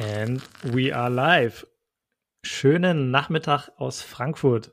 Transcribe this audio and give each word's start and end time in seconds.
And 0.00 0.42
we 0.62 0.92
are 0.92 1.08
live. 1.08 1.66
Schönen 2.42 3.12
Nachmittag 3.12 3.68
aus 3.76 4.02
Frankfurt. 4.02 4.72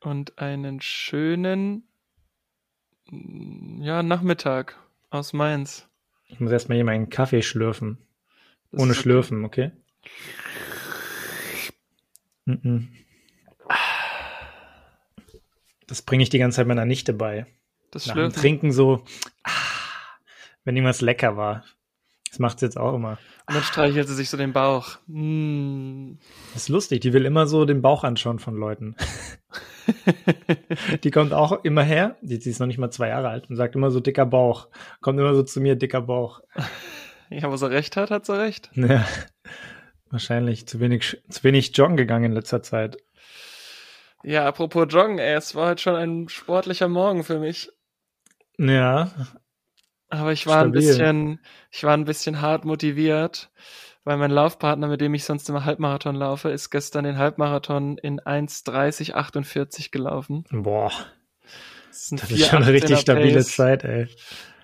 Und 0.00 0.38
einen 0.38 0.80
schönen 0.80 1.86
ja, 3.10 4.02
Nachmittag 4.02 4.78
aus 5.10 5.34
Mainz. 5.34 5.86
Ich 6.28 6.40
muss 6.40 6.50
erstmal 6.50 6.76
hier 6.76 6.84
meinen 6.84 7.10
Kaffee 7.10 7.42
schlürfen. 7.42 7.98
Das 8.70 8.80
Ohne 8.80 8.94
Schlürfen, 8.94 9.44
okay? 9.44 9.72
Das 15.86 16.00
bringe 16.00 16.22
ich 16.22 16.30
die 16.30 16.38
ganze 16.38 16.56
Zeit 16.56 16.66
meiner 16.66 16.86
Nichte 16.86 17.12
bei. 17.12 17.46
Das 17.90 18.06
Nach 18.06 18.14
dem 18.14 18.32
Trinken 18.32 18.72
so, 18.72 19.04
ah, 19.44 19.50
wenn 20.64 20.74
irgendwas 20.74 21.02
lecker 21.02 21.36
war. 21.36 21.64
Das 22.32 22.38
macht 22.38 22.60
sie 22.60 22.64
jetzt 22.64 22.78
auch 22.78 22.94
immer. 22.94 23.18
Und 23.46 23.56
dann 23.56 23.62
streichelt 23.62 24.08
sie 24.08 24.14
sich 24.14 24.30
so 24.30 24.38
den 24.38 24.54
Bauch. 24.54 24.96
Mm. 25.06 26.14
Das 26.54 26.62
ist 26.62 26.68
lustig, 26.70 27.02
die 27.02 27.12
will 27.12 27.26
immer 27.26 27.46
so 27.46 27.66
den 27.66 27.82
Bauch 27.82 28.04
anschauen 28.04 28.38
von 28.38 28.56
Leuten. 28.56 28.96
die 31.04 31.10
kommt 31.10 31.34
auch 31.34 31.62
immer 31.62 31.82
her, 31.82 32.16
die, 32.22 32.38
die, 32.38 32.48
ist 32.48 32.58
noch 32.58 32.66
nicht 32.66 32.78
mal 32.78 32.90
zwei 32.90 33.08
Jahre 33.08 33.28
alt 33.28 33.50
und 33.50 33.56
sagt 33.56 33.76
immer 33.76 33.90
so 33.90 34.00
dicker 34.00 34.24
Bauch. 34.24 34.68
Kommt 35.02 35.20
immer 35.20 35.34
so 35.34 35.42
zu 35.42 35.60
mir, 35.60 35.76
dicker 35.76 36.00
Bauch. 36.00 36.40
Ja, 37.34 37.50
wo 37.50 37.56
sie 37.56 37.70
recht 37.70 37.96
hat, 37.96 38.10
hat 38.10 38.26
sie 38.26 38.38
recht. 38.38 38.70
Ja, 38.74 39.06
wahrscheinlich 40.10 40.66
zu 40.66 40.80
wenig, 40.80 41.22
zu 41.30 41.44
wenig 41.44 41.74
joggen 41.74 41.96
gegangen 41.96 42.26
in 42.26 42.32
letzter 42.32 42.62
Zeit. 42.62 42.98
Ja, 44.22 44.46
apropos 44.46 44.88
joggen, 44.90 45.18
ey, 45.18 45.34
es 45.34 45.54
war 45.54 45.70
heute 45.70 45.80
schon 45.80 45.96
ein 45.96 46.28
sportlicher 46.28 46.88
Morgen 46.88 47.24
für 47.24 47.38
mich. 47.38 47.70
Ja, 48.58 49.10
aber 50.12 50.32
ich 50.32 50.46
war 50.46 50.60
Stabil. 50.60 50.68
ein 50.68 50.72
bisschen, 50.72 51.40
ich 51.70 51.84
war 51.84 51.94
ein 51.94 52.04
bisschen 52.04 52.42
hart 52.42 52.64
motiviert, 52.66 53.50
weil 54.04 54.18
mein 54.18 54.30
Laufpartner, 54.30 54.88
mit 54.88 55.00
dem 55.00 55.14
ich 55.14 55.24
sonst 55.24 55.48
immer 55.48 55.64
Halbmarathon 55.64 56.14
laufe, 56.14 56.50
ist 56.50 56.70
gestern 56.70 57.04
den 57.04 57.16
Halbmarathon 57.16 57.96
in 57.96 58.20
1,30,48 58.20 59.90
gelaufen. 59.90 60.44
Boah. 60.50 60.92
Das, 61.88 62.08
das 62.10 62.30
ist 62.30 62.46
schon 62.46 62.62
eine 62.62 62.72
richtig 62.72 62.98
stabile 62.98 63.36
Pace. 63.36 63.56
Zeit, 63.56 63.84
ey. 63.84 64.08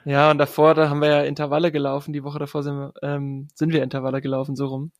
Ja, 0.05 0.31
und 0.31 0.39
davor, 0.39 0.75
da 0.75 0.91
haben 0.91 1.00
wir 1.00 1.08
ja 1.08 1.23
Intervalle 1.23 1.73
gelaufen. 1.73 2.12
Die 2.12 2.25
Woche 2.25 2.39
davor 2.39 2.62
sind 2.62 2.77
wir, 2.77 2.92
ähm, 3.03 3.48
sind 3.55 3.73
wir 3.73 3.83
Intervalle 3.83 4.20
gelaufen, 4.20 4.55
so 4.55 4.67
rum. 4.67 4.92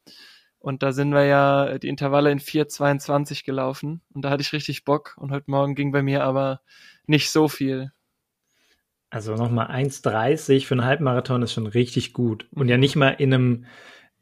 Und 0.61 0.83
da 0.83 0.93
sind 0.93 1.13
wir 1.13 1.25
ja 1.25 1.79
die 1.79 1.89
Intervalle 1.89 2.31
in 2.31 2.41
4,22 2.41 3.45
gelaufen. 3.45 4.03
Und 4.15 4.23
da 4.23 4.31
hatte 4.31 4.43
ich 4.43 4.53
richtig 4.53 4.85
Bock. 4.85 5.15
Und 5.19 5.31
heute 5.31 5.51
Morgen 5.51 5.75
ging 5.75 5.93
bei 5.93 6.03
mir 6.03 6.25
aber 6.25 6.61
nicht 7.07 7.31
so 7.31 7.49
viel. 7.49 7.93
Also 9.11 9.35
nochmal 9.35 9.71
1,30 9.71 10.67
für 10.67 10.75
einen 10.75 10.85
Halbmarathon 10.85 11.43
ist 11.43 11.55
schon 11.55 11.67
richtig 11.67 12.13
gut. 12.13 12.47
Und 12.53 12.69
ja 12.69 12.77
mhm. 12.77 12.81
nicht 12.81 12.97
mal 12.97 13.11
in 13.11 13.33
einem, 13.33 13.67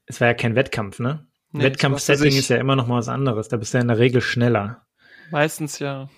es 0.06 0.20
war 0.20 0.28
ja 0.28 0.34
kein 0.34 0.54
Wettkampf, 0.54 1.00
ne? 1.00 1.26
Nee, 1.52 1.64
Wettkampfsetting 1.64 2.36
ist 2.36 2.48
ja 2.48 2.58
immer 2.58 2.76
noch 2.76 2.86
mal 2.86 2.98
was 2.98 3.08
anderes. 3.08 3.48
Da 3.48 3.56
bist 3.56 3.72
du 3.72 3.78
ja 3.78 3.82
in 3.82 3.88
der 3.88 3.98
Regel 3.98 4.20
schneller. 4.20 4.86
Meistens 5.30 5.78
ja. 5.78 6.08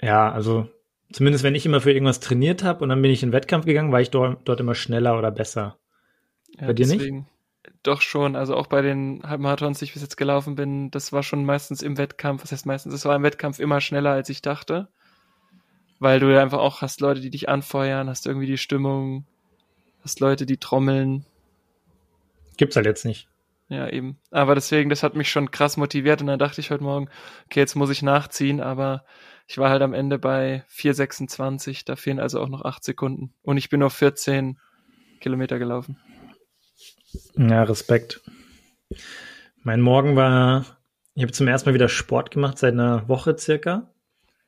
Ja, 0.00 0.30
also 0.30 0.68
zumindest 1.12 1.42
wenn 1.42 1.54
ich 1.54 1.66
immer 1.66 1.80
für 1.80 1.92
irgendwas 1.92 2.20
trainiert 2.20 2.62
habe 2.62 2.82
und 2.82 2.90
dann 2.90 3.02
bin 3.02 3.10
ich 3.10 3.22
in 3.22 3.30
den 3.30 3.32
Wettkampf 3.32 3.64
gegangen, 3.64 3.92
war 3.92 4.00
ich 4.00 4.10
dort, 4.10 4.46
dort 4.46 4.60
immer 4.60 4.74
schneller 4.74 5.18
oder 5.18 5.30
besser. 5.30 5.78
Ja, 6.50 6.66
bei 6.66 6.72
dir 6.72 6.86
deswegen, 6.86 7.16
nicht? 7.16 7.28
Doch 7.82 8.00
schon. 8.00 8.36
Also 8.36 8.54
auch 8.54 8.68
bei 8.68 8.82
den 8.82 9.22
Halbmarathons, 9.24 9.80
die 9.80 9.86
ich 9.86 9.92
bis 9.92 10.02
jetzt 10.02 10.16
gelaufen 10.16 10.54
bin, 10.54 10.90
das 10.92 11.12
war 11.12 11.24
schon 11.24 11.44
meistens 11.44 11.82
im 11.82 11.98
Wettkampf. 11.98 12.44
Was 12.44 12.52
heißt 12.52 12.66
meistens? 12.66 12.94
Es 12.94 13.04
war 13.04 13.16
im 13.16 13.22
Wettkampf 13.24 13.58
immer 13.58 13.80
schneller, 13.80 14.12
als 14.12 14.28
ich 14.28 14.42
dachte 14.42 14.88
weil 15.98 16.20
du 16.20 16.32
ja 16.32 16.42
einfach 16.42 16.58
auch 16.58 16.82
hast 16.82 17.00
Leute, 17.00 17.20
die 17.20 17.30
dich 17.30 17.48
anfeuern, 17.48 18.08
hast 18.08 18.26
irgendwie 18.26 18.46
die 18.46 18.58
Stimmung, 18.58 19.26
hast 20.02 20.20
Leute, 20.20 20.46
die 20.46 20.58
trommeln. 20.58 21.24
Gibt's 22.56 22.76
halt 22.76 22.86
jetzt 22.86 23.04
nicht. 23.04 23.28
Ja, 23.68 23.88
eben. 23.88 24.18
Aber 24.30 24.54
deswegen, 24.54 24.90
das 24.90 25.02
hat 25.02 25.16
mich 25.16 25.30
schon 25.30 25.50
krass 25.50 25.76
motiviert 25.76 26.20
und 26.20 26.28
dann 26.28 26.38
dachte 26.38 26.60
ich 26.60 26.70
heute 26.70 26.84
Morgen, 26.84 27.08
okay, 27.46 27.60
jetzt 27.60 27.74
muss 27.74 27.90
ich 27.90 28.02
nachziehen, 28.02 28.60
aber 28.60 29.04
ich 29.48 29.58
war 29.58 29.70
halt 29.70 29.82
am 29.82 29.92
Ende 29.92 30.18
bei 30.18 30.64
4,26, 30.70 31.84
da 31.84 31.96
fehlen 31.96 32.20
also 32.20 32.40
auch 32.40 32.48
noch 32.48 32.64
acht 32.64 32.84
Sekunden. 32.84 33.34
Und 33.42 33.56
ich 33.56 33.68
bin 33.68 33.80
nur 33.80 33.90
14 33.90 34.58
Kilometer 35.20 35.58
gelaufen. 35.58 35.98
Ja, 37.36 37.64
Respekt. 37.64 38.20
Mein 39.62 39.80
Morgen 39.80 40.14
war, 40.14 40.64
ich 41.14 41.22
habe 41.22 41.32
zum 41.32 41.48
ersten 41.48 41.68
Mal 41.70 41.74
wieder 41.74 41.88
Sport 41.88 42.30
gemacht, 42.30 42.58
seit 42.58 42.74
einer 42.74 43.08
Woche 43.08 43.36
circa 43.36 43.90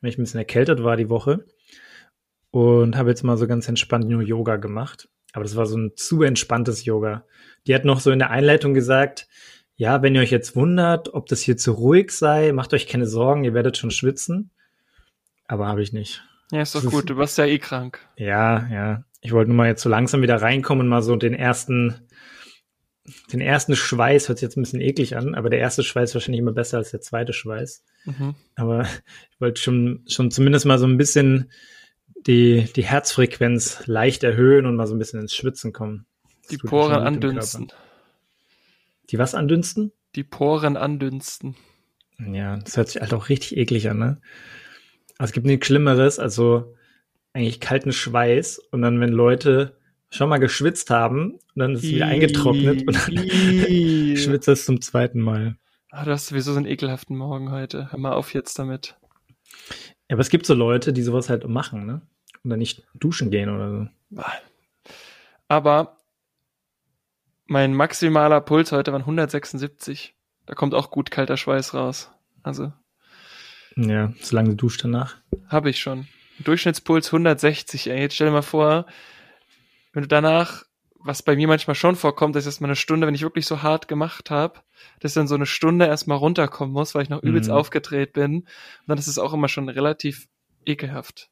weil 0.01 0.11
ich 0.11 0.19
ein 0.19 0.23
bisschen 0.23 0.39
erkältet 0.39 0.83
war 0.83 0.97
die 0.97 1.09
Woche. 1.09 1.45
Und 2.51 2.97
habe 2.97 3.11
jetzt 3.11 3.25
mal 3.25 3.37
so 3.37 3.47
ganz 3.47 3.69
entspannt 3.69 4.09
nur 4.09 4.23
Yoga 4.23 4.57
gemacht. 4.57 5.09
Aber 5.33 5.45
das 5.45 5.57
war 5.57 5.67
so 5.67 5.77
ein 5.77 5.93
zu 5.97 6.23
entspanntes 6.23 6.85
Yoga. 6.85 7.27
Die 7.67 7.75
hat 7.75 7.85
noch 7.85 8.01
so 8.01 8.11
in 8.11 8.19
der 8.19 8.31
Einleitung 8.31 8.73
gesagt, 8.73 9.29
ja, 9.77 10.03
wenn 10.03 10.15
ihr 10.15 10.23
euch 10.23 10.31
jetzt 10.31 10.57
wundert, 10.57 11.15
ob 11.15 11.27
das 11.27 11.41
hier 11.41 11.57
zu 11.57 11.73
ruhig 11.73 12.11
sei, 12.11 12.53
macht 12.53 12.75
euch 12.75 12.87
keine 12.87 13.07
Sorgen, 13.07 13.45
ihr 13.45 13.55
werdet 13.55 13.77
schon 13.77 13.91
schwitzen. 13.91 14.51
Aber 15.47 15.67
habe 15.67 15.83
ich 15.83 15.93
nicht. 15.93 16.25
Ja, 16.51 16.63
ist 16.63 16.75
doch 16.75 16.83
das 16.83 16.91
gut, 16.91 17.11
du 17.11 17.17
warst 17.17 17.39
ja 17.39 17.45
eh 17.45 17.59
krank. 17.59 18.01
Ja, 18.17 18.67
ja. 18.73 19.05
Ich 19.21 19.33
wollte 19.33 19.51
nur 19.51 19.57
mal 19.57 19.69
jetzt 19.69 19.83
so 19.83 19.89
langsam 19.89 20.23
wieder 20.23 20.41
reinkommen 20.41 20.83
und 20.87 20.89
mal 20.89 21.03
so 21.03 21.17
den 21.17 21.35
ersten 21.35 22.09
den 23.33 23.41
ersten 23.41 23.77
Schweiß 23.77 24.29
hört 24.29 24.39
sich 24.39 24.47
jetzt 24.47 24.57
ein 24.57 24.63
bisschen 24.63 24.81
eklig 24.81 25.17
an, 25.17 25.35
aber 25.35 25.51
der 25.51 25.59
erste 25.59 25.83
Schweiß 25.83 26.11
ist 26.11 26.15
wahrscheinlich 26.15 26.41
immer 26.41 26.53
besser 26.53 26.79
als 26.79 26.91
der 26.91 27.01
zweite 27.01 27.33
Schweiß. 27.33 27.85
Mhm. 28.05 28.35
Aber 28.57 28.83
ich 28.83 29.41
wollte 29.41 29.61
schon, 29.61 30.05
schon 30.09 30.31
zumindest 30.31 30.67
mal 30.67 30.79
so 30.79 30.87
ein 30.87 30.97
bisschen 30.97 31.51
die, 32.27 32.69
die 32.75 32.85
Herzfrequenz 32.85 33.87
leicht 33.87 34.25
erhöhen 34.25 34.67
und 34.67 34.77
mal 34.77 34.87
so 34.87 34.95
ein 34.95 34.99
bisschen 34.99 35.21
ins 35.21 35.35
Schwitzen 35.35 35.73
kommen. 35.73 36.07
Das 36.43 36.49
die 36.49 36.59
Poren 36.59 36.93
andünsten. 36.93 37.73
Die 39.11 39.19
was 39.19 39.35
andünsten? 39.35 39.93
Die 40.15 40.25
Poren 40.25 40.77
andünsten. 40.77 41.57
Ja, 42.19 42.57
das 42.57 42.77
hört 42.77 42.89
sich 42.89 43.01
halt 43.01 43.15
auch 43.15 43.29
richtig 43.29 43.57
eklig 43.57 43.89
an, 43.89 43.99
ne? 43.99 44.21
Also 45.19 45.31
es 45.31 45.33
gibt 45.33 45.47
nichts 45.47 45.67
Schlimmeres, 45.67 46.19
also 46.19 46.75
eigentlich 47.33 47.61
kalten 47.61 47.93
Schweiß 47.93 48.59
und 48.59 48.83
dann, 48.83 49.01
wenn 49.01 49.13
Leute 49.13 49.77
schon 50.11 50.29
mal 50.29 50.39
geschwitzt 50.39 50.91
haben 50.91 51.33
und 51.33 51.57
dann 51.57 51.75
ist 51.75 51.85
es 51.85 51.91
wieder 51.91 52.07
eingetrocknet 52.07 52.87
und 52.87 52.97
dann 52.97 53.17
schwitzt 54.17 54.49
es 54.49 54.65
zum 54.65 54.81
zweiten 54.81 55.21
Mal. 55.21 55.57
Ah, 55.91 56.05
du 56.05 56.13
hast 56.13 56.29
sowieso 56.29 56.53
so 56.53 56.59
einen 56.59 56.67
ekelhaften 56.67 57.17
Morgen 57.17 57.51
heute. 57.51 57.91
Hör 57.91 57.99
mal 57.99 58.13
auf 58.13 58.35
jetzt 58.35 58.59
damit. 58.59 58.97
Ja, 60.09 60.15
aber 60.15 60.21
es 60.21 60.31
gibt 60.31 60.47
so 60.47 60.55
Leute, 60.55 60.93
die 60.93 61.03
sowas 61.03 61.29
halt 61.29 61.47
machen, 61.49 61.87
ne? 61.87 62.03
Und 62.45 62.51
dann 62.51 62.59
nicht 62.59 62.87
duschen 62.95 63.31
gehen 63.31 63.49
oder 63.49 63.71
so. 63.71 64.23
Aber 65.49 65.97
mein 67.47 67.75
maximaler 67.75 68.41
Puls 68.41 68.73
heute 68.73 68.93
waren 68.93 69.03
176. 69.03 70.15
Da 70.47 70.55
kommt 70.55 70.75
auch 70.75 70.91
gut 70.91 71.11
kalter 71.11 71.37
Schweiß 71.37 71.75
raus. 71.75 72.11
Also. 72.43 72.73
Ja, 73.77 74.13
solange 74.21 74.51
du 74.51 74.57
duschst 74.57 74.85
danach. 74.85 75.17
Habe 75.49 75.71
ich 75.71 75.81
schon. 75.81 76.07
Durchschnittspuls 76.41 77.09
160, 77.09 77.89
ey. 77.91 78.01
Jetzt 78.01 78.15
stell 78.15 78.29
dir 78.29 78.33
mal 78.33 78.43
vor, 78.43 78.87
wenn 79.93 80.03
du 80.03 80.09
danach, 80.09 80.65
was 81.01 81.23
bei 81.23 81.37
mir 81.37 81.49
manchmal 81.49 81.75
schon 81.75 81.97
vorkommt, 81.97 82.35
dass 82.35 82.45
ich 82.45 82.49
erstmal 82.49 82.69
eine 82.69 82.77
Stunde, 82.77 83.07
wenn 83.07 83.15
ich 83.15 83.23
wirklich 83.23 83.47
so 83.47 83.63
hart 83.63 83.89
gemacht 83.89 84.31
habe, 84.31 84.61
dass 85.01 85.15
dann 85.15 85.29
so 85.29 85.35
eine 85.35 85.47
Stunde 85.47 85.87
erstmal 85.87 86.19
runterkommen 86.19 86.73
muss, 86.73 86.95
weil 86.95 87.03
ich 87.03 87.09
noch 87.09 87.23
übelst 87.23 87.51
mhm. 87.51 87.57
aufgedreht 87.57 88.13
bin. 88.13 88.41
Und 88.41 88.47
dann 88.87 88.99
ist 88.99 89.07
es 89.07 89.19
auch 89.19 89.33
immer 89.33 89.49
schon 89.49 89.69
relativ 89.69 90.27
ekelhaft. 90.65 91.31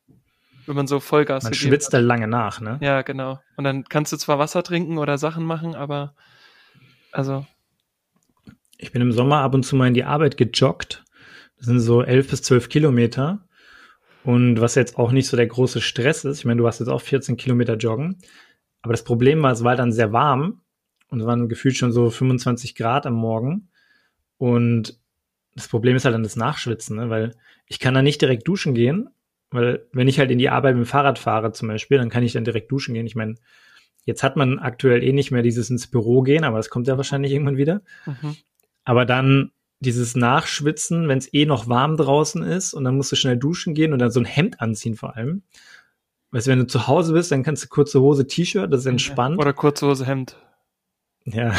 Wenn 0.66 0.76
man 0.76 0.86
so 0.86 0.98
Vollgas 0.98 1.44
Man 1.44 1.54
schwitzt 1.54 1.94
da 1.94 1.98
lange 1.98 2.26
nach, 2.26 2.60
ne? 2.60 2.78
Ja, 2.80 3.02
genau. 3.02 3.40
Und 3.56 3.64
dann 3.64 3.84
kannst 3.84 4.12
du 4.12 4.16
zwar 4.16 4.38
Wasser 4.38 4.62
trinken 4.62 4.98
oder 4.98 5.16
Sachen 5.16 5.44
machen, 5.44 5.74
aber 5.74 6.14
also. 7.12 7.46
Ich 8.78 8.92
bin 8.92 9.00
im 9.00 9.12
Sommer 9.12 9.38
ab 9.38 9.54
und 9.54 9.62
zu 9.62 9.76
mal 9.76 9.88
in 9.88 9.94
die 9.94 10.04
Arbeit 10.04 10.36
gejoggt. 10.36 11.04
Das 11.56 11.66
sind 11.66 11.80
so 11.80 12.02
elf 12.02 12.28
bis 12.30 12.42
zwölf 12.42 12.68
Kilometer. 12.68 13.46
Und 14.24 14.60
was 14.60 14.74
jetzt 14.74 14.98
auch 14.98 15.12
nicht 15.12 15.28
so 15.28 15.36
der 15.36 15.46
große 15.46 15.80
Stress 15.80 16.24
ist, 16.24 16.40
ich 16.40 16.44
meine, 16.44 16.58
du 16.58 16.64
warst 16.64 16.80
jetzt 16.80 16.88
auch 16.88 17.00
14 17.00 17.36
Kilometer 17.36 17.76
joggen, 17.76 18.18
aber 18.86 18.92
das 18.92 19.02
Problem 19.02 19.42
war, 19.42 19.50
es 19.50 19.64
war 19.64 19.74
dann 19.74 19.90
sehr 19.90 20.12
warm 20.12 20.60
und 21.08 21.18
es 21.18 21.26
waren 21.26 21.48
gefühlt 21.48 21.76
schon 21.76 21.90
so 21.90 22.08
25 22.08 22.76
Grad 22.76 23.04
am 23.04 23.14
Morgen. 23.14 23.66
Und 24.38 24.96
das 25.56 25.66
Problem 25.66 25.96
ist 25.96 26.04
halt 26.04 26.14
dann 26.14 26.22
das 26.22 26.36
Nachschwitzen, 26.36 26.94
ne? 26.94 27.10
weil 27.10 27.34
ich 27.66 27.80
kann 27.80 27.94
da 27.94 28.00
nicht 28.00 28.22
direkt 28.22 28.46
duschen 28.46 28.74
gehen, 28.74 29.08
weil 29.50 29.88
wenn 29.90 30.06
ich 30.06 30.20
halt 30.20 30.30
in 30.30 30.38
die 30.38 30.50
Arbeit 30.50 30.76
mit 30.76 30.84
dem 30.84 30.88
Fahrrad 30.88 31.18
fahre 31.18 31.50
zum 31.50 31.66
Beispiel, 31.66 31.98
dann 31.98 32.10
kann 32.10 32.22
ich 32.22 32.32
dann 32.32 32.44
direkt 32.44 32.70
duschen 32.70 32.94
gehen. 32.94 33.06
Ich 33.06 33.16
meine, 33.16 33.34
jetzt 34.04 34.22
hat 34.22 34.36
man 34.36 34.60
aktuell 34.60 35.02
eh 35.02 35.12
nicht 35.12 35.32
mehr 35.32 35.42
dieses 35.42 35.68
ins 35.68 35.88
Büro 35.88 36.22
gehen, 36.22 36.44
aber 36.44 36.58
das 36.58 36.70
kommt 36.70 36.86
ja 36.86 36.96
wahrscheinlich 36.96 37.32
irgendwann 37.32 37.56
wieder. 37.56 37.82
Mhm. 38.06 38.36
Aber 38.84 39.04
dann 39.04 39.50
dieses 39.80 40.14
Nachschwitzen, 40.14 41.08
wenn 41.08 41.18
es 41.18 41.34
eh 41.34 41.44
noch 41.44 41.66
warm 41.66 41.96
draußen 41.96 42.44
ist 42.44 42.72
und 42.72 42.84
dann 42.84 42.96
musst 42.96 43.10
du 43.10 43.16
schnell 43.16 43.36
duschen 43.36 43.74
gehen 43.74 43.92
und 43.92 43.98
dann 43.98 44.12
so 44.12 44.20
ein 44.20 44.26
Hemd 44.26 44.60
anziehen 44.60 44.94
vor 44.94 45.16
allem. 45.16 45.42
Weißt 46.30 46.46
du, 46.46 46.50
wenn 46.50 46.58
du 46.58 46.66
zu 46.66 46.86
Hause 46.86 47.12
bist, 47.12 47.30
dann 47.30 47.42
kannst 47.42 47.64
du 47.64 47.68
kurze 47.68 48.00
Hose, 48.00 48.26
T-Shirt, 48.26 48.72
das 48.72 48.80
ist 48.80 48.86
entspannt. 48.86 49.38
Oder 49.38 49.52
kurze 49.52 49.86
Hose, 49.86 50.06
Hemd. 50.06 50.36
Ja. 51.24 51.54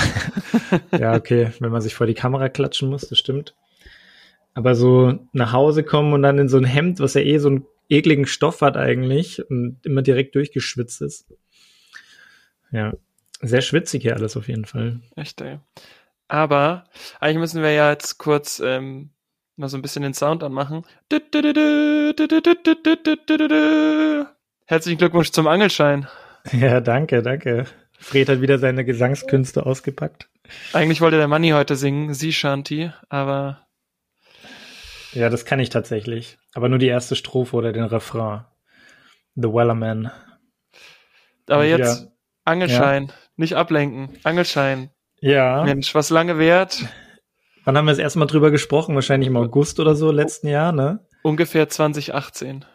ja, 0.97 1.15
okay, 1.15 1.51
wenn 1.59 1.71
man 1.71 1.81
sich 1.81 1.95
vor 1.95 2.07
die 2.07 2.13
Kamera 2.13 2.49
klatschen 2.49 2.89
muss, 2.89 3.07
das 3.07 3.17
stimmt. 3.17 3.55
Aber 4.53 4.75
so 4.75 5.19
nach 5.33 5.51
Hause 5.53 5.83
kommen 5.83 6.13
und 6.13 6.23
dann 6.23 6.39
in 6.39 6.49
so 6.49 6.57
ein 6.57 6.63
Hemd, 6.63 6.99
was 6.99 7.13
ja 7.13 7.21
eh 7.21 7.37
so 7.37 7.49
einen 7.49 7.65
ekligen 7.89 8.25
Stoff 8.25 8.61
hat 8.61 8.75
eigentlich 8.77 9.47
und 9.49 9.79
immer 9.83 10.01
direkt 10.01 10.35
durchgeschwitzt 10.35 11.01
ist. 11.01 11.27
Ja. 12.71 12.93
Sehr 13.41 13.61
schwitzig 13.61 14.01
hier 14.01 14.15
alles 14.15 14.35
auf 14.35 14.47
jeden 14.47 14.65
Fall. 14.65 15.01
Echt, 15.15 15.41
ey. 15.41 15.59
Aber 16.27 16.85
eigentlich 17.19 17.37
müssen 17.37 17.61
wir 17.61 17.71
ja 17.71 17.91
jetzt 17.91 18.17
kurz 18.17 18.59
ähm, 18.63 19.11
mal 19.57 19.69
so 19.69 19.77
ein 19.77 19.81
bisschen 19.81 20.01
den 20.01 20.13
Sound 20.13 20.43
anmachen. 20.43 20.85
Herzlichen 24.69 24.97
Glückwunsch 24.97 25.31
zum 25.31 25.47
Angelschein. 25.47 26.07
Ja, 26.51 26.81
danke, 26.81 27.23
danke. 27.23 27.67
Fred 27.99 28.27
hat 28.27 28.41
wieder 28.41 28.59
seine 28.59 28.83
Gesangskünste 28.83 29.65
ausgepackt. 29.65 30.29
Eigentlich 30.73 30.99
wollte 30.99 31.15
der 31.15 31.29
Manni 31.29 31.51
heute 31.51 31.77
singen, 31.77 32.13
Sie 32.13 32.33
Shanti, 32.33 32.91
aber. 33.07 33.65
Ja, 35.13 35.29
das 35.29 35.45
kann 35.45 35.61
ich 35.61 35.69
tatsächlich. 35.69 36.37
Aber 36.53 36.67
nur 36.67 36.79
die 36.79 36.87
erste 36.87 37.15
Strophe 37.15 37.55
oder 37.55 37.71
den 37.71 37.85
Refrain. 37.85 38.43
The 39.35 39.47
Wellerman. 39.47 40.11
Aber 41.47 41.61
Und 41.61 41.67
jetzt 41.67 42.01
wieder, 42.01 42.11
Angelschein, 42.43 43.07
ja? 43.07 43.13
nicht 43.37 43.55
ablenken. 43.55 44.17
Angelschein. 44.23 44.89
Ja. 45.21 45.63
Mensch, 45.63 45.95
was 45.95 46.09
lange 46.09 46.39
währt. 46.39 46.83
Wann 47.63 47.77
haben 47.77 47.85
wir 47.85 47.91
das 47.91 47.99
erste 47.99 48.19
Mal 48.19 48.25
drüber 48.25 48.51
gesprochen? 48.51 48.95
Wahrscheinlich 48.95 49.29
im 49.29 49.37
August 49.37 49.79
oder 49.79 49.95
so 49.95 50.11
letzten 50.11 50.49
Jahr, 50.49 50.73
ne? 50.73 50.99
Ungefähr 51.23 51.69
2018. 51.69 52.65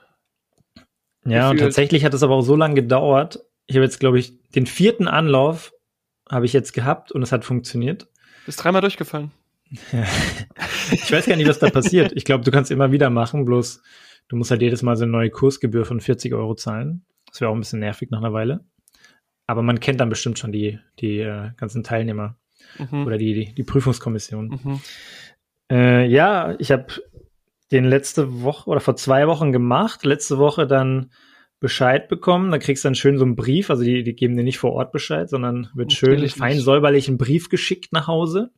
Ja, 1.24 1.50
Gefühlt. 1.50 1.50
und 1.50 1.58
tatsächlich 1.66 2.04
hat 2.04 2.14
es 2.14 2.22
aber 2.22 2.34
auch 2.34 2.42
so 2.42 2.56
lange 2.56 2.74
gedauert. 2.74 3.44
Ich 3.66 3.76
habe 3.76 3.84
jetzt, 3.84 4.00
glaube 4.00 4.18
ich, 4.18 4.40
den 4.50 4.66
vierten 4.66 5.08
Anlauf 5.08 5.72
habe 6.28 6.46
ich 6.46 6.52
jetzt 6.52 6.72
gehabt 6.72 7.12
und 7.12 7.22
es 7.22 7.32
hat 7.32 7.44
funktioniert. 7.44 8.08
Bist 8.46 8.62
dreimal 8.62 8.80
durchgefallen. 8.80 9.30
Ich 10.90 11.10
weiß 11.10 11.26
gar 11.26 11.36
nicht, 11.36 11.48
was 11.48 11.58
da 11.58 11.70
passiert. 11.70 12.12
Ich 12.14 12.24
glaube, 12.24 12.44
du 12.44 12.50
kannst 12.50 12.70
immer 12.70 12.92
wieder 12.92 13.08
machen, 13.08 13.44
bloß 13.44 13.82
du 14.28 14.36
musst 14.36 14.50
halt 14.50 14.62
jedes 14.62 14.82
Mal 14.82 14.96
so 14.96 15.04
eine 15.04 15.12
neue 15.12 15.30
Kursgebühr 15.30 15.84
von 15.84 16.00
40 16.00 16.34
Euro 16.34 16.54
zahlen. 16.54 17.04
Das 17.26 17.40
wäre 17.40 17.50
auch 17.50 17.54
ein 17.54 17.60
bisschen 17.60 17.80
nervig 17.80 18.10
nach 18.10 18.18
einer 18.18 18.32
Weile. 18.32 18.64
Aber 19.46 19.62
man 19.62 19.80
kennt 19.80 20.00
dann 20.00 20.08
bestimmt 20.08 20.38
schon 20.38 20.52
die, 20.52 20.78
die 20.98 21.20
äh, 21.20 21.50
ganzen 21.56 21.82
Teilnehmer 21.82 22.36
mhm. 22.78 23.06
oder 23.06 23.16
die, 23.16 23.34
die, 23.34 23.54
die 23.54 23.62
Prüfungskommission. 23.62 24.60
Mhm. 24.62 24.80
Äh, 25.70 26.06
ja, 26.06 26.54
ich 26.58 26.72
habe 26.72 26.86
den 27.72 27.84
letzte 27.84 28.42
Woche 28.42 28.68
oder 28.68 28.80
vor 28.80 28.96
zwei 28.96 29.26
Wochen 29.26 29.50
gemacht. 29.50 30.04
Letzte 30.04 30.38
Woche 30.38 30.66
dann 30.66 31.10
Bescheid 31.58 32.08
bekommen. 32.08 32.50
Da 32.50 32.58
kriegst 32.58 32.84
du 32.84 32.88
dann 32.88 32.94
schön 32.94 33.18
so 33.18 33.24
einen 33.24 33.36
Brief. 33.36 33.70
Also 33.70 33.82
die, 33.82 34.02
die 34.02 34.14
geben 34.14 34.36
dir 34.36 34.42
nicht 34.42 34.58
vor 34.58 34.72
Ort 34.72 34.92
Bescheid, 34.92 35.30
sondern 35.30 35.70
wird 35.74 35.92
schön 35.92 36.28
fein 36.28 36.58
säuberlich 36.58 37.08
ein 37.08 37.18
Brief 37.18 37.48
geschickt 37.48 37.92
nach 37.92 38.06
Hause 38.06 38.50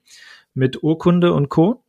mit 0.54 0.82
Urkunde 0.82 1.32
und 1.32 1.48
Co. 1.48 1.84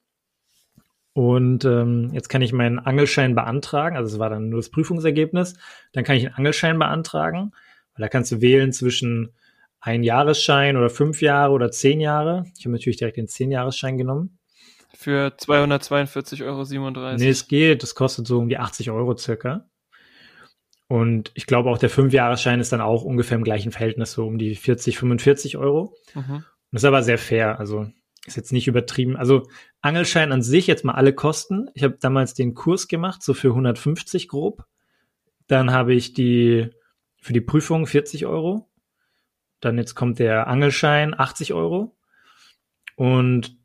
Und 1.14 1.64
ähm, 1.64 2.12
jetzt 2.14 2.28
kann 2.28 2.42
ich 2.42 2.52
meinen 2.52 2.78
Angelschein 2.78 3.36
beantragen. 3.36 3.96
Also 3.96 4.14
es 4.14 4.20
war 4.20 4.30
dann 4.30 4.50
nur 4.50 4.60
das 4.60 4.70
Prüfungsergebnis. 4.70 5.56
Dann 5.94 6.04
kann 6.04 6.18
ich 6.18 6.26
einen 6.26 6.36
Angelschein 6.36 6.78
beantragen. 6.78 7.54
Weil 7.96 8.02
da 8.02 8.10
kannst 8.10 8.34
du 8.34 8.42
wählen 8.42 8.74
zwischen 8.74 9.32
ein 9.80 10.04
Jahresschein 10.04 10.76
oder 10.76 10.90
fünf 10.90 11.22
Jahre 11.22 11.54
oder 11.54 11.72
zehn 11.72 12.02
Jahre. 12.02 12.46
Ich 12.58 12.66
habe 12.66 12.74
natürlich 12.74 12.98
direkt 12.98 13.18
den 13.18 13.30
zehn 13.30 13.52
Jahresschein 13.52 13.98
genommen. 13.98 14.38
Für 14.98 15.28
242,37 15.38 16.46
Euro. 16.46 17.18
Nee, 17.18 17.30
es 17.30 17.48
geht. 17.48 17.84
Das 17.84 17.96
kostet 17.96 18.28
so 18.28 18.40
um 18.40 18.50
die 18.50 18.58
80 18.58 18.92
Euro 18.92 19.18
circa. 19.18 19.70
Und 20.88 21.32
ich 21.34 21.48
glaube 21.48 21.70
auch 21.70 21.78
der 21.78 21.90
Fünfjahresschein 21.90 22.60
ist 22.60 22.72
dann 22.72 22.82
auch 22.82 23.04
ungefähr 23.04 23.38
im 23.38 23.44
gleichen 23.44 23.72
Verhältnis, 23.72 24.12
so 24.12 24.26
um 24.26 24.38
die 24.38 24.56
40, 24.56 24.98
45 24.98 25.58
Euro. 25.58 25.96
Mhm. 26.14 26.44
Das 26.72 26.84
ist 26.84 26.86
aber 26.86 27.04
sehr 27.04 27.18
fair. 27.18 27.60
Also 27.60 27.88
ist 28.26 28.38
jetzt 28.38 28.52
nicht 28.52 28.68
übertrieben. 28.68 29.18
Also 29.18 29.48
Angelschein 29.82 30.32
an 30.32 30.42
sich, 30.42 30.68
jetzt 30.68 30.84
mal 30.84 30.94
alle 30.94 31.14
Kosten. 31.14 31.70
Ich 31.74 31.84
habe 31.84 31.98
damals 32.00 32.34
den 32.34 32.54
Kurs 32.54 32.88
gemacht, 32.88 33.24
so 33.24 33.34
für 33.34 33.50
150 33.50 34.28
grob. 34.28 34.66
Dann 35.48 35.72
habe 35.72 35.94
ich 35.94 36.14
die 36.14 36.70
für 37.22 37.34
die 37.34 37.42
Prüfung 37.42 37.88
40 37.88 38.26
Euro. 38.26 38.70
Dann 39.60 39.78
jetzt 39.78 39.96
kommt 39.96 40.20
der 40.20 40.48
Angelschein 40.48 41.18
80 41.18 41.54
Euro. 41.54 41.96
Und 42.96 43.58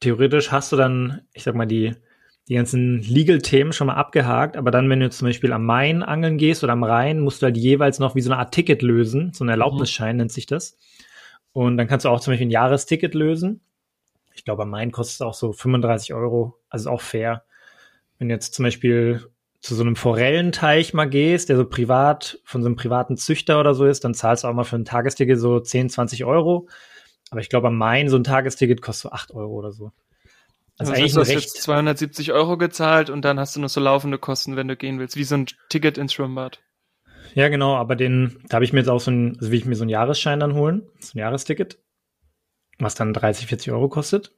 theoretisch 0.00 0.50
hast 0.52 0.72
du 0.72 0.76
dann, 0.76 1.22
ich 1.32 1.42
sag 1.42 1.54
mal, 1.54 1.66
die 1.66 1.94
die 2.48 2.54
ganzen 2.54 3.02
Legal-Themen 3.02 3.72
schon 3.72 3.88
mal 3.88 3.94
abgehakt, 3.94 4.56
aber 4.56 4.70
dann, 4.70 4.88
wenn 4.88 5.00
du 5.00 5.10
zum 5.10 5.28
Beispiel 5.28 5.52
am 5.52 5.66
Main 5.66 6.02
angeln 6.02 6.38
gehst 6.38 6.64
oder 6.64 6.72
am 6.72 6.82
Rhein, 6.82 7.20
musst 7.20 7.42
du 7.42 7.44
halt 7.44 7.58
jeweils 7.58 7.98
noch 7.98 8.14
wie 8.14 8.22
so 8.22 8.30
eine 8.32 8.40
Art 8.40 8.54
Ticket 8.54 8.80
lösen, 8.80 9.32
so 9.34 9.44
ein 9.44 9.50
Erlaubnisschein 9.50 10.16
mhm. 10.16 10.18
nennt 10.18 10.32
sich 10.32 10.46
das. 10.46 10.78
Und 11.52 11.76
dann 11.76 11.86
kannst 11.86 12.06
du 12.06 12.08
auch 12.08 12.20
zum 12.20 12.32
Beispiel 12.32 12.46
ein 12.46 12.52
Jahresticket 12.52 13.14
lösen. 13.14 13.60
Ich 14.32 14.44
glaube, 14.44 14.62
am 14.62 14.70
Main 14.70 14.92
kostet 14.92 15.16
es 15.16 15.20
auch 15.20 15.34
so 15.34 15.52
35 15.52 16.14
Euro, 16.14 16.58
also 16.70 16.90
auch 16.90 17.02
fair. 17.02 17.44
Wenn 18.18 18.28
du 18.28 18.34
jetzt 18.34 18.54
zum 18.54 18.62
Beispiel 18.62 19.26
zu 19.60 19.74
so 19.74 19.82
einem 19.82 19.96
Forellenteich 19.96 20.94
mal 20.94 21.08
gehst, 21.08 21.50
der 21.50 21.56
so 21.56 21.66
privat, 21.66 22.40
von 22.44 22.62
so 22.62 22.66
einem 22.66 22.76
privaten 22.76 23.16
Züchter 23.16 23.60
oder 23.60 23.74
so 23.74 23.84
ist, 23.84 24.04
dann 24.04 24.14
zahlst 24.14 24.44
du 24.44 24.48
auch 24.48 24.54
mal 24.54 24.64
für 24.64 24.76
ein 24.76 24.84
Tagesticket 24.84 25.38
so 25.38 25.60
10, 25.60 25.90
20 25.90 26.24
Euro. 26.24 26.68
Aber 27.30 27.40
ich 27.40 27.48
glaube, 27.48 27.68
am 27.68 27.76
Main 27.76 28.08
so 28.08 28.16
ein 28.16 28.24
Tagesticket 28.24 28.82
kostet 28.82 29.10
so 29.10 29.12
8 29.12 29.32
Euro 29.32 29.52
oder 29.54 29.72
so. 29.72 29.92
Also, 30.78 30.92
also 30.92 30.92
eigentlich 30.92 31.12
du 31.14 31.20
hast 31.20 31.28
recht... 31.28 31.40
jetzt 31.40 31.62
270 31.62 32.32
Euro 32.32 32.56
gezahlt 32.56 33.10
und 33.10 33.24
dann 33.24 33.40
hast 33.40 33.56
du 33.56 33.60
noch 33.60 33.68
so 33.68 33.80
laufende 33.80 34.18
Kosten, 34.18 34.56
wenn 34.56 34.68
du 34.68 34.76
gehen 34.76 34.98
willst, 34.98 35.16
wie 35.16 35.24
so 35.24 35.34
ein 35.34 35.46
Ticket 35.68 35.98
ins 35.98 36.12
Schwimmbad. 36.12 36.60
Ja, 37.34 37.48
genau, 37.48 37.76
aber 37.76 37.96
den, 37.96 38.38
da 38.48 38.56
habe 38.56 38.64
ich 38.64 38.72
mir 38.72 38.80
jetzt 38.80 38.88
auch 38.88 39.00
so 39.00 39.10
ein, 39.10 39.36
also 39.38 39.50
will 39.50 39.58
ich 39.58 39.64
mir 39.64 39.74
so 39.74 39.82
einen 39.82 39.90
Jahresschein 39.90 40.40
dann 40.40 40.54
holen, 40.54 40.88
so 41.00 41.16
ein 41.16 41.18
Jahresticket, 41.18 41.78
was 42.78 42.94
dann 42.94 43.12
30, 43.12 43.46
40 43.46 43.72
Euro 43.72 43.88
kostet. 43.88 44.32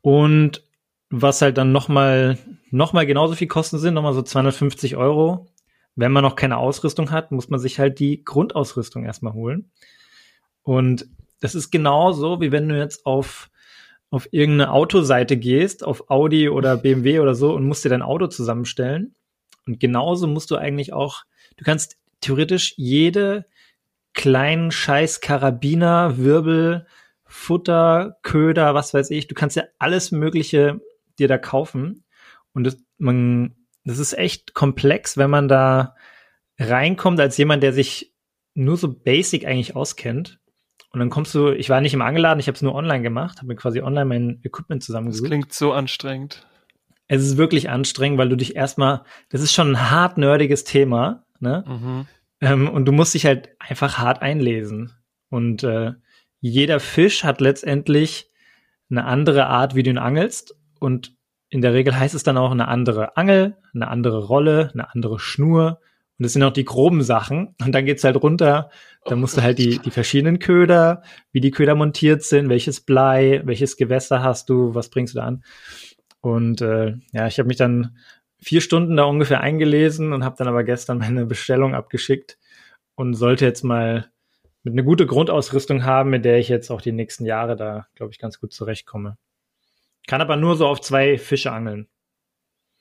Und 0.00 0.62
was 1.10 1.42
halt 1.42 1.56
dann 1.58 1.72
nochmal, 1.72 2.38
nochmal 2.70 3.06
genauso 3.06 3.34
viel 3.34 3.46
Kosten 3.46 3.78
sind, 3.78 3.94
nochmal 3.94 4.14
so 4.14 4.22
250 4.22 4.96
Euro. 4.96 5.46
Wenn 5.94 6.12
man 6.12 6.22
noch 6.22 6.36
keine 6.36 6.58
Ausrüstung 6.58 7.10
hat, 7.10 7.32
muss 7.32 7.48
man 7.48 7.60
sich 7.60 7.78
halt 7.78 7.98
die 7.98 8.24
Grundausrüstung 8.24 9.04
erstmal 9.04 9.32
holen. 9.32 9.70
Und 10.62 11.08
das 11.40 11.54
ist 11.54 11.70
genauso, 11.70 12.40
wie 12.40 12.52
wenn 12.52 12.68
du 12.68 12.78
jetzt 12.78 13.06
auf 13.06 13.50
auf 14.10 14.28
irgendeine 14.30 14.72
Autoseite 14.72 15.36
gehst, 15.36 15.84
auf 15.84 16.10
Audi 16.10 16.48
oder 16.48 16.76
BMW 16.76 17.20
oder 17.20 17.34
so 17.34 17.52
und 17.54 17.66
musst 17.66 17.84
dir 17.84 17.88
dein 17.88 18.02
Auto 18.02 18.28
zusammenstellen. 18.28 19.14
Und 19.66 19.80
genauso 19.80 20.26
musst 20.26 20.50
du 20.50 20.56
eigentlich 20.56 20.92
auch, 20.92 21.24
du 21.56 21.64
kannst 21.64 21.98
theoretisch 22.20 22.74
jede 22.76 23.46
kleinen 24.14 24.70
Scheiß 24.70 25.20
Karabiner, 25.20 26.18
Wirbel, 26.18 26.86
Futter, 27.24 28.18
Köder, 28.22 28.74
was 28.74 28.94
weiß 28.94 29.10
ich, 29.10 29.26
du 29.26 29.34
kannst 29.34 29.56
ja 29.56 29.64
alles 29.78 30.12
Mögliche 30.12 30.80
dir 31.18 31.28
da 31.28 31.36
kaufen. 31.36 32.04
Und 32.54 32.64
das, 32.64 32.78
man, 32.98 33.56
das 33.84 33.98
ist 33.98 34.16
echt 34.16 34.54
komplex, 34.54 35.16
wenn 35.16 35.30
man 35.30 35.48
da 35.48 35.96
reinkommt 36.58 37.20
als 37.20 37.36
jemand, 37.36 37.62
der 37.62 37.72
sich 37.72 38.14
nur 38.54 38.76
so 38.76 38.94
basic 38.94 39.44
eigentlich 39.44 39.76
auskennt. 39.76 40.38
Und 40.92 41.00
dann 41.00 41.10
kommst 41.10 41.34
du, 41.34 41.50
ich 41.50 41.68
war 41.68 41.80
nicht 41.80 41.94
im 41.94 42.02
Angeladen, 42.02 42.40
ich 42.40 42.46
habe 42.46 42.56
es 42.56 42.62
nur 42.62 42.74
online 42.74 43.02
gemacht, 43.02 43.38
habe 43.38 43.48
mir 43.48 43.56
quasi 43.56 43.80
online 43.80 44.06
mein 44.06 44.40
Equipment 44.42 44.82
zusammengesucht. 44.82 45.24
Das 45.24 45.28
klingt 45.28 45.52
so 45.52 45.72
anstrengend. 45.72 46.46
Es 47.08 47.22
ist 47.22 47.36
wirklich 47.36 47.70
anstrengend, 47.70 48.18
weil 48.18 48.28
du 48.28 48.36
dich 48.36 48.56
erstmal, 48.56 49.02
das 49.28 49.40
ist 49.40 49.52
schon 49.52 49.72
ein 49.72 49.90
hart 49.90 50.18
nerdiges 50.18 50.64
Thema, 50.64 51.24
ne? 51.38 51.64
Mhm. 51.66 52.06
Ähm, 52.40 52.68
und 52.68 52.84
du 52.86 52.92
musst 52.92 53.14
dich 53.14 53.26
halt 53.26 53.50
einfach 53.58 53.98
hart 53.98 54.22
einlesen. 54.22 54.92
Und 55.28 55.62
äh, 55.64 55.92
jeder 56.40 56.80
Fisch 56.80 57.24
hat 57.24 57.40
letztendlich 57.40 58.30
eine 58.90 59.04
andere 59.04 59.46
Art, 59.46 59.74
wie 59.74 59.82
du 59.82 59.90
ihn 59.90 59.98
angelst. 59.98 60.54
Und 60.78 61.16
in 61.48 61.60
der 61.60 61.74
Regel 61.74 61.98
heißt 61.98 62.14
es 62.14 62.22
dann 62.22 62.38
auch 62.38 62.50
eine 62.50 62.68
andere 62.68 63.16
Angel, 63.16 63.56
eine 63.74 63.88
andere 63.88 64.24
Rolle, 64.24 64.70
eine 64.72 64.92
andere 64.92 65.18
Schnur, 65.18 65.80
und 66.18 66.22
das 66.22 66.32
sind 66.32 66.42
auch 66.42 66.52
die 66.52 66.64
groben 66.64 67.02
Sachen. 67.02 67.54
Und 67.62 67.72
dann 67.72 67.84
geht's 67.84 68.02
halt 68.02 68.16
runter. 68.22 68.70
Dann 69.04 69.20
musst 69.20 69.36
du 69.36 69.42
halt 69.42 69.58
die, 69.58 69.78
die 69.78 69.90
verschiedenen 69.90 70.38
Köder, 70.38 71.02
wie 71.32 71.40
die 71.40 71.50
Köder 71.50 71.74
montiert 71.74 72.22
sind, 72.22 72.48
welches 72.48 72.80
Blei, 72.80 73.42
welches 73.44 73.76
Gewässer 73.76 74.22
hast 74.22 74.48
du, 74.48 74.74
was 74.74 74.88
bringst 74.88 75.14
du 75.14 75.18
da 75.18 75.26
an. 75.26 75.44
Und 76.20 76.62
äh, 76.62 76.94
ja, 77.12 77.26
ich 77.26 77.38
habe 77.38 77.48
mich 77.48 77.58
dann 77.58 77.98
vier 78.38 78.62
Stunden 78.62 78.96
da 78.96 79.04
ungefähr 79.04 79.40
eingelesen 79.40 80.12
und 80.12 80.24
habe 80.24 80.36
dann 80.38 80.48
aber 80.48 80.64
gestern 80.64 80.98
meine 80.98 81.26
Bestellung 81.26 81.74
abgeschickt 81.74 82.38
und 82.94 83.14
sollte 83.14 83.44
jetzt 83.44 83.62
mal 83.62 84.10
mit 84.62 84.72
eine 84.72 84.84
gute 84.84 85.06
Grundausrüstung 85.06 85.84
haben, 85.84 86.10
mit 86.10 86.24
der 86.24 86.38
ich 86.38 86.48
jetzt 86.48 86.70
auch 86.70 86.80
die 86.80 86.92
nächsten 86.92 87.26
Jahre 87.26 87.56
da, 87.56 87.86
glaube 87.94 88.12
ich, 88.12 88.18
ganz 88.18 88.40
gut 88.40 88.52
zurechtkomme. 88.52 89.18
Kann 90.08 90.20
aber 90.20 90.36
nur 90.36 90.56
so 90.56 90.66
auf 90.66 90.80
zwei 90.80 91.18
Fische 91.18 91.52
angeln. 91.52 91.88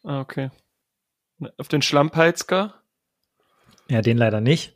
Ah, 0.04 0.22
okay. 0.22 0.52
Auf 1.58 1.68
den 1.68 1.82
Schlammpeitzger? 1.82 2.74
Ja, 3.90 4.02
den 4.02 4.18
leider 4.18 4.42
nicht. 4.42 4.76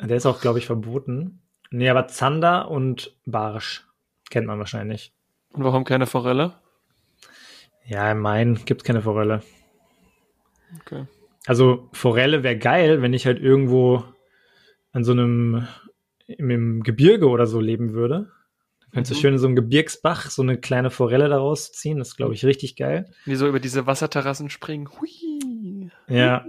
Der 0.00 0.16
ist 0.16 0.26
auch, 0.26 0.40
glaube 0.40 0.58
ich, 0.58 0.66
verboten. 0.66 1.42
Nee, 1.70 1.88
aber 1.88 2.08
Zander 2.08 2.70
und 2.70 3.16
Barsch 3.26 3.86
kennt 4.30 4.46
man 4.46 4.58
wahrscheinlich. 4.58 5.12
Und 5.52 5.64
warum 5.64 5.84
keine 5.84 6.06
Forelle? 6.06 6.54
Ja, 7.84 8.10
im 8.10 8.20
Main 8.20 8.60
gibt's 8.64 8.84
keine 8.84 9.02
Forelle. 9.02 9.42
Okay. 10.80 11.06
Also 11.46 11.88
Forelle 11.92 12.42
wäre 12.42 12.58
geil, 12.58 13.00
wenn 13.00 13.14
ich 13.14 13.26
halt 13.26 13.40
irgendwo 13.40 14.04
an 14.92 15.04
so 15.04 15.12
einem 15.12 15.66
im 16.26 16.82
Gebirge 16.82 17.28
oder 17.28 17.46
so 17.46 17.60
leben 17.60 17.92
würde. 17.94 18.30
Dann 18.80 18.90
könntest 18.92 19.12
mhm. 19.12 19.14
du 19.14 19.20
schön 19.20 19.32
in 19.34 19.38
so 19.38 19.46
einem 19.46 19.56
Gebirgsbach 19.56 20.30
so 20.30 20.42
eine 20.42 20.58
kleine 20.58 20.90
Forelle 20.90 21.28
daraus 21.28 21.72
ziehen. 21.72 21.98
Das 21.98 22.08
ist, 22.08 22.16
glaube 22.16 22.34
ich, 22.34 22.44
richtig 22.44 22.76
geil. 22.76 23.10
Wie 23.24 23.34
so 23.34 23.48
über 23.48 23.60
diese 23.60 23.86
Wasserterrassen 23.86 24.50
springen. 24.50 24.88
Hui. 24.90 25.90
Ja. 26.08 26.44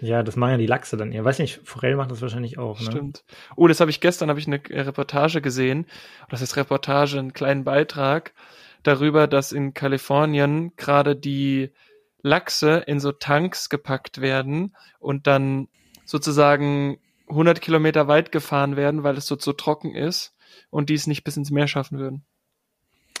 Ja, 0.00 0.22
das 0.22 0.36
machen 0.36 0.52
ja 0.52 0.56
die 0.58 0.66
Lachse 0.66 0.96
dann. 0.96 1.10
Ihr 1.10 1.24
weiß 1.24 1.40
nicht, 1.40 1.60
Forell 1.64 1.96
macht 1.96 2.10
das 2.10 2.22
wahrscheinlich 2.22 2.56
auch. 2.56 2.78
Ne? 2.80 2.86
Stimmt. 2.86 3.24
Oh, 3.56 3.66
das 3.66 3.80
habe 3.80 3.90
ich 3.90 4.00
gestern, 4.00 4.28
habe 4.28 4.38
ich 4.38 4.46
eine 4.46 4.60
Reportage 4.68 5.40
gesehen. 5.40 5.86
Das 6.28 6.40
ist 6.40 6.56
Reportage, 6.56 7.18
einen 7.18 7.32
kleinen 7.32 7.64
Beitrag 7.64 8.32
darüber, 8.84 9.26
dass 9.26 9.50
in 9.50 9.74
Kalifornien 9.74 10.72
gerade 10.76 11.16
die 11.16 11.72
Lachse 12.22 12.84
in 12.86 13.00
so 13.00 13.10
Tanks 13.10 13.68
gepackt 13.68 14.20
werden 14.20 14.76
und 15.00 15.26
dann 15.26 15.68
sozusagen 16.04 17.00
100 17.28 17.60
Kilometer 17.60 18.08
weit 18.08 18.32
gefahren 18.32 18.76
werden, 18.76 19.02
weil 19.02 19.16
es 19.16 19.26
so 19.26 19.36
zu 19.36 19.52
trocken 19.52 19.94
ist 19.94 20.34
und 20.70 20.90
die 20.90 20.94
es 20.94 21.06
nicht 21.06 21.24
bis 21.24 21.36
ins 21.36 21.50
Meer 21.50 21.68
schaffen 21.68 21.98
würden. 21.98 22.24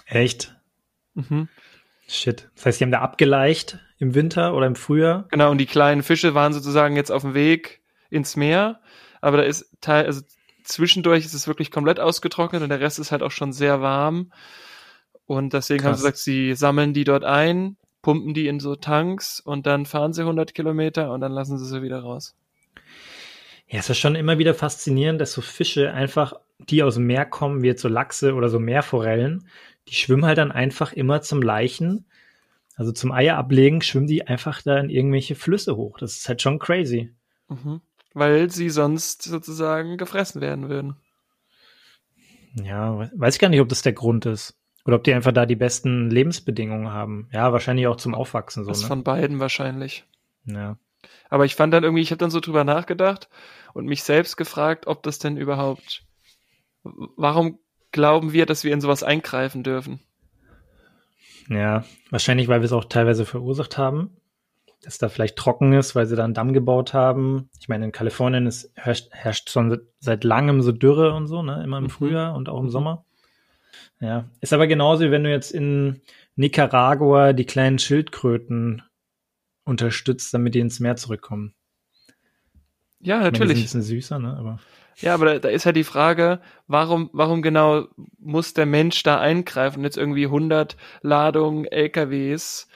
Echt? 0.06 0.56
Mhm. 1.14 1.48
Shit. 2.08 2.48
Das 2.56 2.66
heißt, 2.66 2.80
die 2.80 2.84
haben 2.84 2.90
da 2.90 3.00
abgeleicht 3.00 3.78
im 3.98 4.14
Winter 4.14 4.54
oder 4.54 4.66
im 4.66 4.76
Frühjahr? 4.76 5.26
Genau, 5.30 5.50
und 5.50 5.58
die 5.58 5.66
kleinen 5.66 6.02
Fische 6.02 6.34
waren 6.34 6.54
sozusagen 6.54 6.96
jetzt 6.96 7.12
auf 7.12 7.22
dem 7.22 7.34
Weg 7.34 7.82
ins 8.10 8.34
Meer, 8.34 8.80
aber 9.20 9.36
da 9.36 9.42
ist 9.42 9.70
Teil, 9.82 10.06
also 10.06 10.22
zwischendurch 10.64 11.24
ist 11.24 11.34
es 11.34 11.46
wirklich 11.46 11.70
komplett 11.70 12.00
ausgetrocknet 12.00 12.62
und 12.62 12.70
der 12.70 12.80
Rest 12.80 12.98
ist 12.98 13.12
halt 13.12 13.22
auch 13.22 13.30
schon 13.30 13.52
sehr 13.52 13.82
warm. 13.82 14.32
Und 15.26 15.52
deswegen 15.52 15.82
Krass. 15.82 15.88
haben 15.88 15.96
sie 15.96 16.02
gesagt, 16.02 16.16
sie 16.18 16.54
sammeln 16.54 16.94
die 16.94 17.04
dort 17.04 17.24
ein, 17.24 17.76
pumpen 18.00 18.32
die 18.32 18.46
in 18.46 18.60
so 18.60 18.74
Tanks 18.74 19.40
und 19.40 19.66
dann 19.66 19.84
fahren 19.84 20.14
sie 20.14 20.22
100 20.22 20.54
Kilometer 20.54 21.12
und 21.12 21.20
dann 21.20 21.32
lassen 21.32 21.58
sie 21.58 21.66
sie 21.66 21.82
wieder 21.82 22.00
raus. 22.00 22.34
Ja, 23.66 23.80
es 23.80 23.90
ist 23.90 23.98
schon 23.98 24.14
immer 24.14 24.38
wieder 24.38 24.54
faszinierend, 24.54 25.20
dass 25.20 25.32
so 25.32 25.42
Fische 25.42 25.92
einfach, 25.92 26.32
die 26.58 26.82
aus 26.82 26.94
dem 26.94 27.06
Meer 27.06 27.26
kommen, 27.26 27.62
wie 27.62 27.66
jetzt 27.66 27.82
so 27.82 27.88
Lachse 27.88 28.32
oder 28.32 28.48
so 28.48 28.58
Meerforellen, 28.58 29.46
die 29.88 29.94
schwimmen 29.94 30.24
halt 30.24 30.38
dann 30.38 30.52
einfach 30.52 30.92
immer 30.92 31.22
zum 31.22 31.42
Leichen, 31.42 32.06
also 32.76 32.92
zum 32.92 33.10
Eier 33.10 33.36
ablegen, 33.36 33.82
schwimmen 33.82 34.06
die 34.06 34.26
einfach 34.26 34.62
da 34.62 34.78
in 34.78 34.90
irgendwelche 34.90 35.34
Flüsse 35.34 35.76
hoch. 35.76 35.98
Das 35.98 36.16
ist 36.16 36.28
halt 36.28 36.42
schon 36.42 36.58
crazy. 36.58 37.12
Mhm. 37.48 37.80
Weil 38.14 38.50
sie 38.50 38.70
sonst 38.70 39.22
sozusagen 39.22 39.96
gefressen 39.96 40.40
werden 40.40 40.68
würden. 40.68 40.96
Ja, 42.54 43.10
weiß 43.14 43.34
ich 43.34 43.40
gar 43.40 43.48
nicht, 43.48 43.60
ob 43.60 43.68
das 43.68 43.82
der 43.82 43.92
Grund 43.92 44.26
ist. 44.26 44.58
Oder 44.84 44.96
ob 44.96 45.04
die 45.04 45.12
einfach 45.12 45.32
da 45.32 45.44
die 45.44 45.56
besten 45.56 46.08
Lebensbedingungen 46.10 46.90
haben. 46.90 47.28
Ja, 47.32 47.52
wahrscheinlich 47.52 47.86
auch 47.88 47.96
zum 47.96 48.14
Aufwachsen 48.14 48.64
so. 48.64 48.70
Das 48.70 48.82
ne? 48.82 48.86
von 48.86 49.04
beiden 49.04 49.38
wahrscheinlich. 49.38 50.04
Ja. 50.44 50.78
Aber 51.28 51.44
ich 51.44 51.56
fand 51.56 51.74
dann 51.74 51.84
irgendwie, 51.84 52.02
ich 52.02 52.10
habe 52.10 52.18
dann 52.18 52.30
so 52.30 52.40
drüber 52.40 52.64
nachgedacht 52.64 53.28
und 53.74 53.86
mich 53.86 54.02
selbst 54.02 54.36
gefragt, 54.36 54.86
ob 54.86 55.02
das 55.02 55.18
denn 55.18 55.36
überhaupt, 55.36 56.04
warum 56.82 57.58
glauben 57.92 58.32
wir, 58.32 58.46
dass 58.46 58.64
wir 58.64 58.72
in 58.72 58.80
sowas 58.80 59.02
eingreifen 59.02 59.62
dürfen? 59.62 60.00
Ja, 61.48 61.84
wahrscheinlich, 62.10 62.48
weil 62.48 62.60
wir 62.60 62.66
es 62.66 62.72
auch 62.72 62.84
teilweise 62.84 63.24
verursacht 63.24 63.78
haben, 63.78 64.16
dass 64.82 64.98
da 64.98 65.08
vielleicht 65.08 65.36
trocken 65.36 65.72
ist, 65.72 65.94
weil 65.94 66.06
sie 66.06 66.14
da 66.14 66.24
einen 66.24 66.34
Damm 66.34 66.52
gebaut 66.52 66.92
haben. 66.92 67.48
Ich 67.58 67.68
meine, 67.68 67.86
in 67.86 67.92
Kalifornien 67.92 68.46
ist, 68.46 68.70
herrscht, 68.74 69.08
herrscht 69.12 69.50
schon 69.50 69.80
seit 69.98 70.24
langem 70.24 70.62
so 70.62 70.72
Dürre 70.72 71.14
und 71.14 71.26
so, 71.26 71.42
ne? 71.42 71.62
Immer 71.64 71.78
im 71.78 71.84
mhm. 71.84 71.90
Frühjahr 71.90 72.34
und 72.34 72.48
auch 72.48 72.60
im 72.60 72.68
Sommer. 72.68 73.04
Ja, 74.00 74.28
ist 74.40 74.52
aber 74.52 74.66
genauso, 74.66 75.04
wie 75.04 75.10
wenn 75.10 75.24
du 75.24 75.30
jetzt 75.30 75.50
in 75.50 76.00
Nicaragua 76.36 77.32
die 77.32 77.46
kleinen 77.46 77.78
Schildkröten 77.78 78.82
unterstützt, 79.64 80.32
damit 80.32 80.54
die 80.54 80.60
ins 80.60 80.80
Meer 80.80 80.96
zurückkommen. 80.96 81.54
Ja, 83.00 83.18
natürlich. 83.18 83.40
Meine, 83.40 83.54
die 83.54 83.66
sind 83.66 83.78
ein 83.78 83.80
bisschen 83.80 83.82
süßer, 83.82 84.18
ne? 84.18 84.36
Aber 84.36 84.60
ja, 85.00 85.14
aber 85.14 85.26
da, 85.26 85.38
da 85.38 85.48
ist 85.48 85.64
ja 85.64 85.72
die 85.72 85.84
Frage, 85.84 86.40
warum, 86.66 87.10
warum 87.12 87.42
genau 87.42 87.86
muss 88.18 88.54
der 88.54 88.66
Mensch 88.66 89.02
da 89.02 89.20
eingreifen 89.20 89.78
und 89.78 89.84
jetzt 89.84 89.96
irgendwie 89.96 90.26
100 90.26 90.76
Ladungen 91.02 91.64
LKWs 91.64 92.68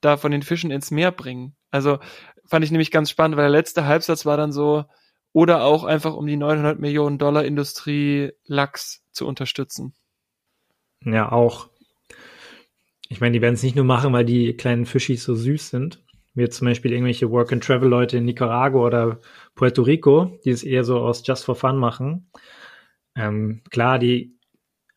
da 0.00 0.16
von 0.16 0.32
den 0.32 0.42
Fischen 0.42 0.70
ins 0.70 0.90
Meer 0.90 1.12
bringen? 1.12 1.54
Also 1.70 1.98
fand 2.46 2.64
ich 2.64 2.72
nämlich 2.72 2.90
ganz 2.90 3.10
spannend, 3.10 3.36
weil 3.36 3.44
der 3.44 3.58
letzte 3.58 3.86
Halbsatz 3.86 4.26
war 4.26 4.36
dann 4.36 4.52
so, 4.52 4.84
oder 5.32 5.62
auch 5.62 5.84
einfach 5.84 6.14
um 6.14 6.26
die 6.26 6.36
900 6.36 6.80
Millionen 6.80 7.18
Dollar 7.18 7.44
Industrie 7.44 8.32
Lachs 8.46 9.04
zu 9.12 9.26
unterstützen. 9.26 9.94
Ja, 11.04 11.30
auch. 11.30 11.68
Ich 13.08 13.20
meine, 13.20 13.32
die 13.32 13.40
werden 13.40 13.54
es 13.54 13.62
nicht 13.62 13.76
nur 13.76 13.84
machen, 13.84 14.12
weil 14.12 14.24
die 14.24 14.54
kleinen 14.54 14.86
Fischis 14.86 15.24
so 15.24 15.34
süß 15.34 15.70
sind, 15.70 16.02
wie 16.34 16.42
jetzt 16.42 16.56
zum 16.56 16.66
Beispiel 16.66 16.92
irgendwelche 16.92 17.30
Work-and-Travel-Leute 17.30 18.18
in 18.18 18.24
Nicaragua 18.24 18.86
oder 18.86 19.20
Puerto 19.54 19.82
Rico, 19.82 20.38
die 20.44 20.50
es 20.50 20.62
eher 20.62 20.84
so 20.84 20.98
aus 20.98 21.26
Just 21.26 21.44
for 21.44 21.54
Fun 21.54 21.76
machen. 21.76 22.30
Ähm, 23.16 23.62
klar, 23.70 23.98
die, 23.98 24.36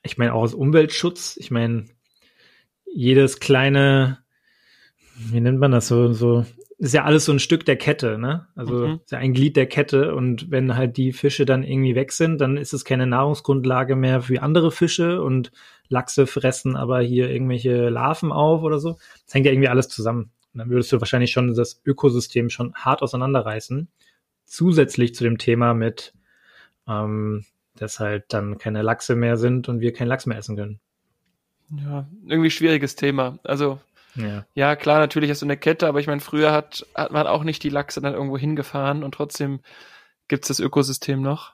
ich 0.03 0.17
meine 0.17 0.33
auch 0.33 0.43
aus 0.43 0.53
Umweltschutz, 0.53 1.37
ich 1.37 1.51
meine, 1.51 1.85
jedes 2.85 3.39
kleine, 3.39 4.19
wie 5.15 5.41
nennt 5.41 5.59
man 5.59 5.71
das 5.71 5.87
so, 5.87 6.13
so, 6.13 6.45
ist 6.77 6.93
ja 6.93 7.03
alles 7.05 7.25
so 7.25 7.31
ein 7.31 7.39
Stück 7.39 7.65
der 7.65 7.77
Kette, 7.77 8.17
ne? 8.17 8.47
Also 8.55 8.87
mhm. 8.87 8.99
ist 9.03 9.11
ja 9.11 9.17
ein 9.17 9.33
Glied 9.33 9.55
der 9.55 9.67
Kette 9.67 10.15
und 10.15 10.51
wenn 10.51 10.75
halt 10.75 10.97
die 10.97 11.13
Fische 11.13 11.45
dann 11.45 11.63
irgendwie 11.63 11.95
weg 11.95 12.11
sind, 12.11 12.39
dann 12.41 12.57
ist 12.57 12.73
es 12.73 12.83
keine 12.83 13.07
Nahrungsgrundlage 13.07 13.95
mehr 13.95 14.21
für 14.21 14.41
andere 14.41 14.71
Fische 14.71 15.21
und 15.21 15.51
Lachse 15.87 16.27
fressen 16.27 16.75
aber 16.75 17.01
hier 17.01 17.29
irgendwelche 17.29 17.89
Larven 17.89 18.31
auf 18.31 18.63
oder 18.63 18.79
so. 18.79 18.97
Das 19.25 19.33
hängt 19.33 19.45
ja 19.45 19.51
irgendwie 19.51 19.69
alles 19.69 19.87
zusammen. 19.87 20.31
Und 20.53 20.59
dann 20.59 20.69
würdest 20.69 20.91
du 20.91 20.99
wahrscheinlich 20.99 21.31
schon 21.31 21.53
das 21.55 21.81
Ökosystem 21.85 22.49
schon 22.49 22.73
hart 22.75 23.01
auseinanderreißen. 23.01 23.87
Zusätzlich 24.45 25.15
zu 25.15 25.23
dem 25.23 25.37
Thema 25.37 25.73
mit, 25.73 26.13
ähm, 26.87 27.45
dass 27.75 27.99
halt 27.99 28.25
dann 28.29 28.57
keine 28.57 28.81
Lachse 28.81 29.15
mehr 29.15 29.37
sind 29.37 29.67
und 29.67 29.79
wir 29.79 29.93
keinen 29.93 30.07
Lachs 30.07 30.25
mehr 30.25 30.37
essen 30.37 30.55
können. 30.55 30.79
Ja, 31.69 32.07
irgendwie 32.27 32.51
schwieriges 32.51 32.95
Thema. 32.95 33.39
Also, 33.43 33.79
ja, 34.15 34.45
ja 34.53 34.75
klar, 34.75 34.99
natürlich 34.99 35.31
hast 35.31 35.41
du 35.41 35.47
eine 35.47 35.57
Kette, 35.57 35.87
aber 35.87 35.99
ich 35.99 36.07
meine, 36.07 36.21
früher 36.21 36.51
hat, 36.51 36.85
hat 36.93 37.11
man 37.11 37.25
auch 37.25 37.43
nicht 37.43 37.63
die 37.63 37.69
Lachse 37.69 37.99
dann 37.99 38.13
irgendwo 38.13 38.37
hingefahren 38.37 39.03
und 39.03 39.13
trotzdem 39.13 39.59
gibt's 40.27 40.49
das 40.49 40.59
Ökosystem 40.59 41.21
noch. 41.21 41.53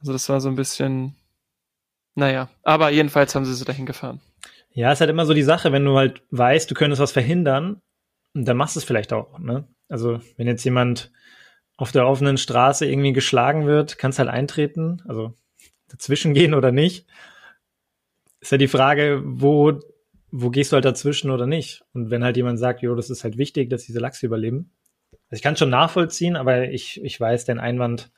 Also 0.00 0.12
das 0.12 0.28
war 0.28 0.40
so 0.40 0.48
ein 0.48 0.56
bisschen, 0.56 1.14
naja, 2.14 2.48
aber 2.62 2.90
jedenfalls 2.90 3.34
haben 3.34 3.44
sie 3.44 3.54
sie 3.54 3.64
dahin 3.64 3.86
gefahren. 3.86 4.20
Ja, 4.76 4.92
ist 4.92 5.00
halt 5.00 5.08
immer 5.08 5.24
so 5.24 5.32
die 5.32 5.42
Sache, 5.42 5.72
wenn 5.72 5.86
du 5.86 5.96
halt 5.96 6.22
weißt, 6.32 6.70
du 6.70 6.74
könntest 6.74 7.00
was 7.00 7.10
verhindern, 7.10 7.80
dann 8.34 8.58
machst 8.58 8.76
du 8.76 8.80
es 8.80 8.84
vielleicht 8.84 9.10
auch, 9.14 9.38
ne? 9.38 9.66
Also, 9.88 10.20
wenn 10.36 10.46
jetzt 10.46 10.64
jemand 10.64 11.10
auf 11.78 11.92
der 11.92 12.06
offenen 12.06 12.36
Straße 12.36 12.84
irgendwie 12.84 13.14
geschlagen 13.14 13.66
wird, 13.66 13.96
kannst 13.96 14.18
halt 14.18 14.28
eintreten, 14.28 15.02
also 15.08 15.32
dazwischen 15.88 16.34
gehen 16.34 16.52
oder 16.52 16.72
nicht. 16.72 17.06
Ist 18.40 18.52
ja 18.52 18.58
die 18.58 18.68
Frage, 18.68 19.22
wo, 19.24 19.80
wo 20.30 20.50
gehst 20.50 20.72
du 20.72 20.74
halt 20.74 20.84
dazwischen 20.84 21.30
oder 21.30 21.46
nicht? 21.46 21.82
Und 21.94 22.10
wenn 22.10 22.22
halt 22.22 22.36
jemand 22.36 22.58
sagt, 22.58 22.82
jo, 22.82 22.94
das 22.94 23.08
ist 23.08 23.24
halt 23.24 23.38
wichtig, 23.38 23.70
dass 23.70 23.84
diese 23.86 24.00
Lachse 24.00 24.26
überleben. 24.26 24.72
Also 25.30 25.38
ich 25.38 25.42
kann 25.42 25.56
schon 25.56 25.70
nachvollziehen, 25.70 26.36
aber 26.36 26.68
ich, 26.68 27.02
ich 27.02 27.18
weiß 27.18 27.46
den 27.46 27.60
Einwand 27.60 28.10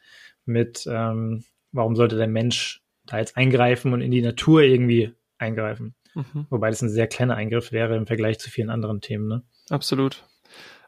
mit, 0.44 0.88
ähm, 0.90 1.44
warum 1.70 1.94
sollte 1.94 2.16
der 2.16 2.26
Mensch 2.26 2.82
da 3.06 3.18
jetzt 3.18 3.36
eingreifen 3.36 3.92
und 3.92 4.00
in 4.00 4.10
die 4.10 4.22
Natur 4.22 4.62
irgendwie 4.62 5.12
eingreifen? 5.38 5.94
Mhm. 6.18 6.46
Wobei 6.50 6.68
das 6.70 6.82
ein 6.82 6.88
sehr 6.88 7.06
kleiner 7.06 7.36
Eingriff 7.36 7.70
wäre 7.70 7.96
im 7.96 8.06
Vergleich 8.06 8.40
zu 8.40 8.50
vielen 8.50 8.70
anderen 8.70 9.00
Themen. 9.00 9.28
Ne? 9.28 9.42
Absolut. 9.70 10.24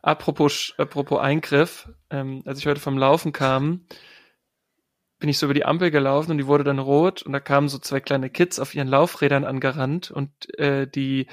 Apropos, 0.02 0.74
apropos 0.76 1.20
Eingriff, 1.20 1.88
ähm, 2.10 2.42
als 2.46 2.58
ich 2.58 2.66
heute 2.66 2.80
vom 2.80 2.98
Laufen 2.98 3.32
kam, 3.32 3.86
bin 5.20 5.28
ich 5.28 5.38
so 5.38 5.46
über 5.46 5.54
die 5.54 5.64
Ampel 5.64 5.92
gelaufen 5.92 6.32
und 6.32 6.38
die 6.38 6.46
wurde 6.46 6.64
dann 6.64 6.78
rot 6.80 7.22
und 7.22 7.32
da 7.32 7.38
kamen 7.38 7.68
so 7.68 7.78
zwei 7.78 8.00
kleine 8.00 8.28
Kids 8.28 8.58
auf 8.58 8.74
ihren 8.74 8.88
Laufrädern 8.88 9.44
angerannt 9.44 10.10
und 10.10 10.30
äh, 10.58 10.88
die 10.88 11.28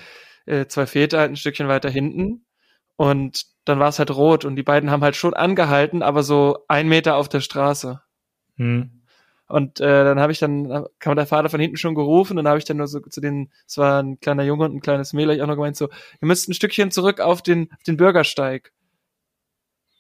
äh, 0.46 0.68
zwei 0.68 0.86
Väter 0.86 1.20
halt 1.20 1.32
ein 1.32 1.38
Stückchen 1.38 1.68
weiter 1.68 1.90
hinten 1.90 2.46
und 2.98 3.46
dann 3.66 3.80
war 3.80 3.90
es 3.90 3.98
halt 3.98 4.12
rot 4.12 4.46
und 4.46 4.58
die 4.58 4.64
beiden 4.64 4.92
haben 4.92 5.04
halt 5.04 5.16
schon 5.16 5.34
angehalten, 5.34 6.04
aber 6.04 6.22
so 6.22 6.66
ein 6.68 6.88
Meter 6.88 7.16
auf 7.16 7.30
der 7.30 7.42
Straße. 7.42 8.02
Hm. 8.58 8.97
Und 9.48 9.80
äh, 9.80 10.04
dann 10.04 10.20
habe 10.20 10.32
ich 10.32 10.40
dann, 10.40 10.86
kam 11.00 11.16
der 11.16 11.26
Vater 11.26 11.50
von 11.50 11.60
hinten 11.60 11.78
schon 11.78 11.96
gerufen 11.96 12.38
und 12.38 12.44
dann 12.44 12.50
habe 12.50 12.60
ich 12.60 12.66
dann 12.66 12.78
nur 12.78 12.88
so 12.88 13.00
zu 13.00 13.22
den, 13.22 13.50
es 13.66 13.78
war 13.78 14.04
ein 14.04 14.20
kleiner 14.20 14.44
Junge 14.44 14.66
und 14.66 14.76
ein 14.76 14.82
kleines 14.82 15.14
Mädel, 15.14 15.36
ich 15.36 15.42
auch 15.42 15.48
noch 15.48 15.56
gemeint 15.56 15.78
so, 15.78 15.86
ihr 15.86 16.28
müsst 16.28 16.50
ein 16.50 16.54
Stückchen 16.54 16.92
zurück 16.92 17.22
auf 17.22 17.42
den, 17.42 17.72
auf 17.72 17.84
den 17.84 17.96
Bürgersteig. 17.96 18.74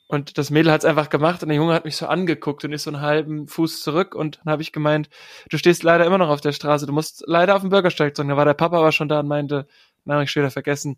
Und 0.10 0.38
das 0.38 0.50
Mädel 0.50 0.72
hat 0.72 0.82
es 0.82 0.86
einfach 0.86 1.10
gemacht 1.10 1.44
und 1.44 1.50
der 1.50 1.58
Junge 1.58 1.74
hat 1.74 1.86
mich 1.86 1.98
so 1.98 2.08
angeguckt 2.08 2.64
und 2.64 2.72
ist 2.72 2.84
so 2.84 2.90
einen 2.90 3.02
halben 3.02 3.48
Fuß 3.48 3.82
zurück 3.82 4.16
und 4.16 4.40
dann 4.44 4.52
habe 4.52 4.62
ich 4.62 4.72
gemeint, 4.72 5.10
du 5.50 5.58
stehst 5.58 5.84
leider 5.84 6.06
immer 6.06 6.18
noch 6.18 6.30
auf 6.30 6.42
der 6.42 6.54
Straße, 6.54 6.86
du 6.86 6.94
musst 6.94 7.24
leider 7.28 7.56
auf 7.56 7.62
den 7.62 7.70
Bürgersteig 7.70 8.16
zurück. 8.16 8.30
Da 8.30 8.38
war 8.38 8.46
der 8.46 8.54
Papa 8.54 8.78
aber 8.78 8.94
schon 8.94 9.10
da 9.10 9.20
und 9.20 9.28
meinte, 9.28 9.68
na, 10.06 10.22
ich 10.22 10.32
später 10.32 10.52
vergessen, 10.52 10.98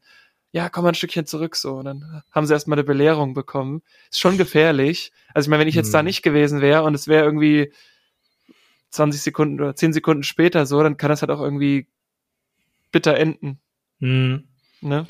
ja, 0.51 0.70
komm 0.70 0.84
mal 0.84 0.89
ein 0.91 0.96
Stückchen 0.96 1.25
zurück 1.25 1.56
so. 1.56 1.75
Und 1.75 1.86
dann 1.86 2.24
haben 2.32 2.46
sie 2.46 2.53
erstmal 2.53 2.77
eine 2.77 2.84
Belehrung 2.84 3.34
bekommen. 3.34 3.82
Ist 4.12 4.20
schon 4.20 4.38
gefährlich. 4.38 5.12
Also 5.34 5.48
ich 5.48 5.50
meine, 5.50 5.62
wenn 5.62 5.68
ich 5.68 5.75
jetzt 5.75 5.88
hm. 5.88 5.94
da 5.94 6.03
nicht 6.03 6.22
gewesen 6.24 6.62
wäre 6.62 6.84
und 6.84 6.96
es 6.96 7.08
wäre 7.08 7.25
irgendwie 7.25 7.72
20 8.91 9.22
Sekunden 9.22 9.60
oder 9.60 9.75
10 9.75 9.93
Sekunden 9.93 10.24
später 10.24 10.65
so, 10.65 10.81
dann 10.81 10.98
kann 10.98 11.10
das 11.10 11.22
halt 11.22 11.31
auch 11.31 11.41
irgendwie 11.41 11.88
bitter 12.91 13.15
enden. 13.17 13.60
Mhm. 14.00 14.48
Ne? 14.81 15.05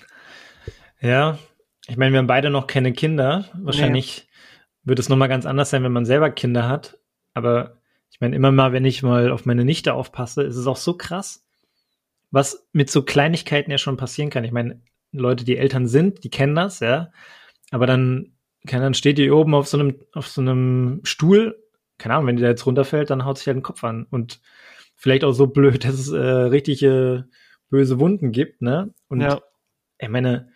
Ja, 1.01 1.39
ich 1.87 1.97
meine, 1.97 2.11
wir 2.11 2.19
haben 2.19 2.27
beide 2.27 2.49
noch 2.49 2.67
keine 2.67 2.93
Kinder. 2.93 3.45
Wahrscheinlich 3.53 4.27
nee. 4.27 4.89
wird 4.89 4.99
es 4.99 5.09
nochmal 5.09 5.29
ganz 5.29 5.45
anders 5.45 5.69
sein, 5.69 5.83
wenn 5.83 5.91
man 5.91 6.05
selber 6.05 6.29
Kinder 6.29 6.67
hat. 6.67 6.99
Aber 7.33 7.77
ich 8.11 8.19
meine, 8.19 8.35
immer 8.35 8.51
mal, 8.51 8.73
wenn 8.73 8.85
ich 8.85 9.01
mal 9.03 9.31
auf 9.31 9.45
meine 9.45 9.65
Nichte 9.65 9.93
aufpasse, 9.93 10.43
ist 10.43 10.57
es 10.57 10.67
auch 10.67 10.77
so 10.77 10.97
krass, 10.97 11.45
was 12.31 12.67
mit 12.73 12.89
so 12.89 13.03
Kleinigkeiten 13.03 13.71
ja 13.71 13.77
schon 13.77 13.97
passieren 13.97 14.29
kann. 14.29 14.43
Ich 14.43 14.51
meine, 14.51 14.81
Leute, 15.11 15.45
die 15.45 15.57
Eltern 15.57 15.87
sind, 15.87 16.23
die 16.23 16.29
kennen 16.29 16.55
das, 16.55 16.79
ja. 16.79 17.11
Aber 17.71 17.87
dann 17.87 18.33
Ahnung, 18.71 18.93
steht 18.93 19.17
die 19.17 19.31
oben 19.31 19.55
auf 19.55 19.67
so 19.67 19.79
einem, 19.79 19.95
auf 20.13 20.27
so 20.27 20.41
einem 20.41 21.01
Stuhl, 21.03 21.57
keine 21.99 22.15
Ahnung, 22.15 22.25
wenn 22.27 22.35
die 22.37 22.41
da 22.41 22.49
jetzt 22.49 22.65
runterfällt, 22.65 23.09
dann 23.11 23.25
haut 23.25 23.37
sich 23.37 23.45
halt 23.47 23.57
den 23.57 23.63
Kopf 23.63 23.83
an. 23.83 24.07
Und 24.09 24.41
vielleicht 24.95 25.23
auch 25.23 25.33
so 25.33 25.45
blöd, 25.47 25.83
dass 25.85 25.93
es 25.93 26.11
äh, 26.11 26.17
richtige 26.19 27.27
böse 27.69 27.99
Wunden 27.99 28.31
gibt, 28.31 28.61
ne? 28.63 28.93
Und 29.09 29.21
Ja. 29.21 29.39
ich 29.99 30.09
meine, 30.09 30.49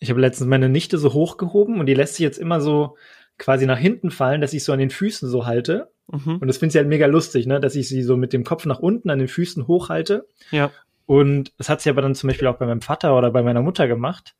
ich 0.00 0.10
habe 0.10 0.20
letztens 0.20 0.48
meine 0.48 0.68
Nichte 0.68 0.98
so 0.98 1.12
hochgehoben 1.12 1.78
und 1.78 1.86
die 1.86 1.94
lässt 1.94 2.16
sich 2.16 2.24
jetzt 2.24 2.38
immer 2.38 2.60
so 2.60 2.96
quasi 3.38 3.66
nach 3.66 3.78
hinten 3.78 4.10
fallen, 4.10 4.40
dass 4.40 4.52
ich 4.52 4.64
so 4.64 4.72
an 4.72 4.80
den 4.80 4.90
Füßen 4.90 5.28
so 5.28 5.46
halte. 5.46 5.92
Mhm. 6.08 6.38
Und 6.38 6.48
das 6.48 6.58
finde 6.58 6.72
ich 6.72 6.76
halt 6.76 6.88
mega 6.88 7.06
lustig, 7.06 7.46
ne? 7.46 7.60
Dass 7.60 7.76
ich 7.76 7.88
sie 7.88 8.02
so 8.02 8.16
mit 8.16 8.32
dem 8.32 8.42
Kopf 8.44 8.66
nach 8.66 8.80
unten 8.80 9.08
an 9.10 9.20
den 9.20 9.28
Füßen 9.28 9.68
hochhalte. 9.68 10.26
Ja. 10.50 10.70
Und 11.06 11.52
das 11.58 11.68
hat 11.68 11.80
sie 11.80 11.90
aber 11.90 12.02
dann 12.02 12.14
zum 12.14 12.28
Beispiel 12.28 12.48
auch 12.48 12.56
bei 12.58 12.66
meinem 12.66 12.80
Vater 12.82 13.16
oder 13.16 13.30
bei 13.30 13.42
meiner 13.42 13.62
Mutter 13.62 13.86
gemacht. 13.86 14.34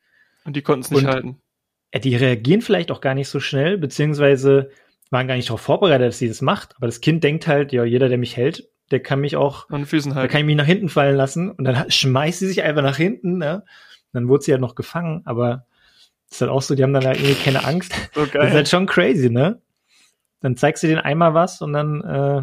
Und 0.44 0.56
die 0.56 0.62
konnten 0.62 0.82
es 0.84 0.90
nicht 0.90 1.04
Und- 1.04 1.08
halten. 1.10 1.40
Ja, 1.94 2.00
die 2.00 2.16
reagieren 2.16 2.62
vielleicht 2.62 2.90
auch 2.90 3.00
gar 3.02 3.14
nicht 3.14 3.28
so 3.28 3.38
schnell, 3.38 3.76
beziehungsweise 3.78 4.70
waren 5.12 5.28
gar 5.28 5.36
nicht 5.36 5.48
darauf 5.48 5.60
vorbereitet, 5.60 6.08
dass 6.08 6.18
sie 6.18 6.28
das 6.28 6.42
macht. 6.42 6.74
Aber 6.76 6.86
das 6.86 7.00
Kind 7.00 7.22
denkt 7.22 7.46
halt, 7.46 7.72
ja, 7.72 7.84
jeder, 7.84 8.08
der 8.08 8.18
mich 8.18 8.36
hält, 8.36 8.68
der 8.90 9.00
kann 9.00 9.20
mich 9.20 9.36
auch, 9.36 9.68
An 9.70 9.86
Füßen 9.86 10.10
da 10.10 10.16
halten. 10.16 10.32
kann 10.32 10.40
ich 10.40 10.46
mich 10.46 10.56
nach 10.56 10.66
hinten 10.66 10.88
fallen 10.88 11.16
lassen. 11.16 11.50
Und 11.50 11.64
dann 11.64 11.90
schmeißt 11.90 12.40
sie 12.40 12.48
sich 12.48 12.62
einfach 12.62 12.82
nach 12.82 12.96
hinten, 12.96 13.38
ne? 13.38 13.64
Dann 14.12 14.28
wurde 14.28 14.42
sie 14.44 14.52
halt 14.52 14.60
noch 14.60 14.74
gefangen, 14.74 15.22
aber 15.24 15.66
das 16.28 16.36
ist 16.36 16.40
halt 16.42 16.50
auch 16.50 16.62
so, 16.62 16.74
die 16.74 16.82
haben 16.82 16.92
dann 16.92 17.04
halt 17.06 17.18
irgendwie 17.18 17.42
keine 17.42 17.64
Angst. 17.64 17.94
So 18.14 18.26
Das 18.26 18.48
ist 18.48 18.54
halt 18.54 18.68
schon 18.68 18.86
crazy, 18.86 19.30
ne? 19.30 19.60
Dann 20.40 20.56
zeigst 20.56 20.82
du 20.82 20.86
denen 20.88 21.00
einmal 21.00 21.34
was 21.34 21.62
und 21.62 21.72
dann 21.72 22.02
äh, 22.02 22.42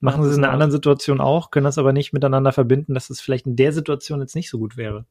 machen 0.00 0.22
sie 0.22 0.30
es 0.30 0.36
in 0.36 0.44
einer 0.44 0.52
anderen 0.52 0.70
Situation 0.72 1.20
auch, 1.20 1.50
können 1.50 1.64
das 1.64 1.78
aber 1.78 1.92
nicht 1.92 2.12
miteinander 2.12 2.52
verbinden, 2.52 2.94
dass 2.94 3.10
es 3.10 3.20
vielleicht 3.20 3.46
in 3.46 3.56
der 3.56 3.72
Situation 3.72 4.20
jetzt 4.20 4.34
nicht 4.34 4.50
so 4.50 4.58
gut 4.58 4.76
wäre. 4.76 5.06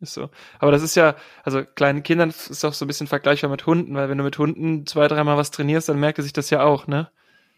Ist 0.00 0.14
so. 0.14 0.30
Aber 0.60 0.70
das 0.70 0.82
ist 0.82 0.94
ja, 0.94 1.16
also 1.42 1.64
kleinen 1.64 2.02
Kindern 2.04 2.28
ist 2.30 2.64
auch 2.64 2.72
so 2.72 2.84
ein 2.84 2.88
bisschen 2.88 3.08
vergleichbar 3.08 3.50
mit 3.50 3.66
Hunden, 3.66 3.94
weil 3.94 4.08
wenn 4.08 4.18
du 4.18 4.24
mit 4.24 4.38
Hunden 4.38 4.86
zwei, 4.86 5.08
dreimal 5.08 5.36
was 5.36 5.50
trainierst, 5.50 5.88
dann 5.88 5.98
merkt 5.98 6.18
er 6.18 6.22
sich 6.22 6.32
das 6.32 6.50
ja 6.50 6.62
auch, 6.62 6.86
ne? 6.86 7.10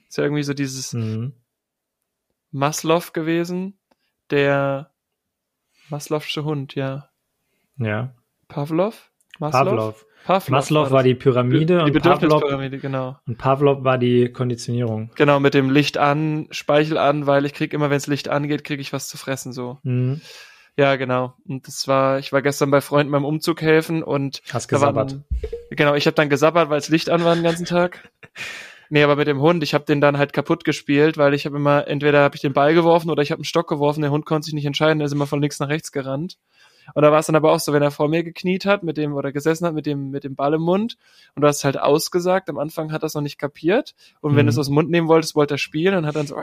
Ist 0.09 0.17
ja 0.17 0.25
irgendwie 0.25 0.43
so 0.43 0.55
dieses 0.55 0.93
Mhm. 0.95 1.35
Maslow 2.51 3.13
gewesen, 3.13 3.79
der 4.31 4.91
Maslow'sche 5.91 6.45
Hund, 6.45 6.75
ja. 6.75 7.11
Ja. 7.77 8.15
Pavlov? 8.49 9.11
Pavlov. 9.39 10.07
Pavlov, 10.25 10.51
Maslow 10.51 10.91
war 10.91 11.03
die 11.03 11.15
Pyramide 11.15 11.79
die 11.79 11.93
und 11.93 12.03
Pavlov, 12.03 12.43
genau. 12.83 13.17
und 13.27 13.39
Pavlov 13.39 13.85
war 13.85 13.97
die 13.97 14.31
Konditionierung. 14.31 15.11
Genau, 15.15 15.41
mit 15.41 15.55
dem 15.55 15.71
Licht 15.71 15.97
an, 15.97 16.47
Speichel 16.51 16.99
an, 16.99 17.27
weil 17.27 17.47
ich 17.47 17.55
krieg 17.55 17.73
immer, 17.73 17.89
wenn 17.89 17.97
das 17.97 18.07
Licht 18.07 18.29
angeht, 18.29 18.65
krieg 18.65 18.81
ich 18.81 18.93
was 18.93 19.09
zu 19.09 19.17
fressen, 19.17 19.53
so. 19.53 19.79
Mhm. 19.83 20.21
Ja, 20.77 20.97
genau. 20.97 21.35
Und 21.47 21.67
das 21.67 21.87
war, 21.89 22.19
ich 22.19 22.33
war 22.33 22.43
gestern 22.43 22.71
bei 22.71 22.81
Freunden 22.81 23.13
beim 23.13 23.25
Umzug 23.25 23.61
helfen 23.61 24.03
und 24.03 24.41
Hast 24.53 24.69
gesabbert. 24.69 25.13
Dann, 25.13 25.25
genau, 25.71 25.95
ich 25.95 26.07
habe 26.07 26.15
dann 26.15 26.29
gesabbert, 26.31 26.71
weil 26.71 26.79
das 26.81 26.89
Licht 26.89 27.11
an 27.11 27.25
war 27.25 27.35
den 27.35 27.45
ganzen 27.45 27.67
Tag. 27.67 28.11
Nee, 28.93 29.05
aber 29.05 29.15
mit 29.15 29.29
dem 29.29 29.41
Hund, 29.41 29.63
ich 29.63 29.73
habe 29.73 29.85
den 29.85 30.01
dann 30.01 30.19
halt 30.19 30.33
kaputt 30.33 30.65
gespielt, 30.65 31.17
weil 31.17 31.33
ich 31.33 31.47
habe 31.47 31.55
immer, 31.57 31.87
entweder 31.87 32.23
habe 32.25 32.35
ich 32.35 32.41
den 32.41 32.53
Ball 32.53 32.75
geworfen 32.75 33.09
oder 33.09 33.23
ich 33.23 33.31
habe 33.31 33.39
einen 33.39 33.45
Stock 33.45 33.69
geworfen, 33.69 34.01
der 34.01 34.11
Hund 34.11 34.27
konnte 34.27 34.47
sich 34.47 34.53
nicht 34.55 34.67
entscheiden, 34.67 34.99
der 34.99 35.07
ist 35.07 35.13
immer 35.13 35.29
von 35.29 35.41
links 35.41 35.61
nach 35.61 35.69
rechts 35.69 35.93
gerannt. 35.93 36.39
Und 36.95 37.03
da 37.03 37.13
war 37.13 37.21
es 37.21 37.27
dann 37.27 37.37
aber 37.37 37.53
auch 37.53 37.61
so, 37.61 37.73
wenn 37.73 37.83
er 37.85 37.93
vor 37.93 38.09
mir 38.09 38.25
gekniet 38.25 38.67
hat 38.67 38.83
mit 38.83 38.97
dem 38.97 39.13
oder 39.15 39.31
gesessen 39.31 39.65
hat 39.65 39.75
mit 39.75 39.87
dem 39.87 40.11
mit 40.11 40.25
dem 40.25 40.35
Ball 40.35 40.55
im 40.55 40.63
Mund 40.63 40.97
und 41.37 41.43
du 41.43 41.47
hast 41.47 41.63
halt 41.63 41.79
ausgesagt, 41.79 42.51
am 42.51 42.59
Anfang 42.59 42.91
hat 42.91 43.05
er 43.05 43.07
es 43.07 43.15
noch 43.15 43.23
nicht 43.23 43.39
kapiert 43.39 43.95
und 44.23 44.35
wenn 44.35 44.45
Mhm. 44.47 44.49
du 44.49 44.51
es 44.55 44.59
aus 44.59 44.67
dem 44.67 44.75
Mund 44.75 44.91
nehmen 44.91 45.07
wolltest, 45.07 45.37
wollte 45.37 45.55
er 45.55 45.59
spielen 45.59 45.95
und 45.95 46.05
hat 46.07 46.17
dann 46.17 46.27
so 46.27 46.35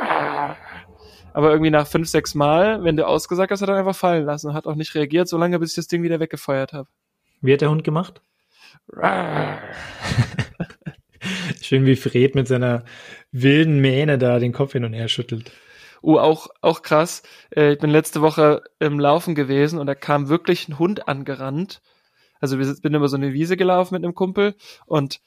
aber 1.34 1.52
irgendwie 1.52 1.72
nach 1.72 1.88
fünf, 1.88 2.08
sechs 2.08 2.36
Mal, 2.36 2.84
wenn 2.84 2.98
du 2.98 3.08
ausgesagt 3.08 3.52
hast, 3.52 3.62
hat 3.62 3.70
er 3.70 3.76
einfach 3.76 3.96
fallen 3.96 4.26
lassen 4.26 4.48
und 4.50 4.54
hat 4.54 4.68
auch 4.68 4.76
nicht 4.76 4.96
reagiert, 4.96 5.28
solange 5.28 5.60
bis 5.60 5.72
ich 5.72 5.76
das 5.76 5.88
Ding 5.88 6.04
wieder 6.04 6.20
weggefeuert 6.20 6.74
habe. 6.74 6.90
Wie 7.42 7.54
hat 7.54 7.62
der 7.62 7.70
Hund 7.70 7.84
gemacht? 7.84 8.22
Schön 11.62 11.86
wie 11.86 11.96
Fred 11.96 12.36
mit 12.36 12.48
seiner 12.48 12.86
wilden 13.32 13.80
Mähne 13.80 14.18
da 14.18 14.40
den 14.40 14.54
Kopf 14.54 14.74
hin 14.74 14.86
und 14.86 14.94
her 14.94 15.08
schüttelt. 15.08 15.52
Oh, 16.02 16.18
auch, 16.18 16.48
auch 16.62 16.82
krass. 16.82 17.24
Äh, 17.56 17.74
ich 17.74 17.80
bin 17.80 17.90
letzte 17.90 18.22
Woche 18.22 18.62
im 18.80 19.00
Laufen 19.00 19.36
gewesen 19.36 19.80
und 19.80 19.88
da 19.88 19.96
kam 19.96 20.30
wirklich 20.30 20.68
ein 20.68 20.80
Hund 20.80 21.08
angerannt. 21.08 21.82
Also 22.40 22.60
wir 22.60 22.66
sind, 22.66 22.82
bin 22.82 22.94
über 22.94 23.08
so 23.08 23.18
eine 23.18 23.34
Wiese 23.34 23.58
gelaufen 23.58 23.96
mit 23.96 24.04
einem 24.04 24.16
Kumpel 24.16 24.56
und 24.86 25.20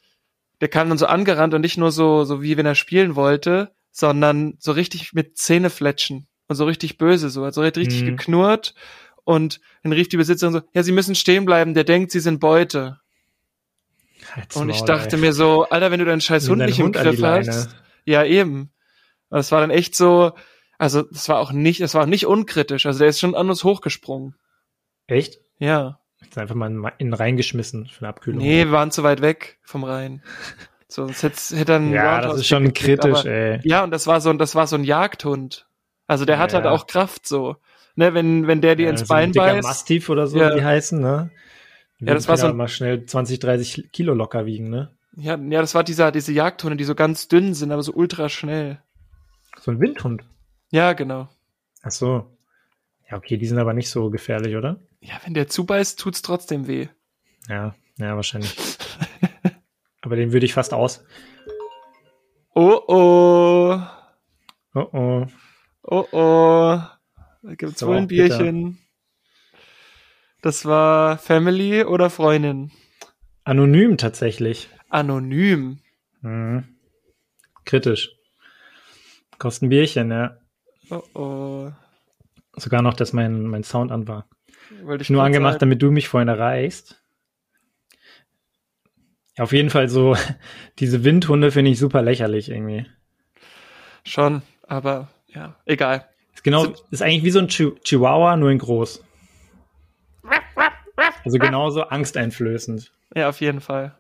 der 0.61 0.69
kam 0.69 0.89
dann 0.89 0.99
so 0.99 1.07
angerannt 1.07 1.55
und 1.55 1.63
nicht 1.63 1.79
nur 1.79 1.91
so, 1.91 2.25
so 2.25 2.43
wie 2.43 2.57
wenn 2.57 2.67
er 2.67 2.75
spielen 2.75 3.17
wollte, 3.17 3.73
sondern 3.91 4.55
so 4.59 4.73
richtig 4.73 5.13
mit 5.13 5.37
Zähnefletschen 5.39 6.29
und 6.49 6.57
so 6.57 6.65
richtig 6.65 6.99
böse, 6.99 7.31
so, 7.31 7.45
also 7.45 7.63
richtig 7.63 8.03
Mhm. 8.03 8.07
geknurrt 8.07 8.75
und 9.25 9.61
dann 9.83 9.93
rief 9.93 10.09
die 10.09 10.17
Besitzerin 10.17 10.53
so, 10.53 10.63
ja, 10.75 10.83
sie 10.83 10.93
müssen 10.93 11.15
stehen 11.15 11.45
bleiben, 11.45 11.75
der 11.75 11.85
denkt, 11.85 12.11
sie 12.13 12.21
sind 12.21 12.41
Beute. 12.41 12.99
Halt's 14.35 14.57
Und 14.57 14.69
ich 14.69 14.83
dachte 14.83 15.17
ey. 15.17 15.21
mir 15.23 15.33
so, 15.33 15.65
Alter, 15.69 15.91
wenn 15.91 15.99
du 15.99 16.05
deinen 16.05 16.21
scheiß 16.21 16.49
Hund 16.49 16.61
deinen 16.61 16.69
nicht 16.69 16.79
im 16.79 16.87
Hund 16.87 16.97
die 16.97 17.01
Griff 17.01 17.23
hast. 17.23 17.77
Ja, 18.05 18.25
eben. 18.25 18.73
Und 19.29 19.39
es 19.39 19.51
war 19.53 19.61
dann 19.61 19.71
echt 19.71 19.95
so, 19.95 20.33
also 20.79 21.03
das 21.03 21.29
war 21.29 21.39
auch 21.39 21.53
nicht, 21.53 21.81
es 21.81 21.95
war 21.95 22.03
auch 22.03 22.07
nicht 22.07 22.27
unkritisch. 22.27 22.87
Also 22.87 22.99
der 23.01 23.09
ist 23.09 23.21
schon 23.21 23.35
anders 23.35 23.65
hochgesprungen. 23.65 24.35
Echt? 25.07 25.39
Ja. 25.59 26.01
Jetzt 26.23 26.37
einfach 26.37 26.55
mal 26.55 26.67
in 26.71 26.85
in 26.99 27.07
den 27.09 27.15
Rhein 27.15 27.37
geschmissen 27.37 27.87
für 27.87 28.01
eine 28.01 28.09
Abkühlung. 28.09 28.43
Nee, 28.43 28.65
wir 28.67 28.73
waren 28.73 28.91
zu 28.91 29.03
weit 29.03 29.23
weg 29.23 29.59
vom 29.63 29.85
Rhein. 29.85 30.23
So, 30.91 31.07
sonst 31.07 31.53
hätte, 31.53 31.73
er 31.73 31.77
einen 31.77 31.93
ja, 31.93 32.15
Roundhouse 32.17 32.33
das 32.33 32.41
ist 32.41 32.47
schon 32.49 32.65
gekriegt, 32.65 33.03
kritisch, 33.03 33.21
aber- 33.21 33.31
ey. 33.31 33.61
Ja, 33.63 33.85
und 33.85 33.93
das 33.93 34.07
war 34.07 34.21
so, 34.21 34.31
ein- 34.31 34.39
das 34.39 34.55
war 34.57 34.67
so 34.67 34.77
ein 34.77 34.83
Jagdhund. 34.85 35.67
Also 36.07 36.25
der 36.25 36.39
hat 36.39 36.53
Ja. 36.53 36.57
halt 36.59 36.67
auch 36.67 36.87
Kraft 36.89 37.27
so. 37.29 37.57
Ne, 37.95 38.13
wenn, 38.15 38.47
wenn 38.47 38.61
der 38.61 38.75
dir 38.77 38.85
Ja, 38.87 38.91
ins 38.91 39.01
so 39.01 39.05
ein 39.05 39.09
Bein 39.09 39.33
dicker 39.33 39.45
beißt. 39.47 39.63
Mastiff 39.69 40.09
oder 40.09 40.27
so, 40.27 40.39
Ja. 40.39 40.51
wie 40.51 40.59
die 40.59 40.65
heißen, 40.65 41.01
ne? 41.01 41.31
Die 42.01 42.07
Ja, 42.07 42.15
das 42.15 42.27
war 42.29 42.37
so 42.37 42.47
ein- 42.49 42.57
mal 42.57 42.67
schnell 42.69 43.05
20, 43.07 43.39
30 43.39 43.91
Kilo 43.93 44.15
locker 44.15 44.47
wiegen, 44.47 44.69
ne? 44.71 44.91
Ja, 45.17 45.37
ja, 45.37 45.61
das 45.61 45.75
war 45.75 45.85
dieser, 45.85 46.11
diese 46.13 46.33
Jagdhunde, 46.33 46.77
die 46.77 46.85
so 46.85 46.95
ganz 46.95 47.29
dünn 47.29 47.53
sind, 47.55 47.71
aber 47.73 47.83
so 47.83 47.93
ultra 47.93 48.29
schnell. 48.29 48.81
So 49.61 49.71
ein 49.71 49.81
Windhund. 49.81 50.23
Ja, 50.71 50.93
genau. 50.95 51.29
Ach 51.83 51.91
so. 51.91 52.27
Ja, 53.11 53.17
okay, 53.17 53.37
die 53.37 53.47
sind 53.47 53.59
aber 53.59 53.75
nicht 53.75 53.91
so 53.91 54.09
gefährlich, 54.11 54.57
oder? 54.57 54.81
Ja, 55.01 55.15
wenn 55.25 55.35
der 55.35 55.49
zubeißt, 55.49 55.99
tut's 55.99 56.23
trotzdem 56.23 56.67
weh. 56.67 56.89
Ja, 57.49 57.75
ja, 57.99 58.17
wahrscheinlich. 58.17 58.57
Aber 60.11 60.17
den 60.17 60.33
würde 60.33 60.45
ich 60.45 60.55
fast 60.55 60.75
aus. 60.75 61.05
Oh 62.57 62.81
oh. 62.89 63.81
Oh 64.75 64.89
oh. 64.93 65.27
Oh 65.85 66.07
oh. 66.11 66.81
Da 67.43 67.55
gibt's 67.55 67.79
Das 67.79 67.87
wohl 67.89 67.97
ein 67.97 68.05
auch 68.05 68.09
bitter. 68.09 68.39
Bierchen. 68.39 68.79
Das 70.43 70.65
war 70.67 71.17
Family 71.19 71.85
oder 71.85 72.11
Freundin? 72.11 72.73
Anonym 73.45 73.99
tatsächlich. 73.99 74.69
Anonym. 74.89 75.79
Mhm. 76.23 76.65
Kritisch. 77.65 78.11
Kostet 79.39 79.63
ein 79.63 79.69
Bierchen, 79.69 80.11
ja. 80.11 80.37
Oh 80.91 81.03
oh. 81.15 81.71
Sogar 82.57 82.83
noch, 82.83 82.95
dass 82.95 83.13
mein, 83.13 83.45
mein 83.45 83.63
Sound 83.63 83.93
an 83.93 84.09
war. 84.09 84.29
Wollte 84.83 85.03
ich 85.03 85.11
Nur 85.11 85.23
angemacht, 85.23 85.53
sagen. 85.55 85.61
damit 85.61 85.83
du 85.83 85.93
mich 85.93 86.09
vorhin 86.09 86.29
erreichst. 86.29 87.00
Auf 89.41 89.53
jeden 89.53 89.71
Fall 89.71 89.89
so, 89.89 90.17
diese 90.79 91.03
Windhunde 91.05 91.51
finde 91.51 91.71
ich 91.71 91.79
super 91.79 92.03
lächerlich 92.03 92.51
irgendwie. 92.51 92.87
Schon, 94.05 94.43
aber 94.67 95.09
ja, 95.29 95.57
egal. 95.65 96.07
Ist 96.35 96.45
genau, 96.45 96.67
ist 96.91 97.03
eigentlich 97.03 97.25
wie 97.25 97.31
so 97.31 97.39
ein 97.39 97.49
Chi 97.49 97.73
Chihuahua, 97.83 98.37
nur 98.37 98.51
in 98.51 98.59
groß. 98.59 99.03
Also 101.25 101.39
genauso 101.39 101.83
angsteinflößend. 101.83 102.93
Ja, 103.15 103.29
auf 103.29 103.41
jeden 103.41 103.61
Fall. 103.61 103.97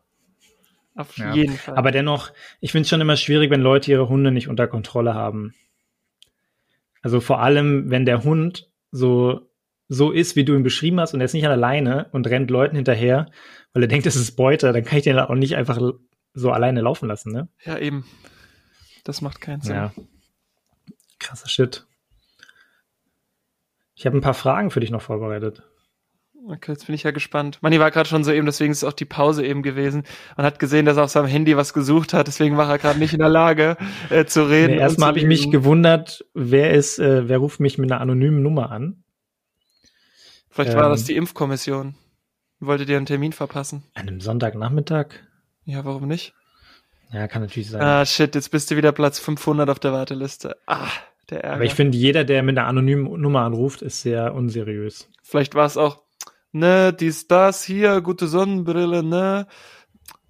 Auf 0.94 1.16
Ja. 1.16 1.34
jeden 1.34 1.56
Fall. 1.56 1.76
Aber 1.76 1.90
dennoch, 1.90 2.32
ich 2.60 2.72
finde 2.72 2.82
es 2.82 2.88
schon 2.90 3.00
immer 3.00 3.16
schwierig, 3.16 3.50
wenn 3.50 3.62
Leute 3.62 3.90
ihre 3.90 4.08
Hunde 4.08 4.32
nicht 4.32 4.48
unter 4.48 4.66
Kontrolle 4.66 5.14
haben. 5.14 5.54
Also 7.02 7.20
vor 7.20 7.40
allem, 7.40 7.90
wenn 7.90 8.04
der 8.04 8.24
Hund 8.24 8.68
so, 8.90 9.49
so 9.92 10.12
ist, 10.12 10.36
wie 10.36 10.44
du 10.44 10.54
ihn 10.54 10.62
beschrieben 10.62 11.00
hast, 11.00 11.14
und 11.14 11.20
er 11.20 11.24
ist 11.24 11.34
nicht 11.34 11.46
alleine 11.46 12.06
und 12.12 12.28
rennt 12.28 12.48
Leuten 12.48 12.76
hinterher, 12.76 13.26
weil 13.72 13.82
er 13.82 13.88
denkt, 13.88 14.06
das 14.06 14.14
ist 14.14 14.36
Beute, 14.36 14.72
dann 14.72 14.84
kann 14.84 14.98
ich 14.98 15.04
den 15.04 15.18
auch 15.18 15.34
nicht 15.34 15.56
einfach 15.56 15.80
so 16.32 16.52
alleine 16.52 16.80
laufen 16.80 17.08
lassen, 17.08 17.32
ne? 17.32 17.48
ja, 17.64 17.76
eben. 17.76 18.06
Das 19.02 19.20
macht 19.20 19.40
keinen 19.40 19.62
Sinn. 19.62 19.74
Ja. 19.74 19.92
Krasser 21.18 21.48
Shit. 21.48 21.86
Ich 23.96 24.06
habe 24.06 24.16
ein 24.16 24.20
paar 24.20 24.34
Fragen 24.34 24.70
für 24.70 24.78
dich 24.78 24.90
noch 24.90 25.02
vorbereitet. 25.02 25.64
Okay, 26.46 26.70
jetzt 26.70 26.86
bin 26.86 26.94
ich 26.94 27.02
ja 27.02 27.10
gespannt. 27.10 27.58
Manni 27.60 27.80
war 27.80 27.90
gerade 27.90 28.08
schon 28.08 28.22
so 28.22 28.30
eben, 28.30 28.46
deswegen 28.46 28.70
ist 28.70 28.84
auch 28.84 28.92
die 28.92 29.04
Pause 29.04 29.44
eben 29.44 29.62
gewesen 29.62 30.04
und 30.36 30.44
hat 30.44 30.60
gesehen, 30.60 30.86
dass 30.86 30.98
er 30.98 31.04
auf 31.04 31.10
seinem 31.10 31.26
Handy 31.26 31.56
was 31.56 31.74
gesucht 31.74 32.14
hat, 32.14 32.28
deswegen 32.28 32.56
war 32.56 32.70
er 32.70 32.78
gerade 32.78 32.98
nicht 32.98 33.12
in 33.12 33.18
der 33.18 33.28
Lage 33.28 33.76
äh, 34.08 34.24
zu 34.24 34.48
reden. 34.48 34.74
Nee, 34.74 34.80
erstmal 34.80 35.08
habe 35.08 35.18
ich 35.18 35.26
mich 35.26 35.50
gewundert, 35.50 36.24
wer 36.32 36.70
ist, 36.70 37.00
äh, 37.00 37.28
wer 37.28 37.38
ruft 37.38 37.58
mich 37.58 37.76
mit 37.76 37.90
einer 37.90 38.00
anonymen 38.00 38.42
Nummer 38.42 38.70
an? 38.70 39.02
Vielleicht 40.50 40.74
war 40.74 40.84
ähm, 40.84 40.90
das 40.90 41.04
die 41.04 41.16
Impfkommission. 41.16 41.94
Wollte 42.58 42.84
dir 42.84 42.96
einen 42.98 43.06
Termin 43.06 43.32
verpassen. 43.32 43.84
An 43.94 44.08
einem 44.08 44.20
Sonntagnachmittag? 44.20 45.06
Ja, 45.64 45.84
warum 45.84 46.08
nicht? 46.08 46.34
Ja, 47.12 47.26
kann 47.28 47.42
natürlich 47.42 47.70
sein. 47.70 47.80
Ah, 47.80 48.04
shit, 48.04 48.34
jetzt 48.34 48.50
bist 48.50 48.70
du 48.70 48.76
wieder 48.76 48.92
Platz 48.92 49.18
500 49.18 49.68
auf 49.70 49.78
der 49.78 49.92
Warteliste. 49.92 50.56
Ah, 50.66 50.88
der 51.30 51.42
Ärger. 51.42 51.54
Aber 51.56 51.64
ich 51.64 51.74
finde, 51.74 51.96
jeder, 51.96 52.24
der 52.24 52.42
mit 52.42 52.58
einer 52.58 52.66
anonymen 52.68 53.20
Nummer 53.20 53.40
anruft, 53.42 53.82
ist 53.82 54.02
sehr 54.02 54.34
unseriös. 54.34 55.08
Vielleicht 55.22 55.54
war 55.54 55.66
es 55.66 55.76
auch, 55.76 56.02
ne, 56.52 56.92
dies, 56.92 57.26
das, 57.26 57.64
hier, 57.64 58.00
gute 58.00 58.28
Sonnenbrille, 58.28 59.02
ne, 59.02 59.46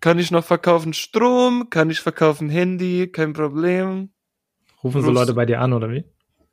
kann 0.00 0.18
ich 0.18 0.30
noch 0.30 0.44
verkaufen 0.44 0.92
Strom, 0.94 1.68
kann 1.68 1.90
ich 1.90 2.00
verkaufen 2.00 2.48
Handy, 2.48 3.08
kein 3.10 3.32
Problem. 3.32 4.10
Rufen 4.82 5.02
so 5.02 5.08
Rufst- 5.08 5.14
Leute 5.20 5.34
bei 5.34 5.46
dir 5.46 5.60
an, 5.60 5.72
oder 5.72 5.90
wie? 5.90 6.04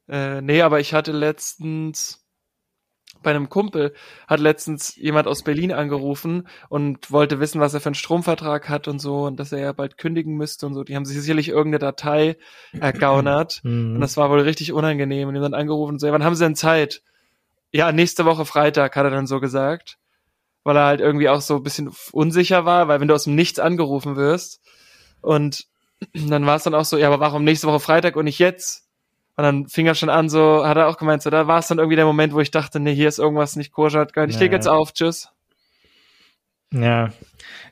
Äh, 0.10 0.42
nee, 0.42 0.62
aber 0.62 0.80
ich 0.80 0.94
hatte 0.94 1.12
letztens 1.12 2.27
bei 3.24 3.32
einem 3.32 3.50
Kumpel 3.50 3.94
hat 4.28 4.40
letztens 4.40 4.96
jemand 4.96 5.28
aus 5.28 5.44
Berlin 5.44 5.72
angerufen 5.72 6.48
und 6.70 7.12
wollte 7.12 7.40
wissen, 7.40 7.60
was 7.62 7.74
er 7.74 7.82
für 7.82 7.88
einen 7.88 7.96
Stromvertrag 7.96 8.70
hat 8.70 8.88
und 8.88 9.00
so 9.00 9.26
und 9.26 9.40
dass 9.40 9.52
er 9.52 9.60
ja 9.60 9.72
bald 9.74 9.98
kündigen 9.98 10.36
müsste 10.36 10.66
und 10.66 10.74
so. 10.74 10.84
Die 10.84 10.96
haben 10.96 11.06
sich 11.06 11.20
sicherlich 11.20 11.50
irgendeine 11.50 11.80
Datei 11.80 12.38
ergaunert 12.80 13.62
und 13.64 13.96
Mhm. 13.96 14.02
das 14.02 14.18
war 14.18 14.30
wohl 14.30 14.42
richtig 14.42 14.74
unangenehm 14.74 15.28
und 15.28 15.34
die 15.34 15.40
haben 15.40 15.52
dann 15.52 15.60
angerufen 15.60 15.94
und 15.94 16.00
so, 16.00 16.08
ja, 16.08 16.14
wann 16.14 16.24
haben 16.24 16.36
sie 16.36 16.44
denn 16.44 16.56
Zeit? 16.56 17.02
Ja, 17.72 17.92
nächste 17.92 18.26
Woche 18.26 18.46
Freitag, 18.46 18.96
hat 18.96 19.04
er 19.06 19.12
dann 19.12 19.28
so 19.28 19.40
gesagt, 19.40 19.98
weil 20.64 20.78
er 20.78 20.86
halt 20.86 21.02
irgendwie 21.02 21.30
auch 21.30 21.42
so 21.42 21.58
ein 21.58 21.64
bisschen 21.64 21.92
unsicher 22.12 22.66
war, 22.66 22.88
weil 22.88 23.00
wenn 23.00 23.08
du 23.08 23.14
aus 23.14 23.26
dem 23.26 23.36
Nichts 23.36 23.60
angerufen 23.60 24.16
wirst 24.16 24.62
und 25.22 25.66
dann 26.14 26.46
war 26.46 26.56
es 26.56 26.64
dann 26.64 26.76
auch 26.76 26.86
so, 26.86 26.98
ja, 26.98 27.08
aber 27.08 27.20
warum 27.20 27.44
nächste 27.44 27.68
Woche 27.68 27.80
Freitag 27.80 28.16
und 28.16 28.26
nicht 28.26 28.40
jetzt? 28.40 28.87
Und 29.38 29.44
dann 29.44 29.68
fing 29.68 29.86
er 29.86 29.94
schon 29.94 30.10
an, 30.10 30.30
so, 30.30 30.66
hat 30.66 30.78
er 30.78 30.88
auch 30.88 30.98
gemeint, 30.98 31.22
so, 31.22 31.30
da 31.30 31.48
war 31.48 31.60
es 31.60 31.68
dann 31.68 31.78
irgendwie 31.78 31.96
der 31.96 32.06
Moment, 32.06 32.34
wo 32.34 32.40
ich 32.40 32.50
dachte, 32.50 32.80
nee, 32.80 32.96
hier 32.96 33.08
ist 33.08 33.20
irgendwas 33.20 33.56
nicht 33.56 33.72
koscher, 33.72 34.08
ich 34.08 34.16
Ja, 34.16 34.40
leg 34.40 34.52
jetzt 34.52 34.68
auf, 34.68 34.94
tschüss. 34.94 35.30
Ja, 36.74 37.14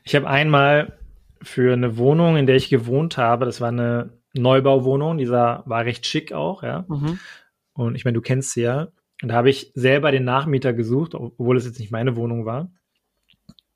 ich 0.04 0.14
habe 0.14 0.28
einmal 0.28 0.96
für 1.42 1.72
eine 1.72 1.98
Wohnung, 1.98 2.36
in 2.36 2.46
der 2.46 2.54
ich 2.54 2.68
gewohnt 2.68 3.18
habe, 3.18 3.44
das 3.46 3.60
war 3.60 3.68
eine 3.68 4.10
Neubauwohnung, 4.32 5.18
dieser 5.18 5.64
war 5.66 5.84
recht 5.84 6.06
schick 6.06 6.32
auch, 6.32 6.62
ja. 6.62 6.84
Mhm. 6.88 7.18
Und 7.72 7.96
ich 7.96 8.04
meine, 8.04 8.14
du 8.14 8.20
kennst 8.20 8.52
sie 8.52 8.62
ja. 8.62 8.88
Und 9.22 9.28
da 9.28 9.34
habe 9.34 9.50
ich 9.50 9.72
selber 9.74 10.12
den 10.12 10.24
Nachmieter 10.24 10.72
gesucht, 10.72 11.14
obwohl 11.14 11.56
es 11.56 11.64
jetzt 11.66 11.80
nicht 11.80 11.90
meine 11.90 12.16
Wohnung 12.16 12.46
war. 12.46 12.70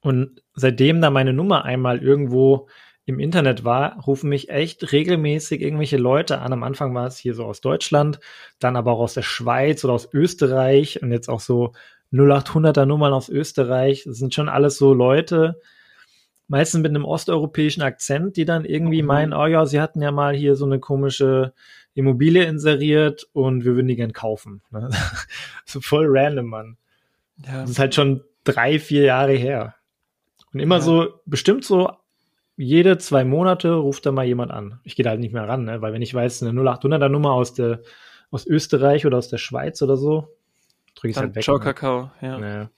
Und 0.01 0.43
seitdem 0.55 1.01
da 1.01 1.11
meine 1.11 1.33
Nummer 1.33 1.65
einmal 1.65 1.99
irgendwo 1.99 2.69
im 3.11 3.21
Internet 3.21 3.65
war, 3.65 4.01
rufen 4.07 4.31
mich 4.31 4.49
echt 4.49 4.93
regelmäßig 4.93 5.61
irgendwelche 5.61 5.99
Leute 5.99 6.39
an. 6.39 6.53
Am 6.53 6.63
Anfang 6.63 6.95
war 6.95 7.07
es 7.07 7.19
hier 7.19 7.35
so 7.35 7.45
aus 7.45 7.61
Deutschland, 7.61 8.19
dann 8.59 8.77
aber 8.77 8.93
auch 8.93 9.01
aus 9.01 9.15
der 9.15 9.23
Schweiz 9.23 9.85
oder 9.85 9.93
aus 9.95 10.09
Österreich 10.13 11.03
und 11.03 11.13
jetzt 11.13 11.29
auch 11.29 11.41
so 11.41 11.73
0800er 12.13 12.87
Nummern 12.87 13.13
aus 13.13 13.29
Österreich. 13.29 14.05
Das 14.07 14.17
sind 14.17 14.35
schon 14.35 14.49
alles 14.49 14.79
so 14.79 14.95
Leute, 14.95 15.61
meistens 16.49 16.81
mit 16.83 16.91
einem 16.91 17.05
osteuropäischen 17.05 17.83
Akzent, 17.83 18.37
die 18.37 18.45
dann 18.45 18.65
irgendwie 18.65 19.03
Mhm. 19.03 19.09
meinen, 19.09 19.33
oh 19.33 19.47
ja, 19.47 19.67
sie 19.67 19.81
hatten 19.81 20.03
ja 20.03 20.11
mal 20.11 20.35
hier 20.35 20.57
so 20.57 20.65
eine 20.65 20.81
komische 20.81 21.53
Immobilie 21.95 22.45
inseriert 22.45 23.29
und 23.33 23.65
wir 23.65 23.75
würden 23.77 23.89
die 23.89 23.97
gern 23.97 24.13
kaufen. 24.13 24.63
Ne? 24.71 24.89
so 25.65 25.81
voll 25.81 26.07
random, 26.09 26.47
Mann. 26.47 26.77
Ja. 27.47 27.61
Das 27.63 27.71
ist 27.71 27.79
halt 27.79 27.95
schon 27.95 28.23
drei, 28.45 28.79
vier 28.79 29.03
Jahre 29.03 29.33
her. 29.35 29.75
Und 30.53 30.59
immer 30.61 30.77
Ja. 30.77 30.81
so, 30.81 31.09
bestimmt 31.27 31.65
so 31.65 31.91
jede 32.61 32.99
zwei 32.99 33.25
Monate 33.25 33.73
ruft 33.73 34.05
da 34.05 34.13
mal 34.13 34.27
jemand 34.27 34.53
an. 34.53 34.81
Ich 34.85 34.95
gehe 34.95 35.03
da 35.03 35.11
halt 35.11 35.21
nicht 35.21 35.33
mehr 35.33 35.49
ran, 35.49 35.65
ne? 35.65 35.81
weil 35.81 35.95
wenn 35.95 36.03
ich 36.03 36.13
weiß, 36.13 36.43
eine 36.43 36.61
0800er 36.61 37.09
Nummer 37.09 37.33
aus 37.33 37.55
der, 37.55 37.81
aus 38.31 38.47
Österreich 38.47 39.07
oder 39.07 39.17
aus 39.17 39.29
der 39.29 39.39
Schweiz 39.39 39.81
oder 39.81 39.97
so, 39.97 40.37
drücke 40.95 41.09
ich 41.09 41.15
Dann 41.15 41.25
halt 41.25 41.37
weg. 41.37 41.45
Ciao 41.45 41.57
ne? 41.57 41.65
Kakao, 41.65 42.11
ja. 42.21 42.39
Ja. 42.39 42.71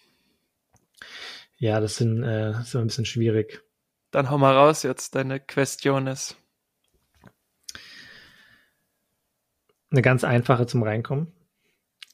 ja, 1.59 1.81
das 1.81 1.97
sind, 1.97 2.23
äh, 2.23 2.53
das 2.53 2.69
ist 2.69 2.75
immer 2.75 2.85
ein 2.85 2.87
bisschen 2.87 3.07
schwierig. 3.07 3.65
Dann 4.13 4.31
hau 4.31 4.39
mal 4.39 4.55
raus 4.55 4.85
jetzt, 4.85 5.17
deine 5.17 5.41
Questiones. 5.41 6.37
Eine 9.91 10.03
ganz 10.03 10.23
einfache 10.23 10.67
zum 10.67 10.85
Reinkommen. 10.85 11.33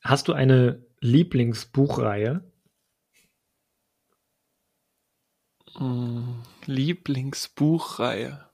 Hast 0.03 0.29
du 0.29 0.33
eine 0.33 0.83
Lieblingsbuchreihe? 1.01 2.31
Hm, 2.31 2.43
Lieblingsbuchreihe. 6.67 8.45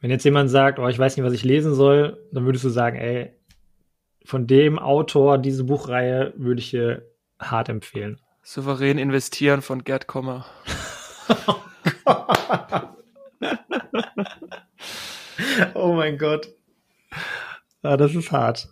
Wenn 0.00 0.10
jetzt 0.10 0.24
jemand 0.24 0.50
sagt, 0.50 0.78
oh, 0.78 0.88
ich 0.88 0.98
weiß 0.98 1.16
nicht, 1.16 1.26
was 1.26 1.34
ich 1.34 1.44
lesen 1.44 1.74
soll, 1.74 2.18
dann 2.32 2.46
würdest 2.46 2.64
du 2.64 2.70
sagen, 2.70 2.96
ey, 2.96 3.32
von 4.24 4.46
dem 4.46 4.78
Autor 4.78 5.38
diese 5.38 5.64
Buchreihe 5.64 6.32
würde 6.36 6.60
ich 6.60 6.70
dir 6.70 7.06
hart 7.38 7.68
empfehlen. 7.68 8.18
Souverän 8.42 8.98
investieren 8.98 9.60
von 9.62 9.84
Gerd 9.84 10.06
Kommer. 10.06 10.46
oh 15.74 15.92
mein 15.94 16.18
Gott. 16.18 16.48
Ah, 17.82 17.96
das 17.96 18.14
ist 18.14 18.32
hart. 18.32 18.68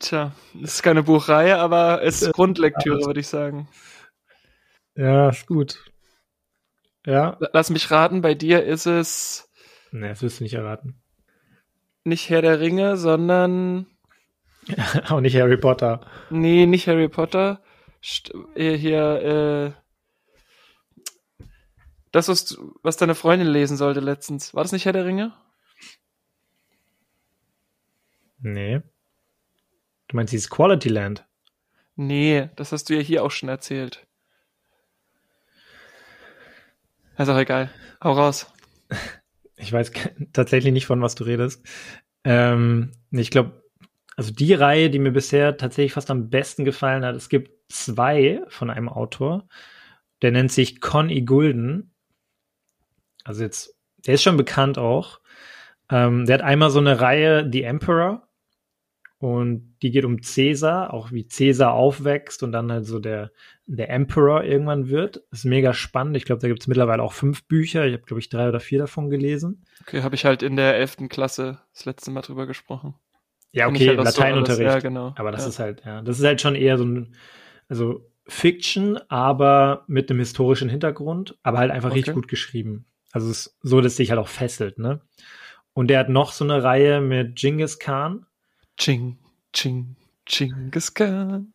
Tja, 0.00 0.32
es 0.62 0.74
ist 0.74 0.82
keine 0.82 1.02
Buchreihe, 1.02 1.56
aber 1.58 2.02
es 2.02 2.22
ist 2.22 2.32
Grundlektüre, 2.32 3.00
Ja. 3.00 3.06
würde 3.06 3.20
ich 3.20 3.28
sagen. 3.28 3.68
Ja, 4.96 5.28
ist 5.28 5.46
gut. 5.46 5.84
Ja. 7.06 7.36
Lass 7.52 7.70
mich 7.70 7.90
raten, 7.90 8.22
bei 8.22 8.34
dir 8.34 8.64
ist 8.64 8.86
es 8.86 9.50
Ne, 9.92 10.08
das 10.08 10.22
wirst 10.22 10.40
du 10.40 10.44
nicht 10.44 10.54
erraten. 10.54 11.00
nicht 12.04 12.28
Herr 12.30 12.42
der 12.42 12.60
Ringe, 12.60 12.96
sondern 12.96 13.86
Auch 15.08 15.20
nicht 15.20 15.36
Harry 15.36 15.56
Potter. 15.58 16.00
nee, 16.30 16.66
nicht 16.66 16.88
Harry 16.88 17.08
Potter. 17.08 17.62
St 18.02 18.32
äh, 18.54 18.76
hier 18.76 19.74
äh, 21.40 21.46
das 22.12 22.28
was, 22.28 22.56
was 22.82 22.96
deine 22.96 23.14
Freundin 23.14 23.48
lesen 23.48 23.76
sollte 23.76 24.00
letztens. 24.00 24.54
War 24.54 24.62
das 24.62 24.72
nicht 24.72 24.84
Herr 24.84 24.92
der 24.92 25.04
Ringe? 25.04 25.32
Nee. 28.38 28.80
Du 30.08 30.16
meinst 30.16 30.32
dieses 30.32 30.50
Quality 30.50 30.88
Land? 30.88 31.26
Nee, 31.96 32.50
das 32.56 32.72
hast 32.72 32.88
du 32.90 32.94
ja 32.94 33.00
hier 33.00 33.24
auch 33.24 33.30
schon 33.30 33.48
erzählt. 33.48 34.06
Ist 37.16 37.28
auch 37.28 37.38
egal. 37.38 37.70
Hau 38.02 38.12
raus. 38.12 38.52
Ich 39.56 39.72
weiß 39.72 39.92
tatsächlich 40.32 40.72
nicht, 40.72 40.86
von 40.86 41.00
was 41.00 41.14
du 41.14 41.24
redest. 41.24 41.64
Ähm, 42.24 42.92
ich 43.12 43.30
glaube, 43.30 43.62
also 44.16 44.32
die 44.32 44.54
Reihe, 44.54 44.90
die 44.90 44.98
mir 44.98 45.12
bisher 45.12 45.56
tatsächlich 45.56 45.92
fast 45.92 46.10
am 46.10 46.28
besten 46.28 46.64
gefallen 46.64 47.04
hat, 47.04 47.14
es 47.14 47.28
gibt 47.28 47.50
zwei 47.72 48.42
von 48.48 48.70
einem 48.70 48.88
Autor. 48.88 49.46
Der 50.22 50.32
nennt 50.32 50.52
sich 50.52 50.80
Con 50.80 51.10
E. 51.10 51.22
Gulden. 51.22 51.92
Also 53.24 53.42
jetzt, 53.42 53.76
der 54.06 54.14
ist 54.14 54.22
schon 54.22 54.36
bekannt 54.36 54.78
auch. 54.78 55.20
Ähm, 55.90 56.26
der 56.26 56.34
hat 56.34 56.42
einmal 56.42 56.70
so 56.70 56.78
eine 56.78 57.00
Reihe, 57.00 57.48
The 57.50 57.62
Emperor. 57.62 58.28
Und 59.24 59.78
die 59.80 59.90
geht 59.90 60.04
um 60.04 60.20
Caesar, 60.20 60.92
auch 60.92 61.10
wie 61.10 61.26
Caesar 61.26 61.72
aufwächst 61.72 62.42
und 62.42 62.52
dann 62.52 62.70
halt 62.70 62.84
so 62.84 62.98
der, 62.98 63.30
der 63.64 63.88
Emperor 63.88 64.44
irgendwann 64.44 64.90
wird. 64.90 65.22
ist 65.32 65.46
mega 65.46 65.72
spannend. 65.72 66.14
Ich 66.18 66.26
glaube, 66.26 66.42
da 66.42 66.48
gibt 66.48 66.60
es 66.60 66.66
mittlerweile 66.66 67.02
auch 67.02 67.14
fünf 67.14 67.42
Bücher. 67.48 67.86
Ich 67.86 67.94
habe, 67.94 68.02
glaube 68.02 68.20
ich, 68.20 68.28
drei 68.28 68.50
oder 68.50 68.60
vier 68.60 68.80
davon 68.80 69.08
gelesen. 69.08 69.64
Okay, 69.80 70.02
habe 70.02 70.14
ich 70.14 70.26
halt 70.26 70.42
in 70.42 70.56
der 70.56 70.76
elften 70.76 71.08
Klasse 71.08 71.56
das 71.72 71.86
letzte 71.86 72.10
Mal 72.10 72.20
drüber 72.20 72.46
gesprochen. 72.46 72.96
Ja, 73.50 73.66
okay, 73.66 73.88
halt 73.88 73.98
so 74.00 74.04
Lateinunterricht. 74.04 74.60
alles, 74.60 74.82
Ja, 74.82 74.88
genau. 74.90 75.14
Aber 75.16 75.32
das 75.32 75.44
ja. 75.44 75.48
ist 75.48 75.58
halt, 75.58 75.82
ja, 75.86 76.02
das 76.02 76.18
ist 76.18 76.24
halt 76.26 76.42
schon 76.42 76.54
eher 76.54 76.76
so 76.76 76.84
ein, 76.84 77.14
also 77.66 78.06
Fiction, 78.26 78.98
aber 79.08 79.84
mit 79.86 80.10
einem 80.10 80.18
historischen 80.18 80.68
Hintergrund, 80.68 81.38
aber 81.42 81.60
halt 81.60 81.70
einfach 81.70 81.94
richtig 81.94 82.10
Okay. 82.10 82.14
gut 82.20 82.28
geschrieben. 82.28 82.84
Also 83.10 83.30
es 83.30 83.46
ist 83.46 83.58
so, 83.62 83.80
dass 83.80 83.96
dich 83.96 84.10
halt 84.10 84.20
auch 84.20 84.28
fesselt, 84.28 84.76
ne? 84.78 85.00
Und 85.72 85.88
der 85.88 86.00
hat 86.00 86.10
noch 86.10 86.32
so 86.32 86.44
eine 86.44 86.62
Reihe 86.62 87.00
mit 87.00 87.36
Genghis 87.36 87.78
Khan. 87.78 88.26
Ching, 88.76 89.18
ching, 89.52 89.96
Chingis 90.26 90.92
Khan. 90.94 91.52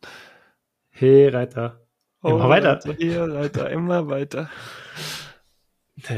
Hey, 0.90 1.28
Reiter. 1.28 1.80
Immer 2.22 2.48
weiter. 2.48 2.74
Reiter, 2.74 2.92
hier, 2.94 3.22
Reiter, 3.32 3.70
immer 3.70 4.08
weiter. 4.08 4.50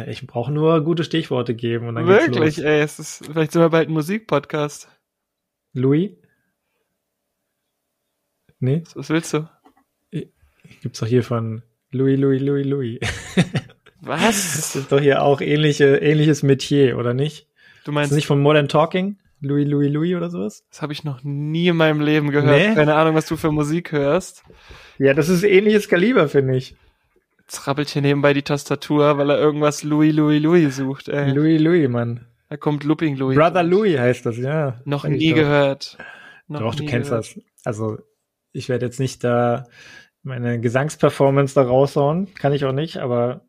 Ich 0.06 0.26
brauche 0.26 0.52
nur 0.52 0.82
gute 0.84 1.02
Stichworte 1.02 1.54
geben 1.54 1.88
und 1.88 1.96
dann 1.96 2.06
geht's 2.06 2.26
Wirklich, 2.26 2.56
los. 2.58 2.64
ey, 2.64 2.80
es 2.82 2.98
ist, 3.00 3.26
vielleicht 3.26 3.52
sind 3.52 3.62
wir 3.62 3.68
bald 3.70 3.88
ein 3.88 3.92
Musikpodcast. 3.92 4.88
Louis? 5.72 6.12
Nee, 8.60 8.84
Was 8.94 9.08
willst 9.10 9.34
du? 9.34 9.48
gibt's 10.82 11.00
doch 11.00 11.06
hier 11.06 11.22
von 11.24 11.62
Louis, 11.90 12.18
Louis, 12.18 12.40
Louis, 12.40 12.66
Louis. 12.66 12.98
Das 14.04 14.08
Was? 14.18 14.74
ist 14.74 14.90
doch 14.90 14.98
hier 14.98 15.22
auch 15.22 15.40
ähnliche, 15.40 15.98
ähnliches 15.98 16.42
Metier, 16.42 16.98
oder 16.98 17.14
nicht? 17.14 17.46
Du 17.84 17.92
Ist 17.92 17.94
meinst, 17.94 18.10
das 18.10 18.16
nicht 18.16 18.26
von 18.26 18.40
Modern 18.40 18.66
Talking? 18.66 19.16
Louis, 19.42 19.66
Louis, 19.66 19.90
Louis 19.90 20.14
oder 20.14 20.30
sowas? 20.30 20.64
das 20.70 20.82
habe 20.82 20.92
ich 20.92 21.02
noch 21.02 21.22
nie 21.24 21.68
in 21.68 21.76
meinem 21.76 22.00
Leben 22.00 22.30
gehört. 22.30 22.56
Nee? 22.56 22.74
Keine 22.74 22.94
Ahnung, 22.94 23.16
was 23.16 23.26
du 23.26 23.36
für 23.36 23.50
Musik 23.50 23.90
hörst. 23.90 24.44
Ja, 24.98 25.14
das 25.14 25.28
ist 25.28 25.42
ähnliches 25.42 25.88
Kaliber, 25.88 26.28
finde 26.28 26.56
ich. 26.56 26.76
Jetzt 27.40 27.66
rabbelt 27.66 27.88
hier 27.88 28.02
nebenbei 28.02 28.34
die 28.34 28.42
Tastatur, 28.42 29.18
weil 29.18 29.30
er 29.30 29.38
irgendwas 29.38 29.82
Louis, 29.82 30.14
Louis, 30.14 30.40
Louis 30.40 30.76
sucht, 30.76 31.08
ey. 31.08 31.32
Louis, 31.32 31.60
Louis, 31.60 31.88
Mann. 31.88 32.26
Da 32.48 32.56
kommt 32.56 32.84
Looping 32.84 33.16
Louis. 33.16 33.36
Brother 33.36 33.64
Louis 33.64 33.98
heißt 33.98 34.24
das, 34.26 34.38
ja. 34.38 34.80
Noch 34.84 35.04
nie 35.04 35.32
gehört. 35.32 35.98
Noch 36.46 36.60
Doch, 36.60 36.74
du 36.76 36.84
nie 36.84 36.88
kennst 36.88 37.10
gehört. 37.10 37.36
das. 37.36 37.42
Also, 37.64 37.98
ich 38.52 38.68
werde 38.68 38.86
jetzt 38.86 39.00
nicht 39.00 39.24
da 39.24 39.64
meine 40.22 40.60
Gesangsperformance 40.60 41.54
da 41.54 41.62
raushauen. 41.62 42.32
Kann 42.34 42.52
ich 42.52 42.64
auch 42.64 42.72
nicht, 42.72 42.98
aber 42.98 43.42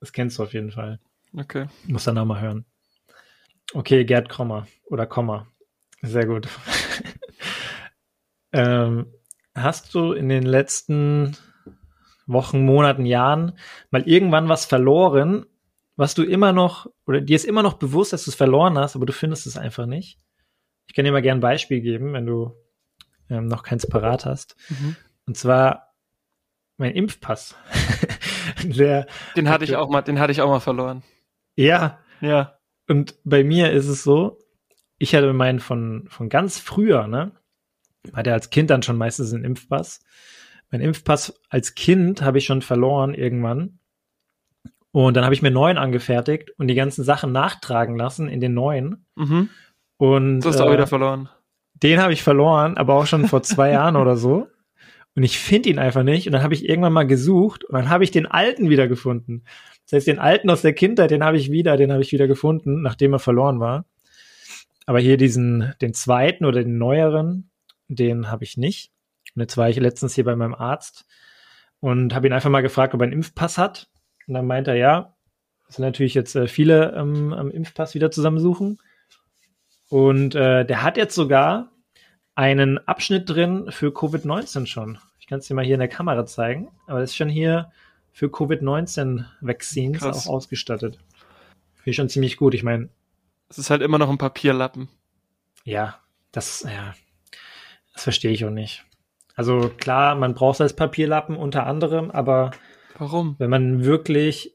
das 0.00 0.12
kennst 0.12 0.38
du 0.38 0.42
auf 0.42 0.52
jeden 0.52 0.70
Fall. 0.70 1.00
Okay. 1.34 1.66
Muss 1.86 2.04
dann 2.04 2.18
auch 2.18 2.24
mal 2.26 2.40
hören. 2.40 2.66
Okay, 3.72 4.04
Gerd 4.04 4.28
Kommer 4.28 4.66
oder 4.86 5.06
Komma. 5.06 5.46
Sehr 6.02 6.26
gut. 6.26 6.48
ähm, 8.52 9.12
hast 9.54 9.94
du 9.94 10.12
in 10.12 10.28
den 10.28 10.42
letzten 10.42 11.36
Wochen, 12.26 12.64
Monaten, 12.64 13.06
Jahren 13.06 13.58
mal 13.90 14.02
irgendwann 14.02 14.48
was 14.48 14.64
verloren, 14.64 15.46
was 15.96 16.14
du 16.14 16.24
immer 16.24 16.52
noch, 16.52 16.86
oder 17.06 17.20
dir 17.20 17.36
ist 17.36 17.44
immer 17.44 17.62
noch 17.62 17.74
bewusst, 17.74 18.12
dass 18.12 18.24
du 18.24 18.30
es 18.30 18.36
verloren 18.36 18.78
hast, 18.78 18.96
aber 18.96 19.06
du 19.06 19.12
findest 19.12 19.46
es 19.46 19.56
einfach 19.56 19.86
nicht. 19.86 20.18
Ich 20.86 20.94
kann 20.94 21.04
dir 21.04 21.12
mal 21.12 21.22
gerne 21.22 21.38
ein 21.38 21.42
Beispiel 21.42 21.80
geben, 21.80 22.12
wenn 22.12 22.26
du 22.26 22.56
ähm, 23.28 23.46
noch 23.46 23.62
keins 23.62 23.86
parat 23.86 24.24
hast. 24.24 24.56
Mhm. 24.68 24.96
Und 25.26 25.36
zwar 25.36 25.94
mein 26.76 26.92
Impfpass. 26.92 27.54
Der, 28.64 29.06
den 29.36 29.48
hatte 29.48 29.64
ich 29.64 29.76
auch 29.76 29.88
mal, 29.88 30.02
den 30.02 30.18
hatte 30.18 30.32
ich 30.32 30.40
auch 30.40 30.48
mal 30.48 30.60
verloren. 30.60 31.02
Ja. 31.54 32.00
Ja. 32.20 32.59
Und 32.90 33.14
bei 33.22 33.44
mir 33.44 33.70
ist 33.70 33.86
es 33.86 34.02
so, 34.02 34.40
ich 34.98 35.14
hatte 35.14 35.32
meinen 35.32 35.60
von, 35.60 36.08
von 36.08 36.28
ganz 36.28 36.58
früher, 36.58 37.06
ne? 37.06 37.30
Hatte 38.12 38.32
als 38.32 38.50
Kind 38.50 38.68
dann 38.68 38.82
schon 38.82 38.98
meistens 38.98 39.32
einen 39.32 39.44
Impfpass. 39.44 40.00
Mein 40.72 40.80
Impfpass 40.80 41.40
als 41.50 41.76
Kind 41.76 42.20
habe 42.20 42.38
ich 42.38 42.46
schon 42.46 42.62
verloren 42.62 43.14
irgendwann. 43.14 43.78
Und 44.90 45.16
dann 45.16 45.22
habe 45.22 45.34
ich 45.34 45.40
mir 45.40 45.52
neuen 45.52 45.78
angefertigt 45.78 46.50
und 46.58 46.66
die 46.66 46.74
ganzen 46.74 47.04
Sachen 47.04 47.30
nachtragen 47.30 47.96
lassen 47.96 48.28
in 48.28 48.40
den 48.40 48.54
neuen. 48.54 49.06
Mhm. 49.14 49.50
Und 49.96 50.40
du 50.40 50.48
hast 50.48 50.58
äh, 50.58 50.62
auch 50.64 50.72
wieder 50.72 50.88
verloren. 50.88 51.28
Den 51.74 52.00
habe 52.00 52.12
ich 52.12 52.24
verloren, 52.24 52.76
aber 52.76 52.94
auch 52.94 53.06
schon 53.06 53.28
vor 53.28 53.44
zwei 53.44 53.70
Jahren 53.70 53.94
oder 53.94 54.16
so. 54.16 54.48
Und 55.14 55.22
ich 55.22 55.38
finde 55.38 55.68
ihn 55.68 55.78
einfach 55.78 56.02
nicht. 56.02 56.26
Und 56.26 56.32
dann 56.32 56.42
habe 56.42 56.54
ich 56.54 56.68
irgendwann 56.68 56.92
mal 56.92 57.06
gesucht 57.06 57.62
und 57.62 57.74
dann 57.74 57.88
habe 57.88 58.02
ich 58.02 58.10
den 58.10 58.26
alten 58.26 58.68
wieder 58.68 58.88
gefunden. 58.88 59.44
Das 59.90 59.98
heißt, 59.98 60.06
den 60.06 60.20
alten 60.20 60.50
aus 60.50 60.62
der 60.62 60.72
Kindheit, 60.72 61.10
den 61.10 61.24
habe 61.24 61.36
ich 61.36 61.50
wieder, 61.50 61.76
den 61.76 61.90
habe 61.90 62.00
ich 62.00 62.12
wieder 62.12 62.28
gefunden, 62.28 62.80
nachdem 62.80 63.12
er 63.12 63.18
verloren 63.18 63.58
war. 63.58 63.86
Aber 64.86 65.00
hier 65.00 65.16
diesen, 65.16 65.74
den 65.80 65.94
zweiten 65.94 66.44
oder 66.44 66.62
den 66.62 66.78
neueren, 66.78 67.50
den 67.88 68.30
habe 68.30 68.44
ich 68.44 68.56
nicht. 68.56 68.92
Und 69.34 69.42
jetzt 69.42 69.56
war 69.56 69.68
ich 69.68 69.76
letztens 69.76 70.14
hier 70.14 70.24
bei 70.24 70.36
meinem 70.36 70.54
Arzt 70.54 71.06
und 71.80 72.14
habe 72.14 72.28
ihn 72.28 72.32
einfach 72.32 72.50
mal 72.50 72.60
gefragt, 72.60 72.94
ob 72.94 73.00
er 73.00 73.04
einen 73.04 73.14
Impfpass 73.14 73.58
hat. 73.58 73.88
Und 74.28 74.34
dann 74.34 74.46
meint 74.46 74.68
er, 74.68 74.76
ja, 74.76 75.16
es 75.68 75.74
sind 75.74 75.84
natürlich 75.84 76.14
jetzt 76.14 76.36
äh, 76.36 76.46
viele 76.46 76.92
ähm, 76.96 77.32
am 77.32 77.50
Impfpass 77.50 77.96
wieder 77.96 78.12
zusammensuchen. 78.12 78.78
Und 79.88 80.36
äh, 80.36 80.64
der 80.64 80.84
hat 80.84 80.98
jetzt 80.98 81.16
sogar 81.16 81.72
einen 82.36 82.78
Abschnitt 82.86 83.28
drin 83.28 83.66
für 83.70 83.88
Covid-19 83.88 84.66
schon. 84.66 84.98
Ich 85.18 85.26
kann 85.26 85.40
es 85.40 85.48
dir 85.48 85.54
mal 85.54 85.64
hier 85.64 85.74
in 85.74 85.80
der 85.80 85.88
Kamera 85.88 86.26
zeigen, 86.26 86.68
aber 86.86 87.00
das 87.00 87.10
ist 87.10 87.16
schon 87.16 87.28
hier 87.28 87.72
für 88.12 88.30
Covid-19-Vaccines 88.30 90.02
auch 90.02 90.26
ausgestattet. 90.26 90.98
Finde 91.74 91.90
ich 91.90 91.96
schon 91.96 92.08
ziemlich 92.08 92.36
gut. 92.36 92.54
Ich 92.54 92.62
meine. 92.62 92.88
Es 93.48 93.58
ist 93.58 93.70
halt 93.70 93.82
immer 93.82 93.98
noch 93.98 94.10
ein 94.10 94.18
Papierlappen. 94.18 94.88
Ja, 95.64 95.98
das, 96.32 96.62
ja, 96.62 96.94
das 97.92 98.04
verstehe 98.04 98.30
ich 98.30 98.44
auch 98.44 98.50
nicht. 98.50 98.84
Also 99.34 99.70
klar, 99.76 100.14
man 100.14 100.34
braucht 100.34 100.56
es 100.56 100.60
als 100.60 100.76
Papierlappen 100.76 101.36
unter 101.36 101.66
anderem, 101.66 102.10
aber 102.10 102.52
Warum? 103.00 103.36
Wenn 103.38 103.48
man 103.48 103.82
wirklich, 103.82 104.54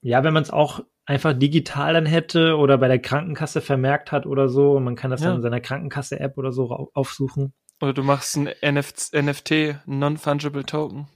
ja, 0.00 0.22
wenn 0.22 0.32
man 0.32 0.44
es 0.44 0.50
auch 0.50 0.80
einfach 1.06 1.32
digital 1.32 1.94
dann 1.94 2.06
hätte 2.06 2.56
oder 2.56 2.78
bei 2.78 2.86
der 2.86 3.00
Krankenkasse 3.00 3.60
vermerkt 3.60 4.12
hat 4.12 4.26
oder 4.26 4.48
so 4.48 4.72
und 4.72 4.84
man 4.84 4.94
kann 4.94 5.10
das 5.10 5.22
ja. 5.22 5.28
dann 5.28 5.36
in 5.36 5.42
seiner 5.42 5.60
Krankenkasse-App 5.60 6.38
oder 6.38 6.52
so 6.52 6.90
aufsuchen. 6.94 7.52
Oder 7.82 7.92
du 7.92 8.04
machst 8.04 8.36
ein 8.36 8.46
NF 8.46 8.92
NFT, 9.12 9.80
Non-Fungible 9.86 10.64
Token. 10.64 11.08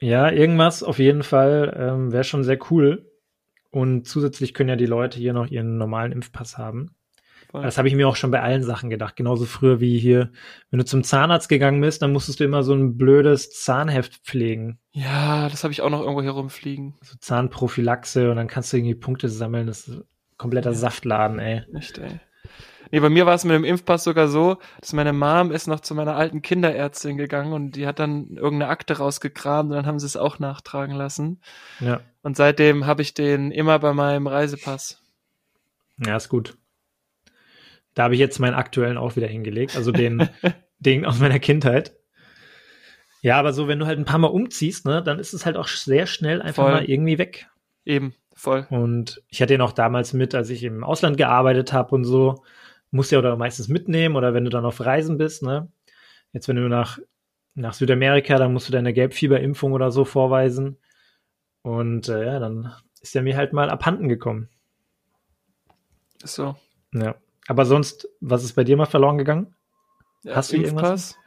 Ja, 0.00 0.30
irgendwas 0.30 0.82
auf 0.82 0.98
jeden 0.98 1.22
Fall 1.22 1.76
ähm, 1.78 2.12
wäre 2.12 2.24
schon 2.24 2.44
sehr 2.44 2.58
cool. 2.70 3.10
Und 3.70 4.06
zusätzlich 4.06 4.54
können 4.54 4.70
ja 4.70 4.76
die 4.76 4.86
Leute 4.86 5.18
hier 5.18 5.32
noch 5.32 5.46
ihren 5.46 5.76
normalen 5.76 6.12
Impfpass 6.12 6.56
haben. 6.56 6.94
Voll. 7.50 7.62
Das 7.62 7.78
habe 7.78 7.88
ich 7.88 7.94
mir 7.94 8.06
auch 8.06 8.16
schon 8.16 8.30
bei 8.30 8.42
allen 8.42 8.62
Sachen 8.62 8.90
gedacht. 8.90 9.16
Genauso 9.16 9.46
früher 9.46 9.80
wie 9.80 9.98
hier, 9.98 10.30
wenn 10.70 10.78
du 10.78 10.84
zum 10.84 11.02
Zahnarzt 11.02 11.48
gegangen 11.48 11.80
bist, 11.80 12.02
dann 12.02 12.12
musstest 12.12 12.40
du 12.40 12.44
immer 12.44 12.62
so 12.62 12.74
ein 12.74 12.98
blödes 12.98 13.50
Zahnheft 13.50 14.16
pflegen. 14.16 14.78
Ja, 14.92 15.48
das 15.48 15.64
habe 15.64 15.72
ich 15.72 15.80
auch 15.80 15.88
noch 15.88 16.00
irgendwo 16.00 16.22
herumfliegen. 16.22 16.94
So 17.02 17.16
Zahnprophylaxe 17.18 18.30
und 18.30 18.36
dann 18.36 18.48
kannst 18.48 18.72
du 18.72 18.76
irgendwie 18.76 18.94
Punkte 18.94 19.30
sammeln. 19.30 19.66
Das 19.66 19.88
ist 19.88 20.02
kompletter 20.36 20.70
ja. 20.70 20.76
Saftladen, 20.76 21.38
ey. 21.38 21.62
Echt, 21.74 21.98
ey. 21.98 22.20
Nee, 22.90 23.00
bei 23.00 23.10
mir 23.10 23.26
war 23.26 23.34
es 23.34 23.44
mit 23.44 23.54
dem 23.54 23.64
Impfpass 23.64 24.04
sogar 24.04 24.28
so, 24.28 24.58
dass 24.80 24.92
meine 24.92 25.12
Mom 25.12 25.50
ist 25.50 25.66
noch 25.66 25.80
zu 25.80 25.94
meiner 25.94 26.16
alten 26.16 26.42
Kinderärztin 26.42 27.16
gegangen 27.16 27.52
und 27.52 27.72
die 27.72 27.86
hat 27.86 27.98
dann 27.98 28.36
irgendeine 28.36 28.70
Akte 28.70 28.98
rausgekramt 28.98 29.70
und 29.70 29.76
dann 29.76 29.86
haben 29.86 29.98
sie 29.98 30.06
es 30.06 30.16
auch 30.16 30.38
nachtragen 30.38 30.94
lassen. 30.94 31.40
Ja. 31.80 32.00
Und 32.22 32.36
seitdem 32.36 32.86
habe 32.86 33.02
ich 33.02 33.14
den 33.14 33.50
immer 33.50 33.78
bei 33.78 33.92
meinem 33.92 34.26
Reisepass. 34.26 35.02
Ja, 36.04 36.16
ist 36.16 36.28
gut. 36.28 36.56
Da 37.94 38.04
habe 38.04 38.14
ich 38.14 38.20
jetzt 38.20 38.38
meinen 38.38 38.54
aktuellen 38.54 38.96
auch 38.96 39.16
wieder 39.16 39.26
hingelegt, 39.26 39.76
also 39.76 39.92
den, 39.92 40.28
den 40.78 41.04
aus 41.04 41.18
meiner 41.18 41.38
Kindheit. 41.38 41.94
Ja, 43.20 43.38
aber 43.38 43.52
so, 43.52 43.66
wenn 43.66 43.80
du 43.80 43.86
halt 43.86 43.98
ein 43.98 44.04
paar 44.04 44.18
Mal 44.18 44.28
umziehst, 44.28 44.86
ne, 44.86 45.02
dann 45.02 45.18
ist 45.18 45.32
es 45.32 45.44
halt 45.44 45.56
auch 45.56 45.66
sehr 45.66 46.06
schnell 46.06 46.40
einfach 46.40 46.64
voll. 46.64 46.72
mal 46.72 46.84
irgendwie 46.84 47.18
weg. 47.18 47.48
Eben, 47.84 48.14
voll. 48.34 48.66
Und 48.70 49.22
ich 49.28 49.42
hatte 49.42 49.54
ihn 49.54 49.60
auch 49.60 49.72
damals 49.72 50.12
mit, 50.12 50.34
als 50.34 50.50
ich 50.50 50.62
im 50.62 50.84
Ausland 50.84 51.16
gearbeitet 51.16 51.72
habe 51.72 51.94
und 51.94 52.04
so, 52.04 52.44
musst 52.90 53.12
ja 53.12 53.18
oder 53.18 53.36
meistens 53.36 53.68
mitnehmen 53.68 54.16
oder 54.16 54.34
wenn 54.34 54.44
du 54.44 54.50
dann 54.50 54.64
auf 54.64 54.80
Reisen 54.80 55.18
bist, 55.18 55.42
ne. 55.42 55.70
Jetzt, 56.32 56.48
wenn 56.48 56.56
du 56.56 56.68
nach, 56.68 56.98
nach 57.54 57.74
Südamerika, 57.74 58.36
dann 58.36 58.52
musst 58.52 58.68
du 58.68 58.72
deine 58.72 58.92
Gelbfieberimpfung 58.92 59.72
oder 59.72 59.90
so 59.90 60.04
vorweisen. 60.04 60.78
Und 61.62 62.08
äh, 62.08 62.24
ja, 62.26 62.38
dann 62.38 62.72
ist 63.00 63.16
er 63.16 63.22
mir 63.22 63.36
halt 63.36 63.52
mal 63.52 63.70
abhanden 63.70 64.08
gekommen. 64.08 64.48
Ist 66.22 66.34
so. 66.34 66.56
Ja. 66.92 67.16
Aber 67.46 67.64
sonst, 67.64 68.08
was 68.20 68.44
ist 68.44 68.54
bei 68.54 68.64
dir 68.64 68.76
mal 68.76 68.86
verloren 68.86 69.18
gegangen? 69.18 69.54
Ja, 70.22 70.36
Hast 70.36 70.52
du 70.52 70.56
Impfpass. 70.56 70.72
irgendwas? 70.74 71.18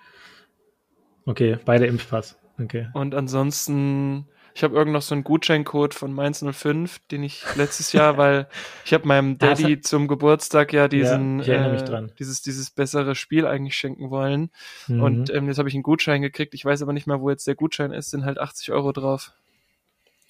Okay, 1.26 1.58
beide 1.66 1.88
Impfpass. 1.88 2.38
Okay. 2.60 2.90
Und 2.94 3.16
ansonsten, 3.16 4.28
ich 4.54 4.64
habe 4.64 4.76
irgend 4.76 4.94
noch 4.94 5.02
so 5.02 5.16
einen 5.16 5.24
Gutscheincode 5.24 5.94
von 5.94 6.14
Mainz 6.14 6.44
05, 6.44 7.00
den 7.10 7.24
ich 7.24 7.44
letztes 7.56 7.94
Jahr, 7.94 8.18
weil 8.18 8.48
ich 8.86 8.94
habe 8.94 9.08
meinem 9.08 9.38
Daddy 9.38 9.78
ah, 9.78 9.82
zum 9.82 10.08
Geburtstag 10.08 10.74
ja 10.74 10.88
diesen 10.88 11.42
ja, 11.42 11.74
äh, 11.74 12.08
dieses 12.20 12.42
dieses 12.42 12.70
bessere 12.70 13.16
Spiel 13.16 13.46
eigentlich 13.46 13.76
schenken 13.76 14.10
wollen. 14.10 14.52
Mhm. 14.88 15.02
Und 15.02 15.34
ähm, 15.34 15.48
jetzt 15.48 15.58
habe 15.58 15.70
ich 15.70 15.76
einen 15.76 15.84
Gutschein 15.84 16.22
gekriegt. 16.22 16.54
Ich 16.54 16.66
weiß 16.66 16.82
aber 16.82 16.94
nicht 16.94 17.08
mal, 17.08 17.22
wo 17.22 17.30
jetzt 17.30 17.48
der 17.48 17.56
Gutschein 17.56 17.92
ist. 17.92 18.12
Sind 18.12 18.26
halt 18.26 18.40
80 18.40 18.72
Euro 18.72 18.92
drauf. 18.92 19.34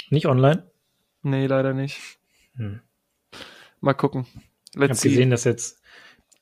Nicht 0.09 0.27
online? 0.27 0.63
Nee, 1.23 1.47
leider 1.47 1.73
nicht. 1.73 1.99
Hm. 2.55 2.81
Mal 3.79 3.93
gucken. 3.93 4.25
Let's 4.75 4.99
ich 4.99 5.05
habe 5.05 5.09
gesehen, 5.09 5.29
dass 5.29 5.43
jetzt 5.43 5.81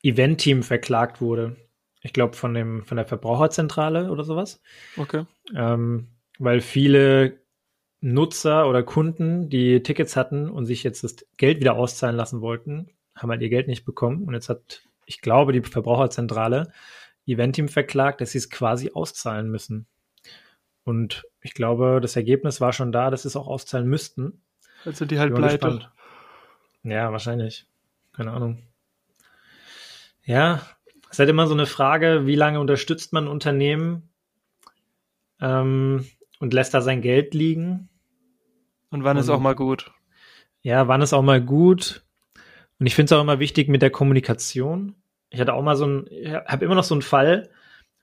Event-Team 0.04 0.64
verklagt 0.64 1.22
wurde. 1.22 1.56
Ich 2.02 2.14
glaube 2.14 2.36
von 2.36 2.54
dem 2.54 2.84
von 2.84 2.98
der 2.98 3.06
Verbraucherzentrale 3.06 4.10
oder 4.12 4.24
sowas. 4.24 4.62
Okay. 4.98 5.26
Ähm, 5.56 6.08
weil 6.38 6.62
viele 6.62 7.39
Nutzer 8.02 8.68
oder 8.68 8.84
Kunden, 8.84 9.50
die 9.50 9.84
Tickets 9.84 10.16
hatten 10.16 10.50
und 10.50 10.66
sich 10.66 10.84
jetzt 10.84 11.04
das 11.04 11.18
Geld 11.38 11.60
wieder 11.60 11.76
auszahlen 11.76 12.16
lassen 12.16 12.42
wollten, 12.42 12.90
haben 13.16 13.30
halt 13.30 13.42
ihr 13.42 13.50
Geld 13.50 13.68
nicht 13.68 13.86
bekommen. 13.86 14.24
Und 14.24 14.34
jetzt 14.34 14.50
hat, 14.50 14.84
ich 15.06 15.22
glaube, 15.22 15.52
die 15.52 15.62
Verbraucherzentrale 15.62 16.72
Event-Team 17.26 17.68
verklagt, 17.68 18.22
dass 18.22 18.32
sie 18.32 18.38
es 18.38 18.50
quasi 18.50 18.92
auszahlen 18.94 19.50
müssen. 19.50 19.86
Und 20.84 21.26
ich 21.42 21.54
glaube, 21.54 22.00
das 22.02 22.16
Ergebnis 22.16 22.62
war 22.62 22.74
schon 22.74 22.92
da, 22.92 23.10
dass 23.10 23.24
sie 23.24 23.28
es 23.28 23.36
auch 23.36 23.48
auszahlen 23.48 23.88
müssten. 23.88 24.42
Also 24.86 25.06
die 25.06 25.20
halt 25.20 25.36
pleite. 25.36 25.92
Ja, 26.84 27.12
wahrscheinlich. 27.12 27.66
Keine 28.14 28.32
Ahnung. 28.32 28.64
Ja, 30.24 30.62
es 31.04 31.12
ist 31.14 31.20
halt 31.20 31.30
immer 31.30 31.48
so 31.48 31.54
eine 31.54 31.66
Frage, 31.66 32.26
wie 32.26 32.36
lange 32.36 32.60
unterstützt 32.60 33.14
man 33.14 33.28
Unternehmen 33.28 34.10
ähm, 35.42 36.06
und 36.40 36.54
lässt 36.54 36.74
da 36.74 36.82
sein 36.82 37.02
Geld 37.02 37.34
liegen? 37.34 37.89
Und 38.92 39.04
wann 39.04 39.18
und, 39.18 39.24
ist 39.24 39.30
auch 39.30 39.40
mal 39.40 39.56
gut? 39.56 39.92
Ja, 40.62 40.88
wann 40.88 41.02
ist 41.02 41.14
auch 41.14 41.22
mal 41.22 41.42
gut? 41.42 42.04
Und 42.80 42.86
ich 42.86 42.96
finde 42.96 43.14
es 43.14 43.18
auch 43.18 43.22
immer 43.22 43.40
wichtig 43.40 43.68
mit 43.68 43.82
der 43.82 43.92
Kommunikation. 43.92 44.96
Ich 45.30 45.40
hatte 45.40 45.54
auch 45.54 45.62
mal 45.62 45.76
so 45.76 45.86
ein, 45.86 46.08
ich 46.10 46.32
habe 46.32 46.66
immer 46.66 46.76
noch 46.76 46.84
so 46.84 46.96
einen 46.96 47.02
Fall, 47.02 47.50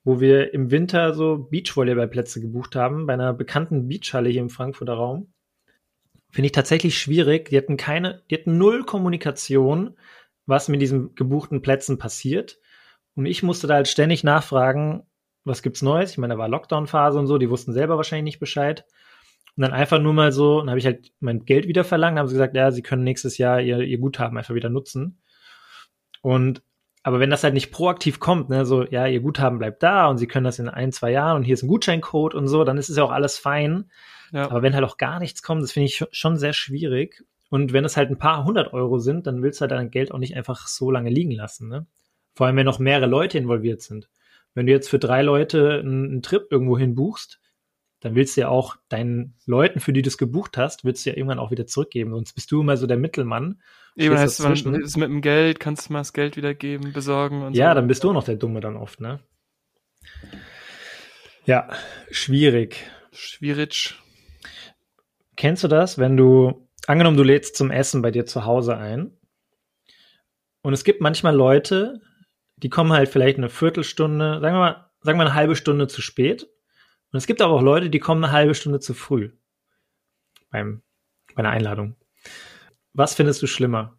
wo 0.05 0.21
wir 0.21 0.55
im 0.55 0.71
Winter 0.71 1.15
so 1.15 1.49
Beachvolleyballplätze 1.51 2.41
gebucht 2.41 2.77
haben, 2.77 3.07
bei 3.07 3.15
einer 3.15 3.33
bekannten 3.33 3.89
Beachhalle 3.89 4.29
hier 4.29 4.43
im 4.43 4.51
Frankfurter 4.51 4.95
Raum. 4.95 5.33
Finde 6.31 6.47
ich 6.47 6.53
tatsächlich 6.53 6.99
schwierig. 6.99 7.49
Die 7.49 7.57
hatten 7.57 7.77
keine, 7.77 8.23
die 8.31 8.37
hatten 8.37 8.59
null 8.59 8.85
Kommunikation 8.85 9.97
was 10.47 10.69
mit 10.69 10.81
diesen 10.81 11.15
gebuchten 11.15 11.61
Plätzen 11.61 11.99
passiert. 11.99 12.59
Und 13.15 13.27
ich 13.27 13.43
musste 13.43 13.67
da 13.67 13.75
halt 13.75 13.89
ständig 13.89 14.25
nachfragen, 14.25 15.03
was 15.45 15.63
gibt's 15.63 15.83
Neues? 15.83 16.13
Ich 16.13 16.19
meine, 16.19 16.35
da 16.35 16.39
war 16.39 16.49
Lockdown-Phase 16.49 17.19
und 17.19 17.27
so, 17.27 17.39
die 17.39 17.51
wussten 17.51 17.73
selber 17.73 17.97
wahrscheinlich 17.97 18.25
nicht 18.25 18.41
Bescheid. 18.41 18.85
Und 19.57 19.63
dann 19.63 19.73
einfach 19.73 19.99
nur 19.99 20.13
mal 20.13 20.33
so, 20.33 20.61
dann 20.61 20.69
habe 20.69 20.79
ich 20.79 20.87
halt 20.87 21.13
mein 21.21 21.45
Geld 21.45 21.67
wieder 21.67 21.85
verlangt, 21.85 22.19
haben 22.19 22.29
sie 22.29 22.35
gesagt, 22.35 22.55
ja, 22.55 22.71
sie 22.71 22.83
können 22.83 23.05
nächstes 23.05 23.39
Jahr 23.39 23.61
ihr, 23.61 23.81
ihr 23.81 23.99
Guthaben 23.99 24.37
einfach 24.37 24.55
wieder 24.55 24.69
nutzen. 24.69 25.19
Und 26.21 26.63
aber 27.03 27.21
wenn 27.21 27.31
das 27.31 27.45
halt 27.45 27.55
nicht 27.55 27.71
proaktiv 27.71 28.19
kommt, 28.19 28.49
ne, 28.49 28.67
so, 28.67 28.85
ja, 28.85 29.07
ihr 29.07 29.21
Guthaben 29.21 29.59
bleibt 29.61 29.81
da 29.85 30.09
und 30.09 30.19
sie 30.19 30.27
können 30.27 30.43
das 30.43 30.59
in 30.59 30.69
ein, 30.69 30.91
zwei 30.91 31.13
Jahren 31.13 31.37
und 31.37 31.45
hier 31.45 31.55
ist 31.55 31.63
ein 31.63 31.69
Gutscheincode 31.69 32.35
und 32.35 32.49
so, 32.49 32.65
dann 32.65 32.79
ist 32.79 32.89
es 32.89 32.97
ja 32.97 33.05
auch 33.05 33.13
alles 33.13 33.39
fein. 33.39 33.93
Ja. 34.33 34.51
Aber 34.51 34.63
wenn 34.63 34.75
halt 34.75 34.85
auch 34.85 34.97
gar 34.97 35.21
nichts 35.21 35.41
kommt, 35.41 35.63
das 35.63 35.71
finde 35.71 35.87
ich 35.87 36.05
schon 36.11 36.37
sehr 36.37 36.53
schwierig. 36.53 37.25
Und 37.49 37.73
wenn 37.73 37.85
es 37.85 37.97
halt 37.97 38.11
ein 38.11 38.19
paar 38.19 38.45
hundert 38.45 38.73
Euro 38.73 38.99
sind, 38.99 39.29
dann 39.29 39.41
willst 39.41 39.61
du 39.61 39.63
halt 39.63 39.71
dein 39.71 39.93
Geld 39.93 40.11
auch 40.11 40.19
nicht 40.19 40.37
einfach 40.37 40.67
so 40.67 40.91
lange 40.91 41.11
liegen 41.11 41.31
lassen. 41.31 41.69
Ne? 41.69 41.87
Vor 42.35 42.49
allem, 42.49 42.57
wenn 42.57 42.67
noch 42.67 42.81
mehrere 42.81 43.07
Leute 43.07 43.39
involviert 43.39 43.83
sind. 43.83 44.09
Wenn 44.55 44.67
du 44.67 44.73
jetzt 44.73 44.91
für 44.91 44.99
drei 44.99 45.23
Leute 45.23 45.79
einen, 45.79 46.11
einen 46.11 46.23
Trip 46.23 46.49
irgendwo 46.51 46.77
hin 46.77 46.97
buchst, 46.97 47.41
dann 48.07 48.15
willst 48.15 48.37
du 48.37 48.43
ja 48.43 48.49
auch 48.49 48.77
deinen 48.89 49.35
Leuten, 49.47 49.81
für 49.81 49.93
die 49.93 50.01
du 50.01 50.07
es 50.09 50.17
gebucht 50.17 50.57
hast, 50.57 50.85
willst 50.85 51.05
du 51.05 51.11
ja 51.11 51.17
irgendwann 51.17 51.41
auch 51.41 51.51
wieder 51.51 51.67
zurückgeben. 51.67 52.13
Sonst 52.13 52.35
bist 52.35 52.53
du 52.53 52.61
immer 52.61 52.77
so 52.77 52.87
der 52.87 52.97
Mittelmann. 52.97 53.61
Eben 53.97 54.17
heißt 54.17 54.41
man 54.45 54.53
ist 54.53 54.97
mit 54.97 55.09
dem 55.09 55.23
Geld, 55.23 55.59
kannst 55.59 55.89
du 55.89 55.93
mal 55.93 55.99
das 56.01 56.13
Geld 56.13 56.37
wiedergeben, 56.37 56.93
besorgen 56.93 57.43
und 57.43 57.57
Ja, 57.57 57.71
so. 57.71 57.75
dann 57.75 57.89
bist 57.89 58.05
du 58.05 58.13
noch 58.13 58.23
der 58.23 58.37
Dumme 58.37 58.61
dann 58.61 58.77
oft, 58.77 59.01
ne? 59.01 59.19
Ja, 61.47 61.69
schwierig. 62.13 62.89
Schwierig. 63.11 63.97
Kennst 65.35 65.65
du 65.65 65.69
das, 65.69 65.99
wenn 65.99 66.17
du, 66.17 66.69
angenommen, 66.87 67.17
du 67.17 67.25
lädst 67.25 67.57
zum 67.57 67.73
Essen 67.73 68.03
bei 68.03 68.13
dir 68.13 68.25
zu 68.25 68.45
Hause 68.45 68.77
ein 68.77 69.19
und 70.63 70.75
es 70.75 70.85
gibt 70.85 71.01
manchmal 71.01 71.35
Leute, 71.35 72.01
die 72.57 72.69
kommen 72.69 72.93
halt 72.93 73.09
vielleicht 73.09 73.39
eine 73.39 73.49
Viertelstunde, 73.49 74.39
sagen 74.41 74.55
wir 74.55 74.61
mal, 74.61 74.91
sagen 75.01 75.19
wir 75.19 75.25
eine 75.25 75.35
halbe 75.35 75.57
Stunde 75.57 75.89
zu 75.89 76.03
spät. 76.03 76.49
Und 77.13 77.19
es 77.19 77.27
gibt 77.27 77.41
aber 77.41 77.55
auch 77.55 77.63
Leute, 77.63 77.91
die 77.91 77.99
kommen 77.99 78.25
eine 78.25 78.33
halbe 78.33 78.55
Stunde 78.55 78.81
zu 78.81 78.95
früh 78.95 79.31
beim, 80.51 80.83
bei 81.35 81.41
einer 81.41 81.51
Einladung. 81.51 81.97
Was 82.93 83.15
findest 83.15 83.43
du 83.43 83.47
schlimmer? 83.47 83.97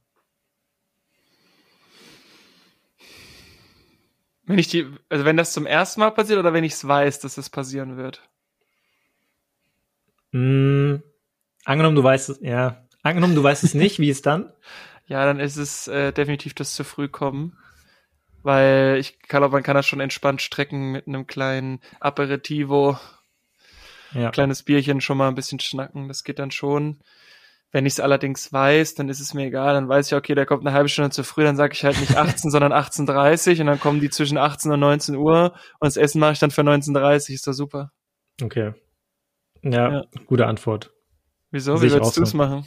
Wenn 4.43 4.59
ich 4.59 4.69
die, 4.69 4.87
also 5.09 5.25
wenn 5.25 5.35
das 5.35 5.51
zum 5.51 5.65
ersten 5.65 5.99
Mal 5.99 6.11
passiert 6.11 6.39
oder 6.39 6.53
wenn 6.53 6.63
ich 6.63 6.73
es 6.73 6.87
weiß, 6.87 7.19
dass 7.19 7.35
das 7.35 7.49
passieren 7.49 7.97
wird? 7.97 8.21
Mm, 10.31 10.95
angenommen, 11.65 11.95
du 11.95 12.03
weißt 12.03 12.29
es, 12.29 12.39
ja. 12.41 12.87
Angenommen, 13.03 13.35
du 13.35 13.43
weißt 13.43 13.63
es 13.63 13.73
nicht, 13.73 13.99
wie 13.99 14.09
ist 14.09 14.25
dann? 14.25 14.51
Ja, 15.09 15.23
dann 15.23 15.39
ist 15.39 15.55
es 15.55 15.87
äh, 15.87 16.11
definitiv 16.11 16.53
das 16.53 16.75
zu 16.75 16.83
früh 16.83 17.07
kommen. 17.07 17.57
Weil 18.47 18.95
ich 18.97 19.19
glaube, 19.19 19.49
man 19.49 19.61
kann 19.61 19.75
das 19.75 19.85
schon 19.85 19.99
entspannt 19.99 20.41
strecken 20.41 20.93
mit 20.93 21.05
einem 21.05 21.27
kleinen 21.27 21.81
Aperitivo, 21.99 22.97
Ja. 24.13 24.31
kleines 24.31 24.63
Bierchen 24.63 25.01
schon 25.01 25.17
mal 25.17 25.27
ein 25.27 25.35
bisschen 25.35 25.59
schnacken. 25.59 26.07
Das 26.07 26.23
geht 26.23 26.39
dann 26.39 26.51
schon. 26.51 27.01
Wenn 27.73 27.85
ich 27.85 27.93
es 27.93 27.99
allerdings 27.99 28.53
weiß, 28.53 28.95
dann 28.95 29.09
ist 29.09 29.19
es 29.19 29.33
mir 29.33 29.47
egal. 29.47 29.73
Dann 29.73 29.89
weiß 29.89 30.07
ich, 30.07 30.13
okay, 30.13 30.33
der 30.33 30.45
kommt 30.45 30.65
eine 30.65 30.73
halbe 30.73 30.87
Stunde 30.87 31.09
zu 31.09 31.25
früh. 31.25 31.43
Dann 31.43 31.57
sage 31.57 31.73
ich 31.73 31.83
halt 31.83 31.99
nicht 31.99 32.15
18, 32.45 32.49
sondern 32.49 32.71
18.30 32.71 33.59
und 33.59 33.67
dann 33.67 33.81
kommen 33.81 33.99
die 33.99 34.09
zwischen 34.09 34.37
18 34.37 34.71
und 34.71 34.79
19 34.79 35.15
Uhr 35.17 35.51
und 35.79 35.85
das 35.85 35.97
Essen 35.97 36.21
mache 36.21 36.31
ich 36.31 36.39
dann 36.39 36.51
für 36.51 36.61
19.30 36.61 37.33
Ist 37.33 37.47
doch 37.47 37.51
super. 37.53 37.91
Okay. 38.41 38.73
Ja, 39.61 39.91
Ja. 39.91 40.03
gute 40.25 40.45
Antwort. 40.47 40.93
Wieso? 41.51 41.81
Wie 41.81 41.91
würdest 41.91 42.15
du 42.15 42.23
es 42.23 42.33
machen? 42.33 42.65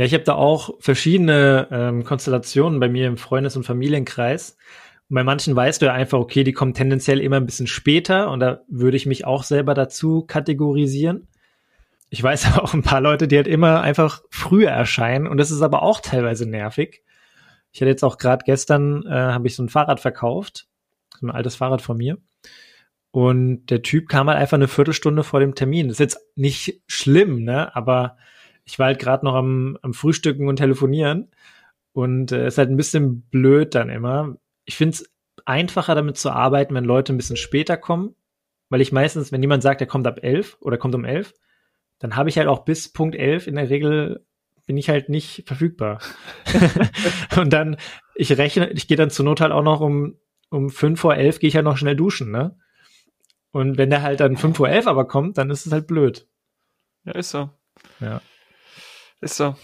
Ja, 0.00 0.06
ich 0.06 0.14
habe 0.14 0.24
da 0.24 0.34
auch 0.34 0.80
verschiedene 0.80 1.68
ähm, 1.70 2.04
Konstellationen 2.04 2.80
bei 2.80 2.88
mir 2.88 3.06
im 3.06 3.18
Freundes- 3.18 3.56
und 3.56 3.64
Familienkreis. 3.64 4.56
Und 5.10 5.14
bei 5.14 5.24
manchen 5.24 5.54
weißt 5.54 5.82
du 5.82 5.86
ja 5.86 5.92
einfach, 5.92 6.18
okay, 6.18 6.42
die 6.42 6.54
kommen 6.54 6.72
tendenziell 6.72 7.20
immer 7.20 7.36
ein 7.36 7.44
bisschen 7.44 7.66
später 7.66 8.30
und 8.30 8.40
da 8.40 8.62
würde 8.66 8.96
ich 8.96 9.04
mich 9.04 9.26
auch 9.26 9.42
selber 9.42 9.74
dazu 9.74 10.24
kategorisieren. 10.26 11.28
Ich 12.08 12.22
weiß 12.22 12.46
aber 12.46 12.64
auch 12.64 12.72
ein 12.72 12.82
paar 12.82 13.02
Leute, 13.02 13.28
die 13.28 13.36
halt 13.36 13.46
immer 13.46 13.82
einfach 13.82 14.22
früher 14.30 14.70
erscheinen 14.70 15.26
und 15.26 15.36
das 15.36 15.50
ist 15.50 15.60
aber 15.60 15.82
auch 15.82 16.00
teilweise 16.00 16.48
nervig. 16.48 17.02
Ich 17.70 17.82
hatte 17.82 17.90
jetzt 17.90 18.02
auch 18.02 18.16
gerade 18.16 18.42
gestern, 18.46 19.04
äh, 19.04 19.10
habe 19.10 19.48
ich 19.48 19.54
so 19.54 19.62
ein 19.62 19.68
Fahrrad 19.68 20.00
verkauft, 20.00 20.66
so 21.20 21.26
ein 21.26 21.30
altes 21.30 21.56
Fahrrad 21.56 21.82
von 21.82 21.98
mir. 21.98 22.16
Und 23.10 23.66
der 23.66 23.82
Typ 23.82 24.08
kam 24.08 24.30
halt 24.30 24.38
einfach 24.38 24.56
eine 24.56 24.66
Viertelstunde 24.66 25.24
vor 25.24 25.40
dem 25.40 25.54
Termin. 25.54 25.88
Das 25.88 25.96
ist 25.96 26.14
jetzt 26.14 26.20
nicht 26.36 26.80
schlimm, 26.86 27.44
ne? 27.44 27.76
Aber 27.76 28.16
ich 28.70 28.78
war 28.78 28.86
halt 28.86 29.00
gerade 29.00 29.24
noch 29.24 29.34
am, 29.34 29.76
am 29.82 29.92
Frühstücken 29.94 30.48
und 30.48 30.56
telefonieren 30.56 31.28
und 31.92 32.30
äh, 32.30 32.46
ist 32.46 32.56
halt 32.56 32.70
ein 32.70 32.76
bisschen 32.76 33.22
blöd 33.22 33.74
dann 33.74 33.90
immer. 33.90 34.36
Ich 34.64 34.76
finde 34.76 34.94
es 34.94 35.10
einfacher 35.44 35.96
damit 35.96 36.16
zu 36.16 36.30
arbeiten, 36.30 36.74
wenn 36.74 36.84
Leute 36.84 37.12
ein 37.12 37.16
bisschen 37.16 37.36
später 37.36 37.76
kommen, 37.76 38.14
weil 38.68 38.80
ich 38.80 38.92
meistens, 38.92 39.32
wenn 39.32 39.42
jemand 39.42 39.64
sagt, 39.64 39.80
er 39.80 39.88
kommt 39.88 40.06
ab 40.06 40.20
elf 40.22 40.56
oder 40.60 40.78
kommt 40.78 40.94
um 40.94 41.04
elf, 41.04 41.34
dann 41.98 42.14
habe 42.14 42.28
ich 42.28 42.38
halt 42.38 42.46
auch 42.46 42.64
bis 42.64 42.92
Punkt 42.92 43.16
elf 43.16 43.48
in 43.48 43.56
der 43.56 43.70
Regel 43.70 44.24
bin 44.66 44.76
ich 44.76 44.88
halt 44.88 45.08
nicht 45.08 45.42
verfügbar. 45.46 46.00
und 47.36 47.52
dann, 47.52 47.76
ich 48.14 48.38
rechne, 48.38 48.70
ich 48.70 48.86
gehe 48.86 48.96
dann 48.96 49.10
zur 49.10 49.24
Not 49.24 49.40
halt 49.40 49.50
auch 49.50 49.64
noch 49.64 49.80
um, 49.80 50.16
um 50.48 50.70
fünf 50.70 51.00
vor 51.00 51.16
elf 51.16 51.40
gehe 51.40 51.48
ich 51.48 51.56
halt 51.56 51.64
noch 51.64 51.76
schnell 51.76 51.96
duschen, 51.96 52.30
ne? 52.30 52.56
Und 53.50 53.78
wenn 53.78 53.90
der 53.90 54.02
halt 54.02 54.20
dann 54.20 54.36
fünf 54.36 54.58
vor 54.58 54.68
elf 54.68 54.86
aber 54.86 55.08
kommt, 55.08 55.38
dann 55.38 55.50
ist 55.50 55.66
es 55.66 55.72
halt 55.72 55.88
blöd. 55.88 56.28
Ja, 57.04 57.12
ist 57.12 57.30
so. 57.30 57.50
Ja. 57.98 58.20
Ist 59.20 59.36
so. 59.36 59.54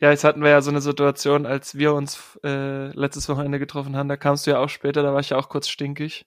Ja, 0.00 0.10
jetzt 0.10 0.22
hatten 0.22 0.42
wir 0.42 0.50
ja 0.50 0.60
so 0.60 0.70
eine 0.70 0.80
Situation, 0.80 1.44
als 1.44 1.76
wir 1.76 1.92
uns 1.92 2.38
äh, 2.44 2.88
letztes 2.96 3.28
Wochenende 3.28 3.58
getroffen 3.58 3.96
haben, 3.96 4.08
da 4.08 4.16
kamst 4.16 4.46
du 4.46 4.52
ja 4.52 4.58
auch 4.58 4.68
später, 4.68 5.02
da 5.02 5.12
war 5.12 5.20
ich 5.20 5.30
ja 5.30 5.38
auch 5.38 5.48
kurz 5.48 5.68
stinkig. 5.68 6.26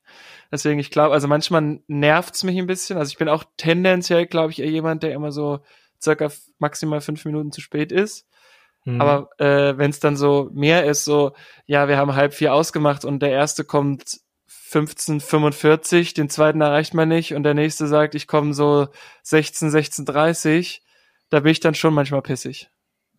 Deswegen, 0.52 0.80
ich 0.80 0.92
glaube, 0.92 1.13
also 1.13 1.28
manchmal 1.28 1.80
nervt's 1.88 2.44
mich 2.44 2.58
ein 2.58 2.68
bisschen. 2.68 2.98
Also 2.98 3.12
ich 3.12 3.18
bin 3.18 3.30
auch 3.30 3.46
tendenziell, 3.56 4.26
glaube 4.26 4.52
ich, 4.52 4.60
eher 4.60 4.70
jemand, 4.70 5.04
der 5.04 5.13
immer 5.13 5.32
so 5.32 5.60
circa 6.02 6.30
maximal 6.58 7.00
fünf 7.00 7.24
Minuten 7.24 7.52
zu 7.52 7.62
spät 7.62 7.92
ist. 7.92 8.28
Mhm. 8.84 9.02
Aber 9.02 9.30
äh, 9.38 9.78
wenn 9.78 9.92
es 9.92 10.00
dann 10.00 10.18
so 10.18 10.50
mehr 10.54 10.86
ist, 10.86 11.06
so, 11.06 11.34
ja, 11.65 11.88
wir 11.88 11.98
haben 11.98 12.15
halb 12.15 12.34
vier 12.34 12.54
ausgemacht 12.54 13.06
und 13.06 13.22
der 13.22 13.32
erste 13.32 13.63
kommt 13.63 14.20
15.45, 14.50 16.15
den 16.15 16.30
zweiten 16.30 16.62
erreicht 16.62 16.94
man 16.94 17.10
nicht 17.10 17.34
und 17.34 17.44
der 17.44 17.54
nächste 17.54 17.88
sagt, 17.88 18.15
ich 18.15 18.28
komme 18.28 18.54
so 18.54 18.88
16, 19.24 19.70
16.30, 19.70 20.82
da 21.30 21.42
bin 21.42 21.52
ich 21.52 21.60
dann 21.60 21.76
schon 21.76 21.94
manchmal 21.94 22.22
pissig. 22.22 22.70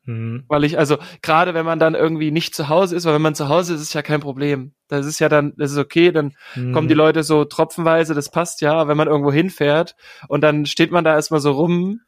Mhm. 0.05 0.45
Weil 0.49 0.65
ich, 0.65 0.79
also 0.79 0.99
gerade 1.23 1.55
wenn 1.55 1.67
man 1.67 1.79
dann 1.79 1.95
irgendwie 1.95 2.31
nicht 2.31 2.55
zu 2.55 2.69
Hause 2.69 2.97
ist, 2.97 3.05
weil 3.05 3.15
wenn 3.15 3.23
man 3.23 3.35
zu 3.35 3.49
Hause 3.49 3.75
ist, 3.75 3.83
ist 3.83 3.95
ja 3.95 4.03
kein 4.03 4.21
Problem. 4.21 4.73
Das 4.89 5.07
ist 5.07 5.19
ja 5.19 5.29
dann, 5.29 5.53
das 5.57 5.73
ist 5.73 5.79
okay, 5.79 6.11
dann 6.11 6.35
Mhm. 6.57 6.73
kommen 6.73 6.89
die 6.89 6.95
Leute 6.95 7.23
so 7.23 7.45
tropfenweise, 7.45 8.15
das 8.15 8.31
passt 8.31 8.61
ja, 8.61 8.89
wenn 8.89 8.97
man 8.97 9.09
irgendwo 9.09 9.33
hinfährt 9.33 9.97
und 10.29 10.41
dann 10.41 10.67
steht 10.67 10.91
man 10.91 11.05
da 11.05 11.15
erstmal 11.15 11.41
so 11.41 11.53
rum, 11.53 12.01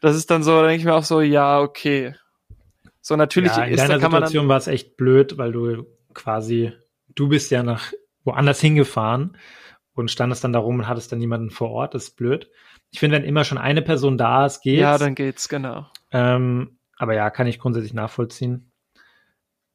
das 0.00 0.16
ist 0.16 0.30
dann 0.30 0.42
so, 0.42 0.60
da 0.60 0.66
denke 0.66 0.80
ich 0.80 0.84
mir 0.84 0.94
auch 0.94 1.04
so, 1.04 1.20
ja, 1.20 1.60
okay. 1.60 2.14
So 3.00 3.16
natürlich 3.16 3.56
ja, 3.56 3.64
in 3.64 3.74
ist, 3.74 3.80
deiner 3.80 3.98
kann 4.00 4.10
Situation 4.10 4.48
war 4.48 4.56
es 4.56 4.66
echt 4.66 4.96
blöd, 4.96 5.38
weil 5.38 5.52
du 5.52 5.86
quasi, 6.14 6.72
du 7.14 7.28
bist 7.28 7.50
ja 7.50 7.62
nach 7.62 7.92
woanders 8.24 8.60
hingefahren 8.60 9.36
und 9.94 10.10
standest 10.10 10.42
dann 10.44 10.52
da 10.52 10.58
rum 10.58 10.80
und 10.80 10.88
hattest 10.88 11.12
dann 11.12 11.18
niemanden 11.18 11.50
vor 11.50 11.70
Ort. 11.70 11.94
Das 11.94 12.04
ist 12.04 12.16
blöd. 12.16 12.50
Ich 12.92 13.00
finde, 13.00 13.16
wenn 13.16 13.24
immer 13.24 13.44
schon 13.44 13.58
eine 13.58 13.82
Person 13.82 14.18
da 14.18 14.46
ist, 14.46 14.60
geht's. 14.60 14.80
ja, 14.80 14.98
dann 14.98 15.14
geht's, 15.14 15.48
genau. 15.48 15.86
Ähm, 16.12 16.76
aber 16.98 17.14
ja, 17.14 17.30
kann 17.30 17.46
ich 17.46 17.58
grundsätzlich 17.58 17.94
nachvollziehen. 17.94 18.70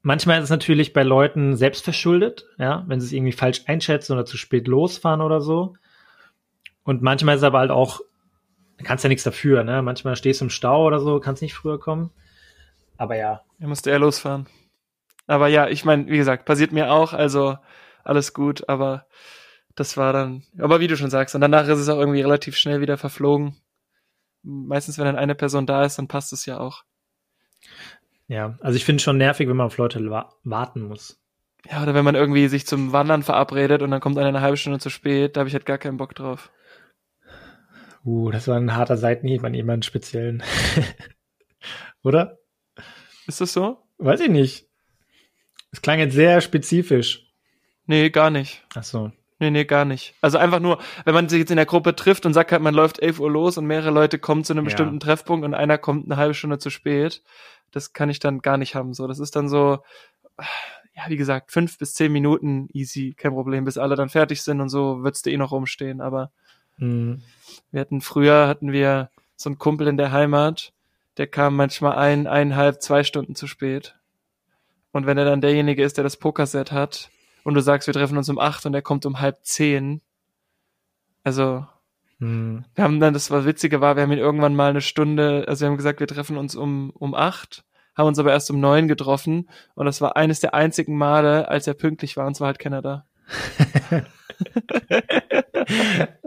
Manchmal 0.03 0.38
ist 0.38 0.45
es 0.45 0.49
natürlich 0.49 0.93
bei 0.93 1.03
Leuten 1.03 1.58
selbst 1.58 1.84
verschuldet, 1.84 2.45
ja, 2.58 2.86
wenn 2.88 3.01
sie 3.01 3.08
es 3.08 3.12
irgendwie 3.13 3.34
falsch 3.34 3.63
einschätzen 3.65 4.13
oder 4.13 4.25
zu 4.25 4.38
spät 4.38 4.67
losfahren 4.67 5.21
oder 5.21 5.41
so. 5.41 5.73
Und 6.84 7.01
manchmal 7.01 7.36
ist 7.36 7.41
es 7.41 7.47
aber 7.47 7.60
halt 7.60 7.71
auch, 7.71 7.99
da 8.77 8.86
kannst 8.86 9.03
ja 9.03 9.10
nichts 9.10 9.23
dafür, 9.23 9.63
ne? 9.63 9.82
Manchmal 9.82 10.15
stehst 10.15 10.39
du 10.39 10.45
im 10.45 10.49
Stau 10.49 10.86
oder 10.86 10.99
so, 10.99 11.19
kannst 11.19 11.41
nicht 11.41 11.56
früher 11.56 11.80
kommen. 11.80 12.12
Aber 12.97 13.15
ja, 13.17 13.41
Er 13.60 13.67
musste 13.67 13.89
eher 13.89 13.99
losfahren. 13.99 14.47
Aber 15.25 15.47
ja, 15.47 15.67
ich 15.67 15.84
meine, 15.84 16.08
wie 16.08 16.17
gesagt, 16.17 16.45
passiert 16.45 16.71
mir 16.71 16.91
auch, 16.91 17.12
also 17.12 17.58
alles 18.03 18.34
gut, 18.34 18.69
aber 18.69 19.08
das 19.78 19.96
war 19.96 20.12
dann, 20.12 20.44
aber 20.58 20.80
wie 20.80 20.88
du 20.88 20.98
schon 20.98 21.12
sagst, 21.12 21.36
und 21.36 21.42
danach 21.42 21.68
ist 21.68 21.78
es 21.78 21.88
auch 21.88 22.00
irgendwie 22.00 22.22
relativ 22.22 22.58
schnell 22.58 22.82
wieder 22.82 22.98
verflogen. 22.98 23.56
Meistens, 24.42 24.98
wenn 24.98 25.06
dann 25.06 25.16
eine 25.16 25.36
Person 25.36 25.68
da 25.68 25.86
ist, 25.86 26.00
dann 26.00 26.08
passt 26.08 26.34
es 26.34 26.46
ja 26.48 26.60
auch. 26.60 26.84
ja. 28.28 28.58
Also 28.60 28.76
ich 28.76 28.86
finde 28.86 28.98
es 28.98 29.04
schon 29.04 29.18
nervig, 29.18 29.48
wenn 29.48 29.56
man 29.56 29.68
auf 29.68 29.78
Leute 29.78 30.10
wa 30.10 30.34
warten 30.44 30.82
muss. 30.82 31.22
Ja, 31.70 31.84
oder 31.84 31.94
wenn 31.94 32.06
man 32.06 32.16
irgendwie 32.16 32.48
sich 32.48 32.66
zum 32.66 32.92
Wandern 32.92 33.22
verabredet 33.22 33.84
und 33.84 33.92
dann 33.92 34.02
kommt 34.02 34.18
einer 34.18 34.30
eine 34.30 34.42
halbe 34.42 34.58
Stunde 34.58 34.80
zu 34.80 34.90
spät, 34.90 35.36
da 35.36 35.42
habe 35.42 35.48
ich 35.48 35.54
halt 35.54 35.66
gar 35.66 35.78
keinen 35.78 35.98
Bock 35.98 36.16
drauf. 36.16 36.52
Uh, 38.04 38.32
das 38.32 38.48
war 38.48 38.58
ein 38.58 38.76
harter 38.76 38.98
Seitenhieb 38.98 39.44
an 39.44 39.54
jemanden 39.54 39.84
speziellen. 39.84 40.42
oder? 42.04 42.40
Ist 43.28 43.42
das 43.42 43.54
so? 43.54 43.84
Weiß 44.00 44.22
ich 44.22 44.30
nicht. 44.30 44.70
Es 45.72 45.82
klang 45.82 46.00
jetzt 46.00 46.13
sehr 46.13 46.42
spezifisch. 46.42 47.28
Nee, 47.86 48.10
gar 48.10 48.32
nicht. 48.32 48.66
Ach 48.74 48.84
so. 48.84 49.12
Nee, 49.39 49.52
nee, 49.52 49.65
gar 49.65 49.86
nicht. 49.86 50.15
Also 50.21 50.38
einfach 50.39 50.60
nur, 50.60 50.80
wenn 51.06 51.13
man 51.13 51.30
sich 51.30 51.39
jetzt 51.39 51.52
in 51.52 51.58
der 51.58 51.67
Gruppe 51.67 51.95
trifft 51.95 52.26
und 52.26 52.34
sagt 52.34 52.52
halt, 52.52 52.62
man 52.62 52.73
läuft 52.73 53.00
11 53.00 53.19
Uhr 53.19 53.30
los 53.30 53.58
und 53.58 53.67
mehrere 53.67 53.91
Leute 53.91 54.17
kommen 54.17 54.43
zu 54.43 54.54
einem 54.54 54.64
Ja. 54.64 54.70
bestimmten 54.70 54.99
Treffpunkt 54.99 55.45
und 55.45 55.53
einer 55.53 55.78
kommt 55.78 56.05
eine 56.05 56.18
halbe 56.18 56.34
Stunde 56.34 56.57
zu 56.57 56.70
spät, 56.72 57.22
das 57.72 57.93
kann 57.93 58.09
ich 58.09 58.20
dann 58.20 58.39
gar 58.39 58.57
nicht 58.57 58.74
haben. 58.74 58.93
So, 58.95 59.05
das 59.07 59.20
ist 59.20 59.36
dann 59.36 59.47
so, 59.47 59.80
ja, 60.95 61.03
wie 61.07 61.18
gesagt, 61.18 61.51
fünf 61.51 61.78
bis 61.78 61.93
zehn 61.93 62.12
Minuten 62.12 62.70
easy, 62.74 63.14
kein 63.16 63.34
Problem, 63.34 63.66
bis 63.66 63.78
alle 63.78 63.95
dann 63.95 64.09
fertig 64.09 64.41
sind 64.41 64.59
und 64.62 64.70
so 64.70 65.03
wird's 65.03 65.22
dir 65.22 65.32
eh 65.32 65.38
noch 65.38 65.51
rumstehen. 65.51 66.01
Aber 66.01 66.32
Hm. 66.78 67.22
wir 67.72 67.82
hatten 67.82 68.01
früher, 68.01 68.47
hatten 68.47 68.72
wir 68.72 69.09
so 69.36 69.49
einen 69.49 69.59
Kumpel 69.59 69.88
in 69.88 69.97
der 69.97 70.12
Heimat, 70.12 70.74
der 71.18 71.28
kam 71.28 71.55
manchmal 71.55 71.95
ein, 71.97 72.26
eineinhalb, 72.26 72.82
zwei 72.82 73.03
Stunden 73.03 73.36
zu 73.36 73.45
spät. 73.45 73.95
Und 74.91 75.05
wenn 75.05 75.18
er 75.20 75.26
dann 75.26 75.41
derjenige 75.41 75.84
ist, 75.84 75.97
der 75.97 76.03
das 76.03 76.18
Pokerset 76.18 76.72
hat, 76.72 77.09
und 77.44 77.54
du 77.54 77.62
sagst, 77.62 77.88
wir 77.88 77.94
treffen 77.94 78.18
uns 78.18 78.30
um 78.30 78.40
acht 78.40 78.66
und 78.66 78.74
er 78.74 78.82
kommt 78.82 79.06
um 79.06 79.20
halb 79.20 79.40
zehn, 79.44 80.02
also 81.24 81.66
Hm. 82.20 82.66
wir 82.74 82.84
haben 82.84 83.00
dann, 83.00 83.14
das 83.14 83.30
war 83.30 83.46
witzige 83.46 83.80
war, 83.80 83.96
wir 83.96 84.04
haben 84.04 84.12
ihn 84.12 84.18
irgendwann 84.18 84.56
mal 84.56 84.72
eine 84.72 84.82
Stunde, 84.82 85.46
also 85.48 85.62
wir 85.62 85.70
haben 85.70 85.78
gesagt, 85.78 86.00
wir 86.00 86.08
treffen 86.08 86.38
uns 86.38 86.56
um, 86.56 86.90
um 86.92 87.14
acht, 87.14 87.64
haben 87.96 88.08
uns 88.08 88.18
aber 88.18 88.32
erst 88.32 88.50
um 88.50 88.60
neun 88.60 88.88
getroffen 88.88 89.50
und 89.76 89.86
das 89.86 90.02
war 90.02 90.16
eines 90.16 90.40
der 90.40 90.56
einzigen 90.56 90.98
Male, 90.98 91.48
als 91.48 91.68
er 91.68 91.76
pünktlich 91.76 92.18
war 92.18 92.26
und 92.26 92.32
es 92.34 92.42
war 92.42 92.48
halt 92.48 92.58
keiner 92.60 92.82
da. 92.82 93.06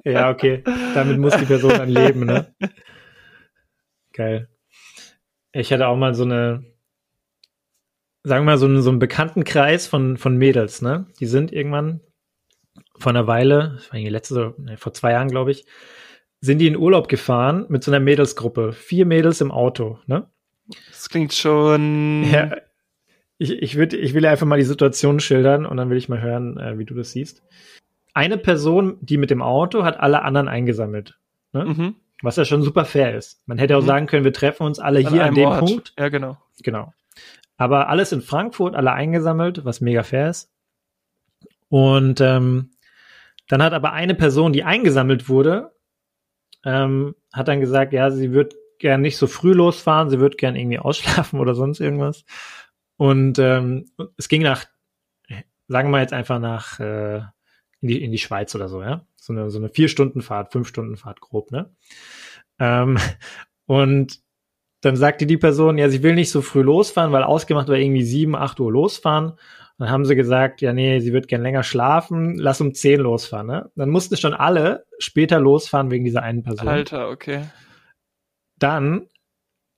ja, 0.04 0.30
okay. 0.30 0.62
Damit 0.94 1.18
muss 1.18 1.36
die 1.36 1.46
Person 1.46 1.70
dann 1.70 1.88
leben, 1.88 2.26
ne? 2.26 2.54
Geil. 4.12 4.48
Ich 5.52 5.72
hatte 5.72 5.88
auch 5.88 5.96
mal 5.96 6.14
so 6.14 6.22
eine, 6.24 6.64
sagen 8.22 8.44
wir 8.44 8.52
mal, 8.52 8.58
so 8.58 8.66
einen, 8.66 8.82
so 8.82 8.90
einen 8.90 8.98
Bekanntenkreis 8.98 9.86
von, 9.86 10.16
von 10.16 10.36
Mädels, 10.36 10.82
ne? 10.82 11.06
Die 11.20 11.26
sind 11.26 11.52
irgendwann 11.52 12.00
vor 12.98 13.10
einer 13.10 13.26
Weile, 13.26 13.78
letzte, 13.92 14.54
ne, 14.58 14.76
vor 14.76 14.92
zwei 14.92 15.12
Jahren, 15.12 15.28
glaube 15.28 15.50
ich, 15.50 15.64
sind 16.40 16.58
die 16.58 16.66
in 16.66 16.76
Urlaub 16.76 17.08
gefahren 17.08 17.66
mit 17.68 17.84
so 17.84 17.90
einer 17.90 18.00
Mädelsgruppe. 18.00 18.72
Vier 18.72 19.06
Mädels 19.06 19.40
im 19.40 19.50
Auto, 19.50 19.98
ne? 20.06 20.28
Das 20.88 21.08
klingt 21.08 21.32
schon. 21.32 22.24
Ja, 22.30 22.52
ich, 23.38 23.50
ich, 23.52 23.76
würd, 23.76 23.94
ich 23.94 24.12
will 24.12 24.26
einfach 24.26 24.46
mal 24.46 24.58
die 24.58 24.64
Situation 24.64 25.18
schildern 25.18 25.64
und 25.64 25.78
dann 25.78 25.88
will 25.88 25.96
ich 25.96 26.10
mal 26.10 26.20
hören, 26.20 26.58
äh, 26.58 26.78
wie 26.78 26.84
du 26.84 26.94
das 26.94 27.12
siehst. 27.12 27.42
Eine 28.12 28.36
Person, 28.36 28.98
die 29.00 29.16
mit 29.16 29.30
dem 29.30 29.40
Auto, 29.40 29.82
hat 29.82 29.98
alle 29.98 30.22
anderen 30.22 30.46
eingesammelt. 30.46 31.18
Ne? 31.52 31.64
Mhm. 31.64 31.94
Was 32.22 32.36
ja 32.36 32.44
schon 32.44 32.62
super 32.62 32.84
fair 32.84 33.16
ist. 33.16 33.42
Man 33.46 33.56
hätte 33.56 33.78
auch 33.78 33.82
mhm. 33.82 33.86
sagen 33.86 34.06
können, 34.06 34.24
wir 34.24 34.32
treffen 34.34 34.64
uns 34.64 34.78
alle 34.78 34.98
an 35.06 35.12
hier 35.12 35.24
an 35.24 35.34
dem 35.34 35.48
Ort. 35.48 35.60
Punkt. 35.60 35.94
Ja, 35.98 36.10
genau. 36.10 36.36
Genau. 36.62 36.92
Aber 37.60 37.90
alles 37.90 38.10
in 38.10 38.22
Frankfurt, 38.22 38.74
alle 38.74 38.92
eingesammelt, 38.92 39.66
was 39.66 39.82
mega 39.82 40.02
fair 40.02 40.30
ist. 40.30 40.50
Und 41.68 42.18
ähm, 42.22 42.70
dann 43.48 43.62
hat 43.62 43.74
aber 43.74 43.92
eine 43.92 44.14
Person, 44.14 44.54
die 44.54 44.64
eingesammelt 44.64 45.28
wurde, 45.28 45.76
ähm, 46.64 47.14
hat 47.30 47.48
dann 47.48 47.60
gesagt, 47.60 47.92
ja, 47.92 48.10
sie 48.10 48.32
wird 48.32 48.54
gern 48.78 49.02
nicht 49.02 49.18
so 49.18 49.26
früh 49.26 49.52
losfahren, 49.52 50.08
sie 50.08 50.20
wird 50.20 50.38
gern 50.38 50.56
irgendwie 50.56 50.78
ausschlafen 50.78 51.38
oder 51.38 51.54
sonst 51.54 51.80
irgendwas. 51.80 52.24
Und 52.96 53.38
ähm, 53.38 53.90
es 54.16 54.30
ging 54.30 54.40
nach, 54.40 54.64
sagen 55.68 55.90
wir 55.90 56.00
jetzt 56.00 56.14
einfach 56.14 56.38
nach 56.38 56.80
äh, 56.80 57.18
in, 57.82 57.88
die, 57.88 58.02
in 58.02 58.10
die 58.10 58.16
Schweiz 58.16 58.54
oder 58.54 58.70
so, 58.70 58.82
ja. 58.82 59.04
So 59.16 59.34
eine, 59.34 59.50
so 59.50 59.58
eine 59.58 59.68
Vier-Stunden-Fahrt, 59.68 60.50
Fünf-Stunden-Fahrt 60.52 61.20
grob, 61.20 61.50
ne? 61.50 61.70
Ähm, 62.58 62.96
und 63.66 64.18
dann 64.80 64.96
sagte 64.96 65.26
die 65.26 65.36
Person, 65.36 65.78
ja, 65.78 65.88
sie 65.88 66.02
will 66.02 66.14
nicht 66.14 66.30
so 66.30 66.42
früh 66.42 66.62
losfahren, 66.62 67.12
weil 67.12 67.22
ausgemacht 67.22 67.68
war 67.68 67.76
irgendwie 67.76 68.02
sieben, 68.02 68.34
acht 68.34 68.60
Uhr 68.60 68.72
losfahren. 68.72 69.34
Dann 69.78 69.90
haben 69.90 70.04
sie 70.04 70.14
gesagt, 70.14 70.60
ja, 70.60 70.72
nee, 70.72 71.00
sie 71.00 71.12
wird 71.12 71.28
gern 71.28 71.42
länger 71.42 71.62
schlafen, 71.62 72.36
lass 72.36 72.60
um 72.60 72.74
zehn 72.74 73.00
losfahren, 73.00 73.46
ne? 73.46 73.70
Dann 73.76 73.88
mussten 73.88 74.16
schon 74.16 74.34
alle 74.34 74.84
später 74.98 75.40
losfahren 75.40 75.90
wegen 75.90 76.04
dieser 76.04 76.22
einen 76.22 76.42
Person. 76.42 76.68
Alter, 76.68 77.08
okay. 77.08 77.44
Dann 78.58 79.06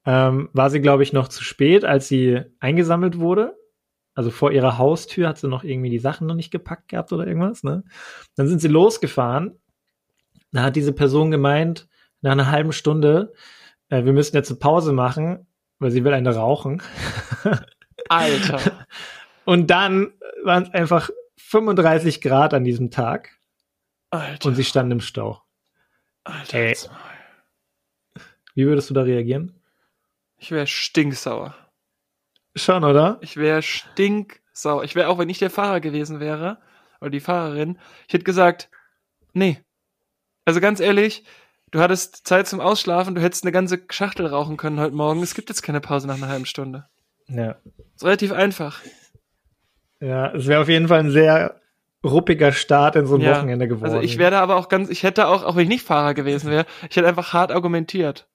ähm, 0.04 0.48
war 0.52 0.70
sie, 0.70 0.80
glaube 0.80 1.04
ich, 1.04 1.12
noch 1.12 1.28
zu 1.28 1.44
spät, 1.44 1.84
als 1.84 2.08
sie 2.08 2.40
eingesammelt 2.58 3.18
wurde. 3.20 3.56
Also 4.14 4.30
vor 4.30 4.50
ihrer 4.50 4.76
Haustür 4.76 5.28
hat 5.28 5.38
sie 5.38 5.48
noch 5.48 5.64
irgendwie 5.64 5.90
die 5.90 5.98
Sachen 5.98 6.26
noch 6.26 6.34
nicht 6.34 6.50
gepackt 6.50 6.88
gehabt 6.88 7.12
oder 7.12 7.26
irgendwas. 7.26 7.62
Ne? 7.62 7.84
Dann 8.36 8.48
sind 8.48 8.60
sie 8.60 8.68
losgefahren. 8.68 9.58
Da 10.50 10.64
hat 10.64 10.76
diese 10.76 10.92
Person 10.92 11.30
gemeint, 11.30 11.88
nach 12.20 12.32
einer 12.32 12.50
halben 12.50 12.72
Stunde, 12.72 13.32
äh, 13.92 14.06
wir 14.06 14.12
müssen 14.12 14.34
jetzt 14.34 14.50
eine 14.50 14.58
Pause 14.58 14.92
machen, 14.92 15.46
weil 15.78 15.90
sie 15.90 16.02
will 16.02 16.14
eine 16.14 16.34
rauchen. 16.34 16.82
Alter. 18.08 18.86
Und 19.44 19.68
dann 19.68 20.14
waren 20.44 20.64
es 20.64 20.70
einfach 20.70 21.10
35 21.36 22.20
Grad 22.22 22.54
an 22.54 22.64
diesem 22.64 22.90
Tag. 22.90 23.38
Alter. 24.10 24.48
Und 24.48 24.54
sie 24.54 24.64
stand 24.64 24.90
im 24.92 25.00
Stau. 25.00 25.42
Alter. 26.24 26.58
Ey. 26.58 26.76
Wie 28.54 28.66
würdest 28.66 28.88
du 28.88 28.94
da 28.94 29.02
reagieren? 29.02 29.60
Ich 30.38 30.50
wäre 30.50 30.66
stinksauer. 30.66 31.54
Schon, 32.56 32.84
oder? 32.84 33.18
Ich 33.20 33.36
wäre 33.36 33.62
stinksauer. 33.62 34.84
Ich 34.84 34.94
wäre 34.94 35.08
auch, 35.08 35.18
wenn 35.18 35.28
ich 35.28 35.38
der 35.38 35.50
Fahrer 35.50 35.80
gewesen 35.80 36.18
wäre, 36.18 36.58
oder 37.00 37.10
die 37.10 37.20
Fahrerin, 37.20 37.78
ich 38.06 38.14
hätte 38.14 38.24
gesagt, 38.24 38.70
nee. 39.32 39.58
Also 40.44 40.60
ganz 40.60 40.80
ehrlich, 40.80 41.24
du 41.72 41.80
hattest 41.80 42.26
Zeit 42.26 42.46
zum 42.46 42.60
Ausschlafen, 42.60 43.14
du 43.16 43.20
hättest 43.20 43.44
eine 43.44 43.52
ganze 43.52 43.82
Schachtel 43.90 44.26
rauchen 44.26 44.56
können 44.56 44.78
heute 44.78 44.94
Morgen. 44.94 45.22
Es 45.22 45.34
gibt 45.34 45.48
jetzt 45.48 45.62
keine 45.62 45.80
Pause 45.80 46.06
nach 46.06 46.16
einer 46.16 46.28
halben 46.28 46.46
Stunde. 46.46 46.86
Ja. 47.26 47.56
Ist 47.94 48.04
relativ 48.04 48.30
einfach. 48.32 48.80
Ja, 50.00 50.32
es 50.32 50.46
wäre 50.46 50.62
auf 50.62 50.68
jeden 50.68 50.88
Fall 50.88 51.00
ein 51.00 51.10
sehr 51.10 51.60
ruppiger 52.04 52.52
Start 52.52 52.96
in 52.96 53.06
so 53.06 53.16
ein 53.16 53.20
ja. 53.20 53.36
Wochenende 53.36 53.68
geworden. 53.68 53.84
Also 53.84 54.00
ich 54.00 54.18
wäre 54.18 54.38
aber 54.38 54.56
auch 54.56 54.68
ganz, 54.68 54.90
ich 54.90 55.02
hätte 55.02 55.28
auch, 55.28 55.44
auch 55.44 55.56
wenn 55.56 55.64
ich 55.64 55.68
nicht 55.68 55.86
Fahrer 55.86 56.14
gewesen 56.14 56.50
wäre, 56.50 56.66
ich 56.88 56.96
hätte 56.96 57.08
einfach 57.08 57.32
hart 57.32 57.52
argumentiert. 57.52 58.28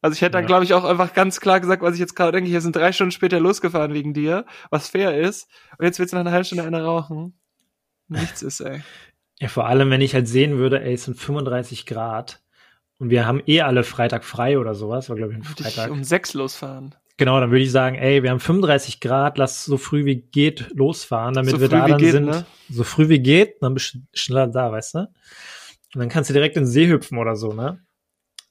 Also 0.00 0.14
ich 0.14 0.20
hätte 0.20 0.32
dann, 0.32 0.42
ja. 0.42 0.46
glaube 0.46 0.64
ich, 0.64 0.74
auch 0.74 0.84
einfach 0.84 1.12
ganz 1.12 1.40
klar 1.40 1.58
gesagt, 1.60 1.82
was 1.82 1.94
ich 1.94 2.00
jetzt 2.00 2.14
gerade 2.14 2.32
denke, 2.32 2.48
hier 2.48 2.60
sind 2.60 2.76
drei 2.76 2.92
Stunden 2.92 3.10
später 3.10 3.40
losgefahren 3.40 3.94
wegen 3.94 4.14
dir, 4.14 4.44
was 4.70 4.88
fair 4.88 5.18
ist. 5.18 5.48
Und 5.76 5.86
jetzt 5.86 5.98
willst 5.98 6.12
du 6.12 6.16
nach 6.16 6.20
einer 6.20 6.30
halben 6.30 6.44
Stunde 6.44 6.64
eine 6.64 6.84
rauchen. 6.84 7.40
Nichts 8.06 8.42
ist, 8.42 8.60
ey. 8.60 8.82
Ja, 9.40 9.48
vor 9.48 9.66
allem, 9.66 9.90
wenn 9.90 10.00
ich 10.00 10.14
halt 10.14 10.28
sehen 10.28 10.58
würde, 10.58 10.82
ey, 10.82 10.94
es 10.94 11.04
sind 11.04 11.16
35 11.16 11.86
Grad 11.86 12.42
und 12.98 13.10
wir 13.10 13.26
haben 13.26 13.42
eh 13.46 13.60
alle 13.60 13.84
Freitag 13.84 14.24
frei 14.24 14.58
oder 14.58 14.74
sowas, 14.74 15.08
war 15.08 15.16
glaube 15.16 15.32
ich 15.32 15.38
ein 15.38 15.44
Freitag. 15.44 15.86
Ich 15.86 15.92
um 15.92 16.04
sechs 16.04 16.34
losfahren. 16.34 16.94
Genau, 17.18 17.40
dann 17.40 17.50
würde 17.50 17.64
ich 17.64 17.72
sagen, 17.72 17.96
ey, 17.96 18.22
wir 18.22 18.30
haben 18.30 18.40
35 18.40 19.00
Grad, 19.00 19.38
lass 19.38 19.64
so 19.64 19.76
früh 19.76 20.04
wie 20.04 20.16
geht 20.16 20.70
losfahren, 20.74 21.34
damit 21.34 21.50
so 21.50 21.60
wir 21.60 21.68
da 21.68 21.86
dann 21.86 21.98
geht, 21.98 22.12
sind. 22.12 22.26
Ne? 22.26 22.46
So 22.68 22.84
früh 22.84 23.08
wie 23.08 23.18
geht, 23.18 23.60
dann 23.60 23.74
bist 23.74 23.94
du 23.94 23.98
schneller 24.14 24.46
da, 24.46 24.70
weißt 24.70 24.94
du? 24.94 24.98
Und 24.98 26.00
dann 26.00 26.08
kannst 26.08 26.30
du 26.30 26.34
direkt 26.34 26.56
in 26.56 26.62
den 26.62 26.68
See 26.68 26.88
hüpfen 26.88 27.18
oder 27.18 27.34
so, 27.34 27.52
ne? 27.52 27.80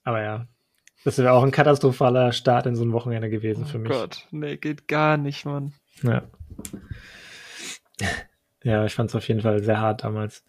Aber 0.04 0.22
ja, 0.22 0.46
das 1.04 1.16
wäre 1.16 1.32
auch 1.32 1.42
ein 1.42 1.50
katastrophaler 1.50 2.32
Start 2.32 2.66
in 2.66 2.76
so 2.76 2.84
ein 2.84 2.92
Wochenende 2.92 3.30
gewesen 3.30 3.64
oh 3.66 3.70
für 3.70 3.78
mich. 3.78 3.90
Oh 3.90 3.94
Gott, 3.94 4.26
nee, 4.30 4.56
geht 4.58 4.86
gar 4.86 5.16
nicht, 5.16 5.46
Mann. 5.46 5.72
Ja. 6.02 6.24
Ja, 8.68 8.84
ich 8.84 8.94
fand 8.94 9.08
es 9.08 9.16
auf 9.16 9.26
jeden 9.26 9.40
Fall 9.40 9.64
sehr 9.64 9.80
hart 9.80 10.04
damals. 10.04 10.44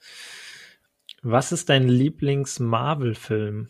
Was 1.21 1.53
ist 1.53 1.69
dein 1.69 1.87
Lieblings-Marvel-Film? 1.87 3.69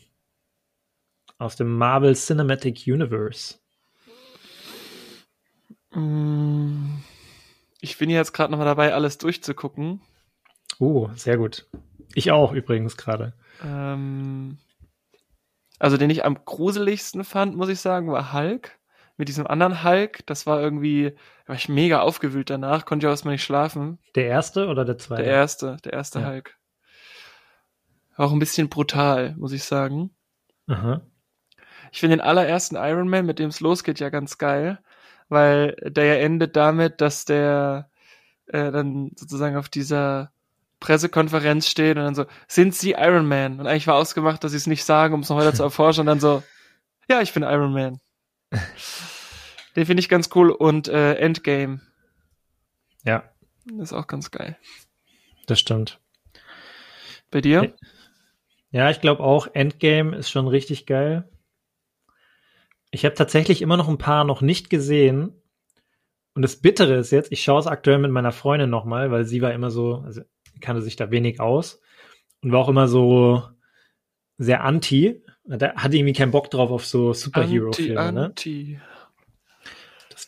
Aus 1.37 1.55
dem 1.55 1.77
Marvel 1.77 2.15
Cinematic 2.15 2.87
Universe? 2.87 3.59
Mm, 5.91 6.95
ich 7.79 7.99
bin 7.99 8.09
jetzt 8.09 8.33
gerade 8.33 8.49
nochmal 8.49 8.65
dabei, 8.65 8.91
alles 8.95 9.19
durchzugucken. 9.19 10.01
Oh, 10.79 11.11
sehr 11.15 11.37
gut. 11.37 11.67
Ich 12.15 12.31
auch 12.31 12.51
übrigens 12.51 12.97
gerade. 12.97 13.33
Ähm, 13.63 14.57
also 15.77 15.95
den 15.95 16.09
ich 16.09 16.25
am 16.25 16.43
gruseligsten 16.43 17.23
fand, 17.23 17.55
muss 17.55 17.69
ich 17.69 17.81
sagen, 17.81 18.11
war 18.11 18.33
Hulk. 18.33 18.78
Mit 19.19 19.27
diesem 19.27 19.45
anderen 19.45 19.83
Hulk, 19.83 20.25
das 20.25 20.47
war 20.47 20.59
irgendwie, 20.59 21.15
war 21.45 21.55
ich 21.55 21.69
mega 21.69 21.99
aufgewühlt 21.99 22.49
danach, 22.49 22.85
konnte 22.85 23.05
ja 23.05 23.11
erstmal 23.11 23.35
nicht 23.35 23.43
schlafen. 23.43 23.99
Der 24.15 24.25
erste 24.25 24.67
oder 24.67 24.83
der 24.83 24.97
zweite? 24.97 25.21
Der 25.21 25.31
erste, 25.31 25.77
der 25.85 25.93
erste 25.93 26.21
ja. 26.21 26.29
Hulk. 26.29 26.57
War 28.15 28.25
auch 28.25 28.31
ein 28.31 28.39
bisschen 28.39 28.69
brutal, 28.69 29.35
muss 29.37 29.51
ich 29.51 29.63
sagen. 29.63 30.09
Aha. 30.65 31.01
Ich 31.91 31.99
finde 31.99 32.17
den 32.17 32.25
allerersten 32.25 32.75
Iron 32.75 33.09
Man, 33.09 33.27
mit 33.27 33.37
dem 33.37 33.49
es 33.49 33.59
losgeht, 33.59 33.99
ja 33.99 34.09
ganz 34.09 34.39
geil 34.39 34.79
weil 35.29 35.75
der 35.83 36.05
ja 36.05 36.15
endet 36.15 36.55
damit, 36.55 37.01
dass 37.01 37.23
der 37.23 37.89
äh, 38.47 38.71
dann 38.71 39.11
sozusagen 39.15 39.55
auf 39.55 39.69
dieser 39.69 40.31
Pressekonferenz 40.79 41.67
steht 41.67 41.97
und 41.97 42.03
dann 42.03 42.15
so, 42.15 42.25
sind 42.47 42.75
Sie 42.75 42.91
Iron 42.91 43.27
Man? 43.27 43.59
Und 43.59 43.67
eigentlich 43.67 43.87
war 43.87 43.95
ausgemacht, 43.95 44.43
dass 44.43 44.51
sie 44.51 44.57
es 44.57 44.67
nicht 44.67 44.83
sagen, 44.83 45.13
um 45.13 45.21
es 45.21 45.29
noch 45.29 45.37
weiter 45.37 45.53
zu 45.53 45.63
erforschen 45.63 46.01
und 46.01 46.07
dann 46.07 46.19
so, 46.19 46.43
ja, 47.07 47.21
ich 47.21 47.33
bin 47.33 47.43
Iron 47.43 47.73
Man. 47.73 47.99
Den 49.75 49.85
finde 49.85 50.01
ich 50.01 50.09
ganz 50.09 50.29
cool 50.35 50.51
und 50.51 50.87
äh, 50.87 51.15
Endgame. 51.15 51.81
Ja. 53.03 53.23
ist 53.79 53.93
auch 53.93 54.07
ganz 54.07 54.31
geil. 54.31 54.57
Das 55.47 55.59
stimmt. 55.59 55.99
Bei 57.31 57.41
dir? 57.41 57.73
Ja, 58.71 58.89
ich 58.89 59.01
glaube 59.01 59.23
auch, 59.23 59.47
Endgame 59.53 60.15
ist 60.15 60.29
schon 60.29 60.47
richtig 60.47 60.85
geil. 60.85 61.27
Ich 62.91 63.05
habe 63.05 63.15
tatsächlich 63.15 63.61
immer 63.61 63.77
noch 63.77 63.87
ein 63.87 63.97
paar 63.97 64.23
noch 64.23 64.41
nicht 64.41 64.69
gesehen. 64.69 65.33
Und 66.33 66.41
das 66.41 66.57
Bittere 66.57 66.95
ist 66.95 67.11
jetzt, 67.11 67.31
ich 67.31 67.43
schaue 67.43 67.59
es 67.59 67.67
aktuell 67.67 67.99
mit 67.99 68.11
meiner 68.11 68.31
Freundin 68.31 68.69
nochmal, 68.69 69.11
weil 69.11 69.25
sie 69.25 69.41
war 69.41 69.53
immer 69.53 69.71
so, 69.71 70.03
also 70.05 70.21
kannte 70.61 70.81
sich 70.81 70.95
da 70.95 71.11
wenig 71.11 71.39
aus 71.39 71.81
und 72.41 72.51
war 72.51 72.59
auch 72.59 72.69
immer 72.69 72.87
so 72.87 73.43
sehr 74.37 74.63
anti. 74.63 75.23
Da 75.45 75.75
hatte 75.75 75.97
irgendwie 75.97 76.13
keinen 76.13 76.31
Bock 76.31 76.49
drauf 76.51 76.71
auf 76.71 76.85
so 76.85 77.13
Superhero-Filme. 77.13 77.99
Anti, 77.99 78.77
ne? 78.77 78.81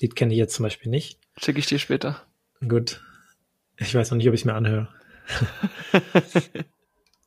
Das 0.01 0.03
Lied 0.03 0.15
kenne 0.15 0.33
ich 0.33 0.39
jetzt 0.39 0.55
zum 0.55 0.63
Beispiel 0.63 0.89
nicht. 0.89 1.19
Schicke 1.37 1.59
ich 1.59 1.67
dir 1.67 1.77
später. 1.77 2.25
Gut. 2.67 3.03
Ich 3.77 3.93
weiß 3.93 4.09
noch 4.09 4.17
nicht, 4.17 4.27
ob 4.27 4.33
ich 4.33 4.41
es 4.41 4.45
mir 4.45 4.55
anhöre. 4.55 4.87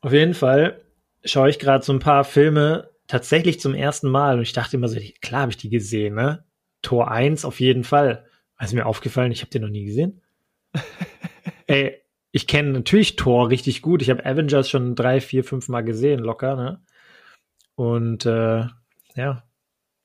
auf 0.01 0.11
jeden 0.11 0.33
Fall 0.33 0.81
schaue 1.23 1.49
ich 1.49 1.57
gerade 1.57 1.85
so 1.85 1.93
ein 1.93 1.99
paar 1.99 2.25
Filme, 2.25 2.89
tatsächlich 3.07 3.61
zum 3.61 3.75
ersten 3.75 4.09
Mal 4.09 4.35
und 4.35 4.41
ich 4.41 4.51
dachte 4.51 4.75
immer 4.75 4.89
so, 4.89 4.99
klar 5.21 5.43
habe 5.43 5.51
ich 5.51 5.57
die 5.57 5.69
gesehen, 5.69 6.15
ne? 6.15 6.43
Tor 6.81 7.09
1 7.09 7.45
auf 7.45 7.61
jeden 7.61 7.85
Fall. 7.85 8.27
ist 8.59 8.73
mir 8.73 8.85
aufgefallen, 8.85 9.31
ich 9.31 9.39
habe 9.39 9.51
den 9.51 9.61
noch 9.61 9.69
nie 9.69 9.85
gesehen. 9.85 10.21
Ey, 11.67 12.01
ich 12.33 12.45
kenne 12.45 12.71
natürlich 12.71 13.15
Tor 13.15 13.51
richtig 13.51 13.83
gut. 13.83 14.01
Ich 14.01 14.09
habe 14.09 14.25
Avengers 14.25 14.69
schon 14.69 14.95
drei, 14.95 15.21
vier, 15.21 15.45
fünf 15.45 15.69
Mal 15.69 15.85
gesehen, 15.85 16.19
locker, 16.19 16.57
ne? 16.57 16.83
Und 17.75 18.25
äh, 18.25 18.65
ja, 19.15 19.43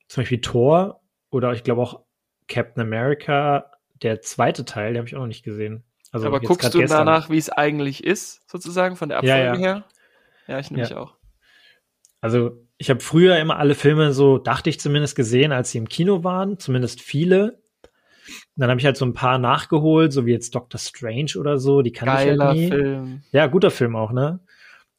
zum 0.07 0.21
Beispiel 0.21 0.41
Tor 0.41 1.03
oder 1.31 1.53
ich 1.53 1.65
glaube 1.65 1.83
auch 1.83 2.05
Captain 2.51 2.83
America, 2.83 3.71
der 4.03 4.21
zweite 4.21 4.67
Teil, 4.67 4.93
den 4.93 4.99
habe 4.99 5.09
ich 5.09 5.17
auch 5.17 5.21
noch 5.21 5.27
nicht 5.27 5.45
gesehen. 5.45 5.85
Also 6.13 6.27
Aber 6.27 6.41
guckst 6.41 6.75
du 6.75 6.83
danach, 6.85 7.31
wie 7.31 7.39
es 7.39 7.49
eigentlich 7.49 8.05
ist, 8.05 8.43
sozusagen, 8.51 8.97
von 8.97 9.09
der 9.09 9.19
Abfolge 9.19 9.39
ja, 9.39 9.55
ja. 9.55 9.59
her? 9.59 9.85
Ja, 10.49 10.59
ich 10.59 10.71
nehme 10.71 10.83
Ja. 10.83 10.89
mich 10.89 10.97
auch. 10.97 11.15
Also 12.21 12.67
ich 12.77 12.91
habe 12.91 13.01
früher 13.01 13.39
immer 13.39 13.59
alle 13.59 13.75
Filme 13.75 14.13
so, 14.13 14.39
dachte 14.39 14.69
ich 14.69 14.81
zumindest, 14.81 15.15
gesehen, 15.17 15.53
als 15.53 15.71
sie 15.71 15.79
im 15.79 15.89
Kino 15.89 16.25
waren, 16.25 16.59
zumindest 16.59 17.01
viele. 17.01 17.61
Und 18.27 18.57
dann 18.57 18.71
habe 18.71 18.81
ich 18.81 18.87
halt 18.87 18.97
so 18.97 19.05
ein 19.05 19.15
paar 19.15 19.39
nachgeholt, 19.39 20.13
so 20.13 20.27
wie 20.27 20.33
jetzt 20.33 20.55
Doctor 20.55 20.79
Strange 20.79 21.33
oder 21.39 21.59
so, 21.59 21.83
die 21.83 21.93
ich 21.93 21.99
Geiler 21.99 22.49
halt 22.49 22.57
nie. 22.57 22.69
Film. 22.69 23.23
Ja, 23.33 23.47
guter 23.47 23.71
Film 23.71 23.97
auch, 23.97 24.13
ne? 24.13 24.41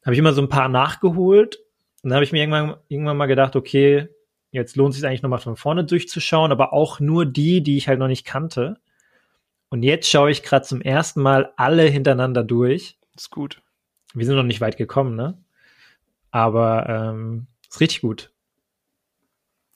Habe 0.04 0.14
ich 0.14 0.18
immer 0.18 0.32
so 0.32 0.42
ein 0.42 0.48
paar 0.48 0.68
nachgeholt. 0.68 1.58
Und 2.02 2.10
dann 2.10 2.14
habe 2.14 2.24
ich 2.24 2.32
mir 2.32 2.40
irgendwann, 2.40 2.76
irgendwann 2.88 3.16
mal 3.16 3.26
gedacht, 3.26 3.54
okay, 3.54 4.08
jetzt 4.52 4.76
lohnt 4.76 4.94
es 4.94 5.00
sich 5.00 5.06
eigentlich 5.06 5.22
nochmal 5.22 5.40
von 5.40 5.56
vorne 5.56 5.84
durchzuschauen, 5.84 6.52
aber 6.52 6.72
auch 6.72 7.00
nur 7.00 7.26
die, 7.26 7.62
die 7.62 7.76
ich 7.76 7.88
halt 7.88 7.98
noch 7.98 8.08
nicht 8.08 8.24
kannte. 8.24 8.78
Und 9.70 9.82
jetzt 9.82 10.08
schaue 10.08 10.30
ich 10.30 10.42
gerade 10.42 10.64
zum 10.64 10.82
ersten 10.82 11.22
Mal 11.22 11.52
alle 11.56 11.84
hintereinander 11.84 12.44
durch. 12.44 12.98
Ist 13.16 13.30
gut. 13.30 13.62
Wir 14.14 14.26
sind 14.26 14.36
noch 14.36 14.42
nicht 14.42 14.60
weit 14.60 14.76
gekommen, 14.76 15.16
ne? 15.16 15.42
Aber 16.30 16.86
ähm, 16.88 17.46
ist 17.68 17.80
richtig 17.80 18.02
gut. 18.02 18.30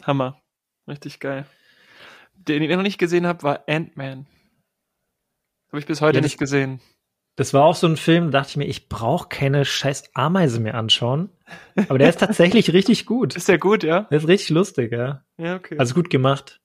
Hammer. 0.03 0.41
Richtig 0.87 1.19
geil. 1.19 1.47
Den 2.35 2.63
ich 2.63 2.71
noch 2.71 2.83
nicht 2.83 2.99
gesehen 2.99 3.27
habe, 3.27 3.43
war 3.43 3.65
Ant-Man. 3.67 4.27
Habe 5.69 5.79
ich 5.81 5.87
bis 5.87 6.01
heute 6.01 6.19
Ja, 6.19 6.23
nicht 6.23 6.39
gesehen. 6.39 6.81
Das 7.37 7.53
war 7.53 7.65
auch 7.65 7.75
so 7.75 7.87
ein 7.87 7.99
Film, 7.99 8.31
da 8.31 8.39
dachte 8.39 8.51
ich 8.51 8.57
mir, 8.57 8.65
ich 8.65 8.89
brauche 8.89 9.29
keine 9.29 9.67
scheiß 9.67 10.11
Ameise 10.15 10.59
mehr 10.59 10.75
anschauen. 10.75 11.31
Aber 11.89 11.99
der 11.99 12.09
ist 12.09 12.21
tatsächlich 12.21 12.73
richtig 12.73 13.05
gut. 13.05 13.37
Ist 13.37 13.49
der 13.49 13.59
gut, 13.59 13.85
ja? 13.85 14.03
Der 14.11 14.19
ist 14.19 14.29
richtig 14.29 14.51
lustig, 14.51 14.93
ja. 14.93 15.23
Ja, 15.37 15.57
okay. 15.57 15.77
Also 15.79 15.95
gut 15.95 16.09
gemacht. 16.09 16.61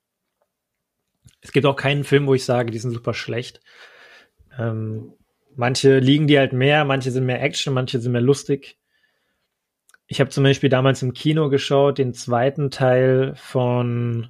Es 1.42 1.52
gibt 1.52 1.66
auch 1.66 1.76
keinen 1.76 2.06
Film, 2.06 2.26
wo 2.26 2.34
ich 2.34 2.46
sage, 2.46 2.72
die 2.72 2.78
sind 2.78 2.92
super 2.92 3.14
schlecht. 3.14 3.60
Ähm, 4.58 5.14
manche 5.56 6.00
liegen 6.00 6.28
die 6.28 6.40
halt 6.40 6.54
mehr, 6.54 6.86
manche 6.86 7.12
sind 7.12 7.26
mehr 7.26 7.42
Action, 7.42 7.74
manche 7.74 8.00
sind 8.00 8.14
mehr 8.14 8.22
lustig. 8.22 8.78
Ich 10.08 10.20
habe 10.22 10.30
zum 10.30 10.44
Beispiel 10.44 10.70
damals 10.70 11.02
im 11.02 11.14
Kino 11.14 11.50
geschaut, 11.50 11.98
den 11.98 12.14
zweiten 12.14 12.72
Teil 12.72 13.34
von 13.36 14.30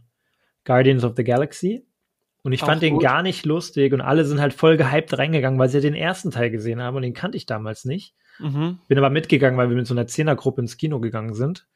Guardians 0.64 1.04
of 1.04 1.14
the 1.16 1.24
Galaxy. 1.24 1.86
Und 2.44 2.54
ich 2.54 2.64
Auch 2.64 2.68
fand 2.68 2.82
den 2.82 2.96
gut. 2.96 3.04
gar 3.04 3.22
nicht 3.22 3.46
lustig 3.46 3.94
und 3.94 4.02
alle 4.02 4.26
sind 4.26 4.42
halt 4.42 4.54
voll 4.54 4.76
gehypt 4.78 5.16
reingegangen, 5.18 5.60
weil 5.60 5.70
sie 5.70 5.78
ja 5.78 5.82
den 5.82 5.94
ersten 5.96 6.32
Teil 6.32 6.50
gesehen 6.50 6.82
haben 6.82 6.96
und 6.96 7.04
den 7.04 7.14
kannte 7.14 7.38
ich 7.38 7.46
damals 7.46 7.86
nicht. 7.86 8.16
mhm. 8.40 8.80
Bin 8.88 8.98
aber 8.98 9.10
mitgegangen, 9.12 9.58
weil 9.60 9.70
wir 9.70 9.76
mit 9.76 9.86
so 9.88 9.94
einer 9.94 10.08
Zehnergruppe 10.08 10.62
ins 10.62 10.78
Kino 10.78 11.00
gegangen 11.00 11.34
sind. 11.36 11.68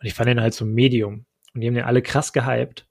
Und 0.00 0.06
ich 0.06 0.14
fand 0.14 0.28
den 0.28 0.40
halt 0.40 0.54
so 0.54 0.64
Medium. 0.64 1.26
Und 1.54 1.60
die 1.60 1.66
haben 1.66 1.74
den 1.74 1.84
alle 1.84 2.00
krass 2.02 2.32
gehypt. 2.32 2.86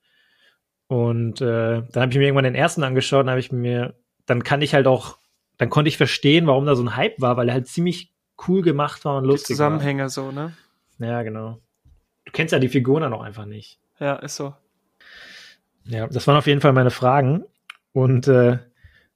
Und 0.87 1.41
äh, 1.41 1.81
dann 1.91 2.01
habe 2.01 2.11
ich 2.11 2.17
mir 2.17 2.25
irgendwann 2.25 2.43
den 2.43 2.55
ersten 2.55 2.83
angeschaut 2.83 3.23
und 3.23 3.29
habe 3.31 3.39
ich 3.39 3.51
mir, 3.51 3.95
dann 4.27 4.43
kann 4.43 4.61
ich 4.61 4.73
halt 4.75 4.85
auch, 4.85 5.17
dann 5.57 5.69
konnte 5.69 5.89
ich 5.89 5.97
verstehen, 5.97 6.45
warum 6.45 6.65
da 6.67 6.75
so 6.75 6.83
ein 6.83 6.95
Hype 6.95 7.19
war, 7.19 7.37
weil 7.37 7.47
er 7.47 7.55
halt 7.55 7.67
ziemlich 7.67 8.11
cool 8.47 8.61
gemacht 8.61 9.03
war 9.05 9.17
und 9.17 9.23
Die 9.23 9.29
lustig 9.29 9.55
Zusammenhänge 9.55 10.09
so, 10.09 10.31
ne? 10.31 10.53
war. 10.99 11.07
Ja, 11.07 11.23
genau. 11.23 11.59
Du 12.25 12.31
kennst 12.31 12.51
ja 12.51 12.59
die 12.59 12.69
Figuren 12.69 13.01
dann 13.01 13.13
auch 13.13 13.21
einfach 13.23 13.45
nicht. 13.45 13.79
Ja, 13.99 14.15
ist 14.17 14.35
so. 14.35 14.53
Ja, 15.85 16.07
das 16.07 16.27
waren 16.27 16.37
auf 16.37 16.47
jeden 16.47 16.61
Fall 16.61 16.73
meine 16.73 16.91
Fragen. 16.91 17.45
Und 17.91 18.27
äh, 18.27 18.59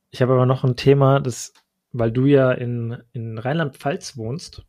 ich 0.09 0.21
habe 0.21 0.33
aber 0.33 0.45
noch 0.45 0.63
ein 0.63 0.75
Thema, 0.75 1.19
das, 1.19 1.53
weil 1.91 2.11
du 2.11 2.25
ja 2.25 2.51
in, 2.51 3.01
in 3.11 3.37
Rheinland-Pfalz 3.37 4.17
wohnst, 4.17 4.63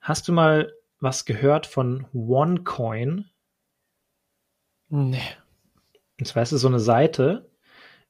hast 0.00 0.28
du 0.28 0.32
mal 0.32 0.72
was 1.00 1.24
gehört 1.24 1.66
von 1.66 2.06
OneCoin? 2.12 3.26
Nee. 4.88 5.20
Und 6.18 6.26
zwar 6.26 6.42
ist 6.42 6.52
es 6.52 6.62
so 6.62 6.68
eine 6.68 6.80
Seite, 6.80 7.48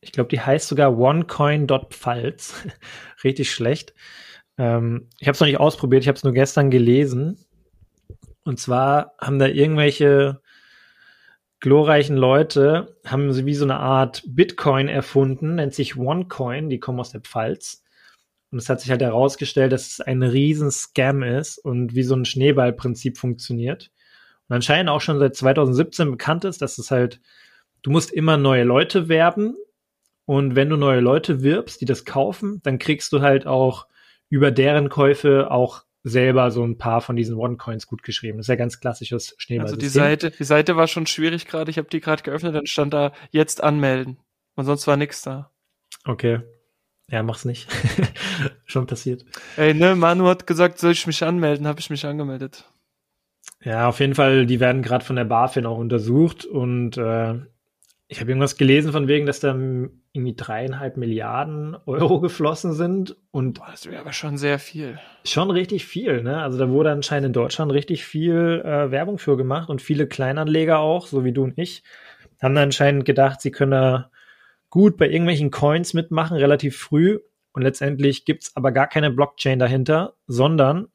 ich 0.01 0.13
glaube, 0.13 0.29
die 0.29 0.41
heißt 0.41 0.69
sogar 0.69 0.97
onecoin.pfalz. 0.97 2.67
Richtig 3.25 3.51
schlecht. 3.51 3.95
Ähm, 4.57 5.09
ich 5.19 5.27
habe 5.27 5.35
es 5.35 5.41
noch 5.41 5.47
nicht 5.47 5.61
ausprobiert, 5.61 6.03
ich 6.03 6.09
habe 6.09 6.17
es 6.17 6.25
nur 6.25 6.33
gestern 6.33 6.71
gelesen. 6.71 7.45
Und 8.45 8.61
zwar 8.61 9.15
haben 9.19 9.39
da 9.39 9.47
irgendwelche 9.47 10.41
glorreichen 11.61 12.17
Leute, 12.17 12.97
haben 13.05 13.33
sie 13.33 13.47
wie 13.47 13.55
so 13.55 13.65
eine 13.65 13.79
Art 13.79 14.23
Bitcoin 14.27 14.89
erfunden, 14.89 15.57
nennt 15.57 15.75
sich 15.75 15.97
OneCoin, 15.97 16.69
die 16.71 16.81
kommen 16.81 17.01
aus 17.01 17.11
der 17.11 17.21
Pfalz. 17.21 17.83
Und 18.51 18.59
es 18.59 18.69
hat 18.69 18.81
sich 18.81 18.91
halt 18.91 19.03
herausgestellt, 19.03 19.73
dass 19.73 19.87
es 19.87 20.01
ein 20.01 20.23
riesen 20.23 20.71
Scam 20.71 21.23
ist 21.23 21.59
und 21.59 21.95
wie 21.95 22.03
so 22.03 22.15
ein 22.15 22.25
Schneeballprinzip 22.25 23.19
funktioniert. 23.19 23.91
Und 24.49 24.57
anscheinend 24.57 24.89
auch 24.89 25.01
schon 25.01 25.19
seit 25.19 25.37
2017 25.37 26.11
bekannt 26.11 26.45
ist, 26.45 26.63
dass 26.63 26.79
es 26.79 26.91
halt 26.91 27.21
du 27.83 27.91
musst 27.91 28.13
immer 28.13 28.37
neue 28.37 28.65
Leute 28.65 29.09
werben. 29.09 29.57
Und 30.25 30.55
wenn 30.55 30.69
du 30.69 30.77
neue 30.77 31.01
Leute 31.01 31.43
wirbst, 31.43 31.81
die 31.81 31.87
das 31.87 32.05
kaufen, 32.05 32.61
dann 32.63 32.79
kriegst 32.79 33.13
du 33.13 33.23
halt 33.23 33.47
auch 33.47 33.87
über 34.29 34.51
deren 34.51 34.91
Käufe 34.91 35.51
auch 35.51 35.85
selber 36.09 36.51
so 36.51 36.65
ein 36.65 36.79
paar 36.79 37.01
von 37.01 37.17
diesen 37.17 37.37
One-Coins 37.37 37.87
gut 37.87 38.03
geschrieben. 38.03 38.39
Das 38.39 38.45
ist 38.45 38.49
ja 38.49 38.57
ganz 38.57 38.81
klassisches 38.81 39.31
Also 39.31 39.35
Schneeballsystem. 39.39 39.81
die 39.81 39.89
Seite, 39.89 40.31
die 40.31 40.45
Seite 40.45 40.77
war 40.77 40.87
schon 40.87 41.07
schwierig 41.07 41.47
gerade. 41.47 41.71
Ich 41.71 41.79
habe 41.79 41.89
die 41.89 42.01
gerade 42.01 42.23
geöffnet, 42.23 42.55
dann 42.55 42.67
stand 42.67 42.95
da 42.95 43.13
jetzt 43.31 43.63
anmelden. 43.63 44.19
Und 44.57 44.65
sonst 44.65 44.87
war 44.87 44.97
nix 44.97 45.23
da. 45.23 45.51
Okay. 46.05 46.41
Ja, 47.11 47.23
mach's 47.23 47.45
nicht. 47.45 47.69
schon 48.67 48.87
passiert. 48.87 49.25
Ey, 49.57 49.73
ne, 49.73 49.95
Manu 49.95 50.27
hat 50.27 50.47
gesagt, 50.47 50.79
soll 50.79 50.93
ich 50.93 51.07
mich 51.07 51.25
anmelden? 51.25 51.67
Habe 51.67 51.81
ich 51.81 51.91
mich 51.91 52.05
angemeldet. 52.05 52.69
Ja, 53.63 53.89
auf 53.89 54.01
jeden 54.01 54.15
Fall, 54.15 54.47
die 54.47 54.61
werden 54.61 54.83
gerade 54.83 55.05
von 55.05 55.17
der 55.17 55.25
BaFin 55.25 55.67
auch 55.67 55.79
untersucht 55.79 56.45
und 56.45 56.97
äh, 56.97 57.35
ich 58.11 58.21
habe 58.21 58.31
irgendwas 58.31 58.57
gelesen 58.57 58.93
von 58.93 59.07
wegen, 59.07 59.27
dass 59.27 59.41
da 59.41 59.51
irgendwie 59.51 60.35
dreieinhalb 60.35 60.97
Milliarden 60.97 61.77
Euro 61.85 62.21
geflossen 62.23 62.73
sind 62.73 63.17
und 63.31 63.59
Boah, 63.59 63.69
das 63.71 63.87
wäre 63.87 64.01
aber 64.01 64.15
schon 64.15 64.39
sehr 64.39 64.59
viel. 64.59 64.99
Schon 65.25 65.51
richtig 65.51 65.85
viel, 65.85 66.23
ne? 66.23 66.43
Also 66.43 66.59
da 66.59 66.71
wurde 66.71 66.91
anscheinend 66.91 67.27
in 67.27 67.33
Deutschland 67.35 67.71
richtig 67.71 68.05
viel 68.07 68.63
äh, 68.65 68.91
Werbung 68.91 69.19
für 69.19 69.37
gemacht 69.37 69.69
und 69.69 69.83
viele 69.83 70.07
Kleinanleger 70.09 70.79
auch, 70.79 71.07
so 71.07 71.25
wie 71.25 71.33
du 71.33 71.45
und 71.45 71.59
ich, 71.59 71.83
haben 72.41 72.55
da 72.55 72.63
anscheinend 72.63 73.05
gedacht, 73.05 73.43
sie 73.43 73.51
können 73.51 73.73
da 73.73 74.11
gut 74.71 74.97
bei 74.97 75.09
irgendwelchen 75.09 75.51
Coins 75.51 75.93
mitmachen, 75.93 76.37
relativ 76.37 76.79
früh. 76.79 77.21
Und 77.53 77.63
letztendlich 77.63 78.25
gibt's 78.25 78.57
aber 78.57 78.73
gar 78.73 78.87
keine 78.87 79.11
Blockchain 79.11 79.59
dahinter, 79.59 80.15
sondern 80.27 80.89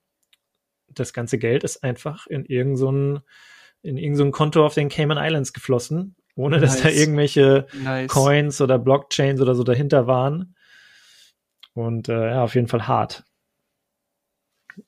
das 0.88 1.14
ganze 1.14 1.38
Geld 1.38 1.64
ist 1.64 1.84
einfach 1.84 2.26
in 2.28 2.46
irgendein 2.46 2.78
so 2.78 2.90
in 3.82 3.98
irgendein 3.98 4.16
so 4.16 4.32
Konto 4.32 4.66
auf 4.66 4.76
den 4.76 4.90
Cayman 4.90 5.18
Islands 5.20 5.52
geflossen, 5.52 6.16
ohne 6.36 6.60
dass 6.60 6.78
da 6.82 6.86
Nice. 6.90 7.00
irgendwelche 7.00 7.68
Nice. 7.74 8.12
Coins 8.12 8.62
oder 8.62 8.80
Blockchains 8.80 9.40
oder 9.42 9.56
so 9.56 9.64
dahinter 9.64 10.08
waren. 10.08 10.56
Und 11.74 12.10
äh, 12.10 12.32
ja, 12.32 12.44
auf 12.44 12.56
jeden 12.56 12.68
Fall 12.68 12.88
hart. 12.88 13.24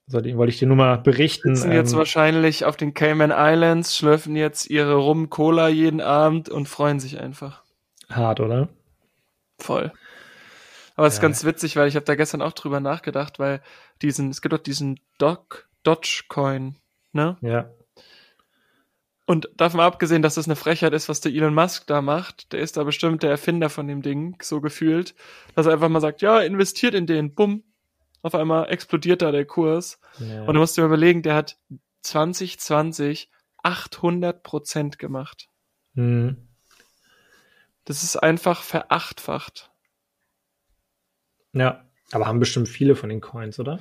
So, 0.08 0.20
den 0.20 0.38
wollte 0.38 0.52
ich 0.52 0.60
dir 0.60 0.68
nur 0.68 0.78
mal 0.78 0.98
berichten. 0.98 1.56
sitzen 1.56 1.72
jetzt 1.72 1.92
ähm, 1.94 2.00
wahrscheinlich 2.00 2.66
auf 2.66 2.76
den 2.76 2.94
Cayman 2.96 3.32
Islands, 3.36 3.96
schlürfen 3.96 4.36
jetzt 4.36 4.70
ihre 4.70 4.96
Rum-Cola 4.96 5.68
jeden 5.68 6.02
Abend 6.02 6.50
und 6.50 6.68
freuen 6.68 7.00
sich 7.00 7.20
einfach. 7.20 7.64
hart, 8.10 8.40
oder? 8.40 8.70
Voll. 9.60 9.92
Aber 10.96 11.08
es 11.08 11.14
ist 11.16 11.20
Ja. 11.20 11.28
ganz 11.28 11.44
witzig, 11.44 11.76
weil 11.76 11.88
ich 11.88 11.96
habe 11.96 12.06
da 12.06 12.16
gestern 12.16 12.42
auch 12.42 12.54
drüber 12.54 12.80
nachgedacht, 12.80 13.38
weil 13.40 13.62
diesen, 14.02 14.30
es 14.30 14.42
gibt 14.42 14.54
doch 14.54 14.60
diesen 14.60 15.00
Doc, 15.18 15.68
Dogecoin, 15.84 16.78
ne? 17.14 17.38
Ja. 17.42 17.70
Und 19.26 19.50
davon 19.56 19.80
abgesehen, 19.80 20.22
dass 20.22 20.36
das 20.36 20.46
eine 20.46 20.56
Frechheit 20.56 20.94
ist, 20.94 21.10
was 21.10 21.20
der 21.20 21.32
Elon 21.32 21.56
Musk 21.56 21.88
da 21.88 22.02
macht, 22.02 22.54
der 22.54 22.60
ist 22.60 22.78
da 22.78 22.84
bestimmt 22.84 23.24
der 23.24 23.32
Erfinder 23.32 23.70
von 23.70 23.88
dem 23.88 24.04
Ding, 24.04 24.38
so 24.42 24.62
gefühlt, 24.62 25.16
dass 25.56 25.66
er 25.66 25.74
einfach 25.74 25.90
mal 25.90 26.00
sagt, 26.00 26.22
ja, 26.22 26.40
investiert 26.42 26.94
in 26.94 27.08
den, 27.08 27.34
bumm. 27.34 27.64
Auf 28.22 28.36
einmal 28.36 28.70
explodiert 28.70 29.22
da 29.22 29.32
der 29.32 29.46
Kurs. 29.46 30.00
ja. 30.20 30.44
Und 30.44 30.54
du 30.54 30.60
musst 30.60 30.78
dir 30.78 30.86
überlegen, 30.86 31.22
der 31.22 31.36
hat 31.36 31.58
2020 32.02 33.30
800 33.64 34.44
Prozent 34.44 35.00
gemacht. 35.00 35.50
Hm. 35.96 36.38
Das 37.86 38.04
ist 38.04 38.16
einfach 38.16 38.62
verachtfacht. 38.62 39.72
ja. 41.54 41.82
Aber 42.12 42.28
haben 42.28 42.40
bestimmt 42.40 42.70
viele 42.70 42.96
von 42.96 43.10
den 43.10 43.20
Coins, 43.20 43.60
oder? 43.60 43.80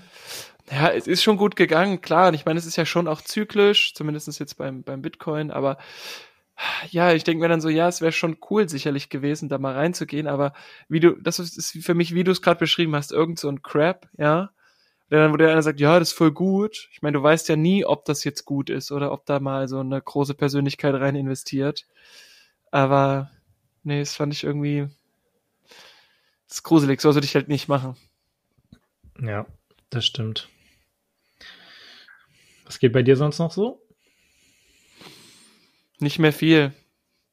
Ja, 0.70 0.88
es 0.88 1.06
ist 1.06 1.22
schon 1.22 1.36
gut 1.36 1.56
gegangen, 1.56 2.00
klar. 2.00 2.28
Und 2.28 2.34
ich 2.34 2.46
meine, 2.46 2.58
es 2.58 2.66
ist 2.66 2.76
ja 2.76 2.86
schon 2.86 3.08
auch 3.08 3.20
zyklisch, 3.20 3.94
zumindest 3.94 4.38
jetzt 4.38 4.56
beim, 4.56 4.82
beim 4.82 5.02
Bitcoin, 5.02 5.50
aber 5.50 5.78
ja, 6.90 7.12
ich 7.12 7.24
denke 7.24 7.42
mir 7.42 7.48
dann 7.48 7.60
so, 7.60 7.68
ja, 7.68 7.88
es 7.88 8.00
wäre 8.00 8.12
schon 8.12 8.38
cool 8.48 8.68
sicherlich 8.68 9.08
gewesen, 9.08 9.48
da 9.48 9.58
mal 9.58 9.74
reinzugehen, 9.74 10.28
aber 10.28 10.52
wie 10.88 11.00
du, 11.00 11.16
das 11.20 11.38
ist, 11.40 11.84
für 11.84 11.94
mich, 11.94 12.14
wie 12.14 12.24
du 12.24 12.30
es 12.30 12.42
gerade 12.42 12.60
beschrieben 12.60 12.94
hast, 12.94 13.12
irgend 13.12 13.38
so 13.38 13.48
ein 13.48 13.62
Crap, 13.62 14.08
ja. 14.16 14.50
Der 15.10 15.20
dann, 15.20 15.32
wo 15.32 15.36
der 15.36 15.50
einer 15.50 15.62
sagt, 15.62 15.80
ja, 15.80 15.98
das 15.98 16.08
ist 16.08 16.16
voll 16.16 16.32
gut. 16.32 16.88
Ich 16.92 17.02
meine, 17.02 17.18
du 17.18 17.22
weißt 17.22 17.48
ja 17.48 17.56
nie, 17.56 17.84
ob 17.84 18.06
das 18.06 18.24
jetzt 18.24 18.46
gut 18.46 18.70
ist 18.70 18.90
oder 18.90 19.12
ob 19.12 19.26
da 19.26 19.38
mal 19.38 19.68
so 19.68 19.80
eine 19.80 20.00
große 20.00 20.34
Persönlichkeit 20.34 20.94
rein 20.94 21.14
investiert. 21.14 21.86
Aber 22.70 23.30
nee, 23.82 24.00
das 24.00 24.16
fand 24.16 24.32
ich 24.32 24.44
irgendwie 24.44 24.88
das 26.54 26.58
ist 26.58 26.62
gruselig, 26.62 27.00
so 27.00 27.10
sollte 27.10 27.26
ich 27.26 27.34
halt 27.34 27.48
nicht 27.48 27.66
machen. 27.66 27.96
Ja, 29.20 29.44
das 29.90 30.06
stimmt. 30.06 30.48
Was 32.74 32.80
geht 32.80 32.92
bei 32.92 33.04
dir 33.04 33.14
sonst 33.14 33.38
noch 33.38 33.52
so? 33.52 33.80
Nicht 36.00 36.18
mehr 36.18 36.32
viel. 36.32 36.74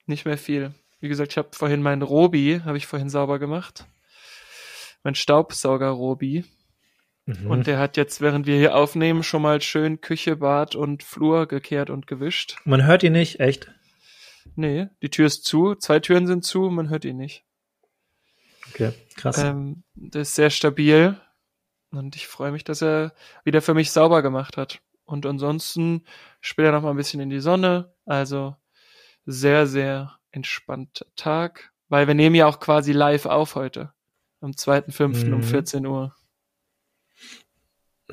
Nicht 0.06 0.24
mehr 0.26 0.38
viel. 0.38 0.76
Wie 1.00 1.08
gesagt, 1.08 1.32
ich 1.32 1.38
habe 1.39 1.50
vorhin 1.54 1.82
meinen 1.82 2.04
Robi, 2.04 2.62
habe 2.64 2.78
ich 2.78 2.86
vorhin 2.86 3.10
sauber 3.10 3.39
gemacht. 3.39 3.88
Mein 5.02 5.16
Staubsauger 5.16 5.89
Robi. 5.89 6.46
Mhm. 7.26 7.50
Und 7.50 7.66
der 7.66 7.80
hat 7.80 7.98
jetzt, 7.98 8.22
während 8.22 8.46
wir 8.46 8.56
hier 8.56 8.76
aufnehmen, 8.76 9.24
schon 9.24 9.42
mal 9.42 9.64
schön 9.64 10.00
Küche, 10.00 10.36
Bad 10.36 10.76
und 10.76 11.02
Flur 11.02 11.48
gekehrt 11.48 11.89
und 11.89 12.06
gewischt. 12.06 12.58
Man 12.64 12.86
hört 12.86 13.02
ihn 13.02 13.14
nicht, 13.14 13.39
echt? 13.39 13.72
Nee, 14.54 14.89
die 15.02 15.10
Tür 15.10 15.26
ist 15.26 15.44
zu, 15.44 15.74
zwei 15.74 16.00
Türen 16.00 16.28
sind 16.28 16.46
zu, 16.46 16.70
man 16.70 16.92
hört 16.92 17.04
ihn 17.04 17.18
nicht. 17.18 17.46
Okay, 18.70 18.94
krass. 19.16 19.39
Ähm, 19.39 19.82
der 19.96 20.22
ist 20.22 20.36
sehr 20.36 20.52
stabil 20.52 21.20
und 21.89 22.16
ich 22.16 22.28
freue 22.28 22.52
mich, 22.52 22.64
dass 22.64 22.84
er 22.84 23.16
wieder 23.44 23.64
für 23.64 23.74
mich 23.74 23.89
sauber 23.89 24.22
gemacht 24.22 24.56
hat. 24.56 24.82
Und 25.12 25.26
ansonsten 25.26 26.05
später 26.39 26.72
noch 26.72 26.82
mal 26.82 26.91
ein 26.91 26.97
bisschen 26.97 27.20
in 27.20 27.30
die 27.30 27.39
Sonne. 27.39 27.93
Also 28.05 28.55
sehr, 29.26 29.68
sehr 29.68 30.18
entspannter 30.32 31.05
Tag, 31.16 31.74
weil 31.89 32.07
wir 32.07 32.14
nehmen 32.14 32.36
ja 32.36 32.47
auch 32.47 32.59
quasi 32.59 32.93
live 32.93 33.26
auf 33.26 33.55
heute. 33.55 33.93
Am 34.39 34.51
2.5. 34.51 35.26
Mhm. 35.26 35.34
um 35.34 35.43
14 35.43 35.86
Uhr. 35.86 36.16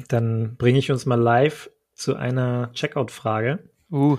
Dann 0.08 0.56
bringe 0.56 0.78
ich 0.78 0.90
uns 0.90 1.06
mal 1.06 1.20
live 1.20 1.70
zu 1.94 2.14
einer 2.14 2.70
Checkout-Frage. 2.72 3.70
Uh. 3.90 4.18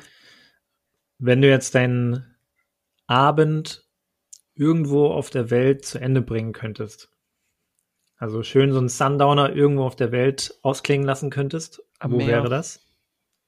Wenn 1.20 1.42
du 1.42 1.50
jetzt 1.50 1.76
deinen 1.76 2.36
Abend 3.08 3.88
irgendwo 4.56 5.08
auf 5.08 5.30
der 5.30 5.50
Welt 5.52 5.86
zu 5.86 6.00
Ende 6.00 6.22
bringen 6.22 6.54
könntest, 6.54 7.12
also 8.20 8.44
schön 8.44 8.74
so 8.74 8.80
einen 8.80 8.90
Sundowner 8.90 9.56
irgendwo 9.56 9.86
auf 9.86 9.96
der 9.96 10.12
Welt 10.12 10.54
ausklingen 10.62 11.08
lassen 11.08 11.30
könntest, 11.30 11.82
am 12.00 12.12
wo 12.12 12.18
Meer. 12.18 12.28
wäre 12.28 12.50
das? 12.50 12.82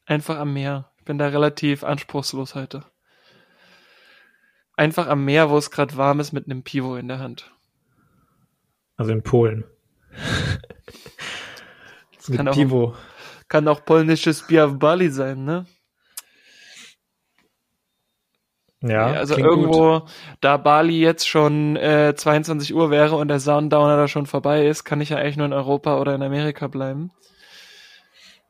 Einfach 0.06 0.38
am 0.38 0.54
Meer. 0.54 0.90
Ich 0.98 1.04
bin 1.04 1.18
da 1.18 1.28
relativ 1.28 1.84
anspruchslos 1.84 2.56
heute. 2.56 2.86
Einfach 4.78 5.08
am 5.08 5.26
Meer, 5.26 5.50
wo 5.50 5.58
es 5.58 5.72
gerade 5.72 5.98
warm 5.98 6.22
ist, 6.22 6.32
mit 6.32 6.46
einem 6.46 6.64
Pivo 6.64 6.96
in 6.96 7.10
der 7.10 7.20
Hand. 7.20 7.52
Also 8.96 9.12
in 9.12 9.24
Polen. 9.24 9.66
mit 12.28 12.38
kann 12.38 12.52
Pivo. 12.52 12.92
Auch, 12.92 12.98
kann 13.50 13.68
auch 13.68 13.84
polnisches 13.84 14.48
Bier 14.48 14.68
auf 14.68 14.80
Bali 14.80 15.10
sein, 15.10 15.44
ne? 15.44 15.66
Ja, 18.84 19.14
also 19.14 19.38
irgendwo, 19.38 20.00
gut. 20.00 20.10
da 20.42 20.58
Bali 20.58 21.00
jetzt 21.00 21.28
schon 21.28 21.76
äh, 21.76 22.16
22 22.16 22.74
Uhr 22.74 22.90
wäre 22.90 23.16
und 23.16 23.28
der 23.28 23.40
Sundowner 23.40 23.96
da 23.96 24.08
schon 24.08 24.26
vorbei 24.26 24.66
ist, 24.66 24.86
kann 24.86 25.02
ich 25.02 25.10
ja 25.10 25.18
eigentlich 25.18 25.38
nur 25.38 25.46
in 25.46 25.54
Europa 25.54 26.00
oder 26.00 26.16
in 26.16 26.24
Amerika 26.24 26.68
bleiben. 26.68 27.12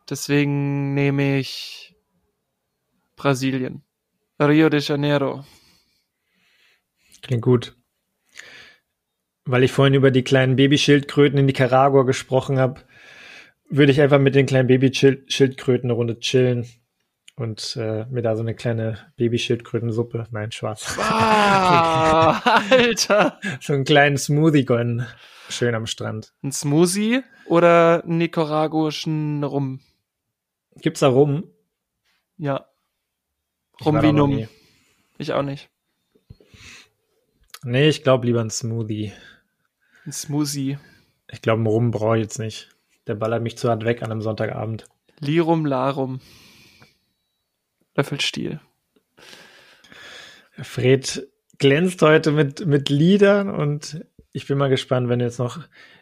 Deswegen 0.09 0.93
nehme 0.93 1.37
ich 1.37 1.95
Brasilien. 3.17 3.83
Rio 4.39 4.69
de 4.69 4.79
Janeiro. 4.79 5.43
Klingt 7.21 7.43
gut. 7.43 7.75
Weil 9.43 9.63
ich 9.63 9.71
vorhin 9.71 9.93
über 9.93 10.11
die 10.11 10.23
kleinen 10.23 10.55
Babyschildkröten 10.55 11.37
in 11.37 11.45
Nicaragua 11.45 12.03
gesprochen 12.03 12.57
habe, 12.57 12.81
würde 13.69 13.91
ich 13.91 14.01
einfach 14.01 14.19
mit 14.19 14.35
den 14.35 14.45
kleinen 14.45 14.67
Babyschildkröten 14.67 15.89
eine 15.89 15.93
Runde 15.93 16.19
chillen 16.19 16.67
und 17.35 17.75
äh, 17.77 18.05
mir 18.05 18.21
da 18.21 18.35
so 18.35 18.41
eine 18.41 18.55
kleine 18.55 18.97
Babyschildkrötensuppe, 19.17 20.27
nein, 20.31 20.51
schwarz. 20.51 20.97
Ah, 20.99 22.61
Alter! 22.69 23.39
so 23.59 23.73
einen 23.73 23.83
kleinen 23.83 24.17
Smoothie 24.17 24.65
gönnen. 24.65 25.07
Schön 25.49 25.75
am 25.75 25.85
Strand. 25.85 26.33
Ein 26.43 26.51
Smoothie 26.51 27.23
oder 27.45 28.03
einen 28.03 28.19
nicaraguischen 28.19 29.43
Rum? 29.43 29.81
Gibt's 30.77 31.01
da 31.01 31.07
Rum? 31.07 31.43
Ja. 32.37 32.67
Rum 33.83 34.01
wie 34.01 34.11
Num. 34.13 34.47
Ich 35.17 35.33
auch 35.33 35.43
nicht. 35.43 35.69
Nee, 37.63 37.89
ich 37.89 38.03
glaube 38.03 38.25
lieber 38.25 38.41
ein 38.41 38.49
Smoothie. 38.49 39.11
Ein 40.05 40.11
Smoothie. 40.11 40.77
Ich 41.31 41.41
glaube, 41.41 41.59
einen 41.59 41.67
Rum 41.67 41.91
brauche 41.91 42.17
ich 42.17 42.23
jetzt 42.23 42.39
nicht. 42.39 42.69
Der 43.07 43.15
ballert 43.15 43.43
mich 43.43 43.57
zu 43.57 43.69
hart 43.69 43.85
weg 43.85 44.01
an 44.01 44.11
einem 44.11 44.21
Sonntagabend. 44.21 44.87
Lirum 45.19 45.65
Larum. 45.65 46.21
Löffelstiel. 47.95 48.59
Fred 50.61 51.27
glänzt 51.57 52.01
heute 52.01 52.31
mit, 52.31 52.65
mit 52.65 52.89
Liedern 52.89 53.49
und 53.49 54.05
ich 54.31 54.47
bin 54.47 54.57
mal 54.57 54.69
gespannt, 54.69 55.09
wenn 55.09 55.19
du 55.19 55.25
jetzt 55.25 55.39
noch 55.39 55.59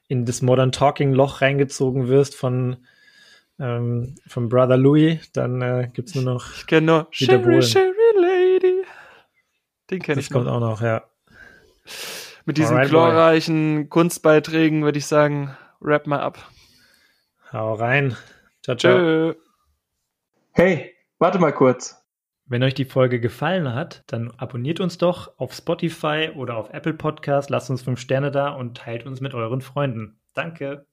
in 0.08 0.26
das 0.26 0.42
Modern 0.42 0.72
Talking 0.72 1.14
Loch 1.14 1.42
reingezogen 1.42 2.08
wirst 2.08 2.36
von, 2.36 2.78
ähm, 3.60 4.16
von 4.28 4.50
Brother 4.50 4.78
Louis, 4.78 5.32
dann 5.34 5.62
äh, 5.62 5.90
gibt 5.94 6.10
es 6.10 6.16
nur 6.16 6.24
noch. 6.24 6.54
Ich 6.56 6.68
kenne 6.68 6.88
nur 6.88 7.08
Sherry, 7.12 7.62
Sherry 7.62 7.94
Lady. 8.20 8.84
Den 9.90 10.02
kenne 10.02 10.20
ich. 10.20 10.28
Das 10.28 10.34
kommt 10.34 10.46
noch. 10.46 10.56
auch 10.56 10.60
noch, 10.60 10.82
ja. 10.82 11.04
Mit 12.46 12.58
diesen 12.58 12.76
Alright, 12.76 12.90
glorreichen 12.90 13.76
boy. 13.76 13.88
Kunstbeiträgen 13.90 14.84
würde 14.84 14.98
ich 14.98 15.06
sagen, 15.06 15.56
rap 15.82 16.08
mal 16.08 16.20
ab. 16.20 16.50
Hau 17.52 17.74
rein. 17.74 18.16
Ciao, 18.64 18.76
ciao. 18.76 18.98
Tschö. 18.98 19.34
Hey, 20.52 20.94
Warte 21.20 21.38
mal 21.38 21.52
kurz. 21.52 22.02
Wenn 22.46 22.64
euch 22.64 22.74
die 22.74 22.86
Folge 22.86 23.20
gefallen 23.20 23.74
hat, 23.74 24.04
dann 24.08 24.32
abonniert 24.38 24.80
uns 24.80 24.98
doch 24.98 25.38
auf 25.38 25.54
Spotify 25.54 26.32
oder 26.34 26.56
auf 26.56 26.70
Apple 26.72 26.94
Podcast, 26.96 27.50
lasst 27.50 27.70
uns 27.70 27.84
fünf 27.84 28.00
Sterne 28.00 28.32
da 28.32 28.50
und 28.50 28.78
teilt 28.78 29.06
uns 29.06 29.20
mit 29.20 29.36
euren 29.36 29.62
Freunden. 29.62 30.20
Danke. 30.34 30.88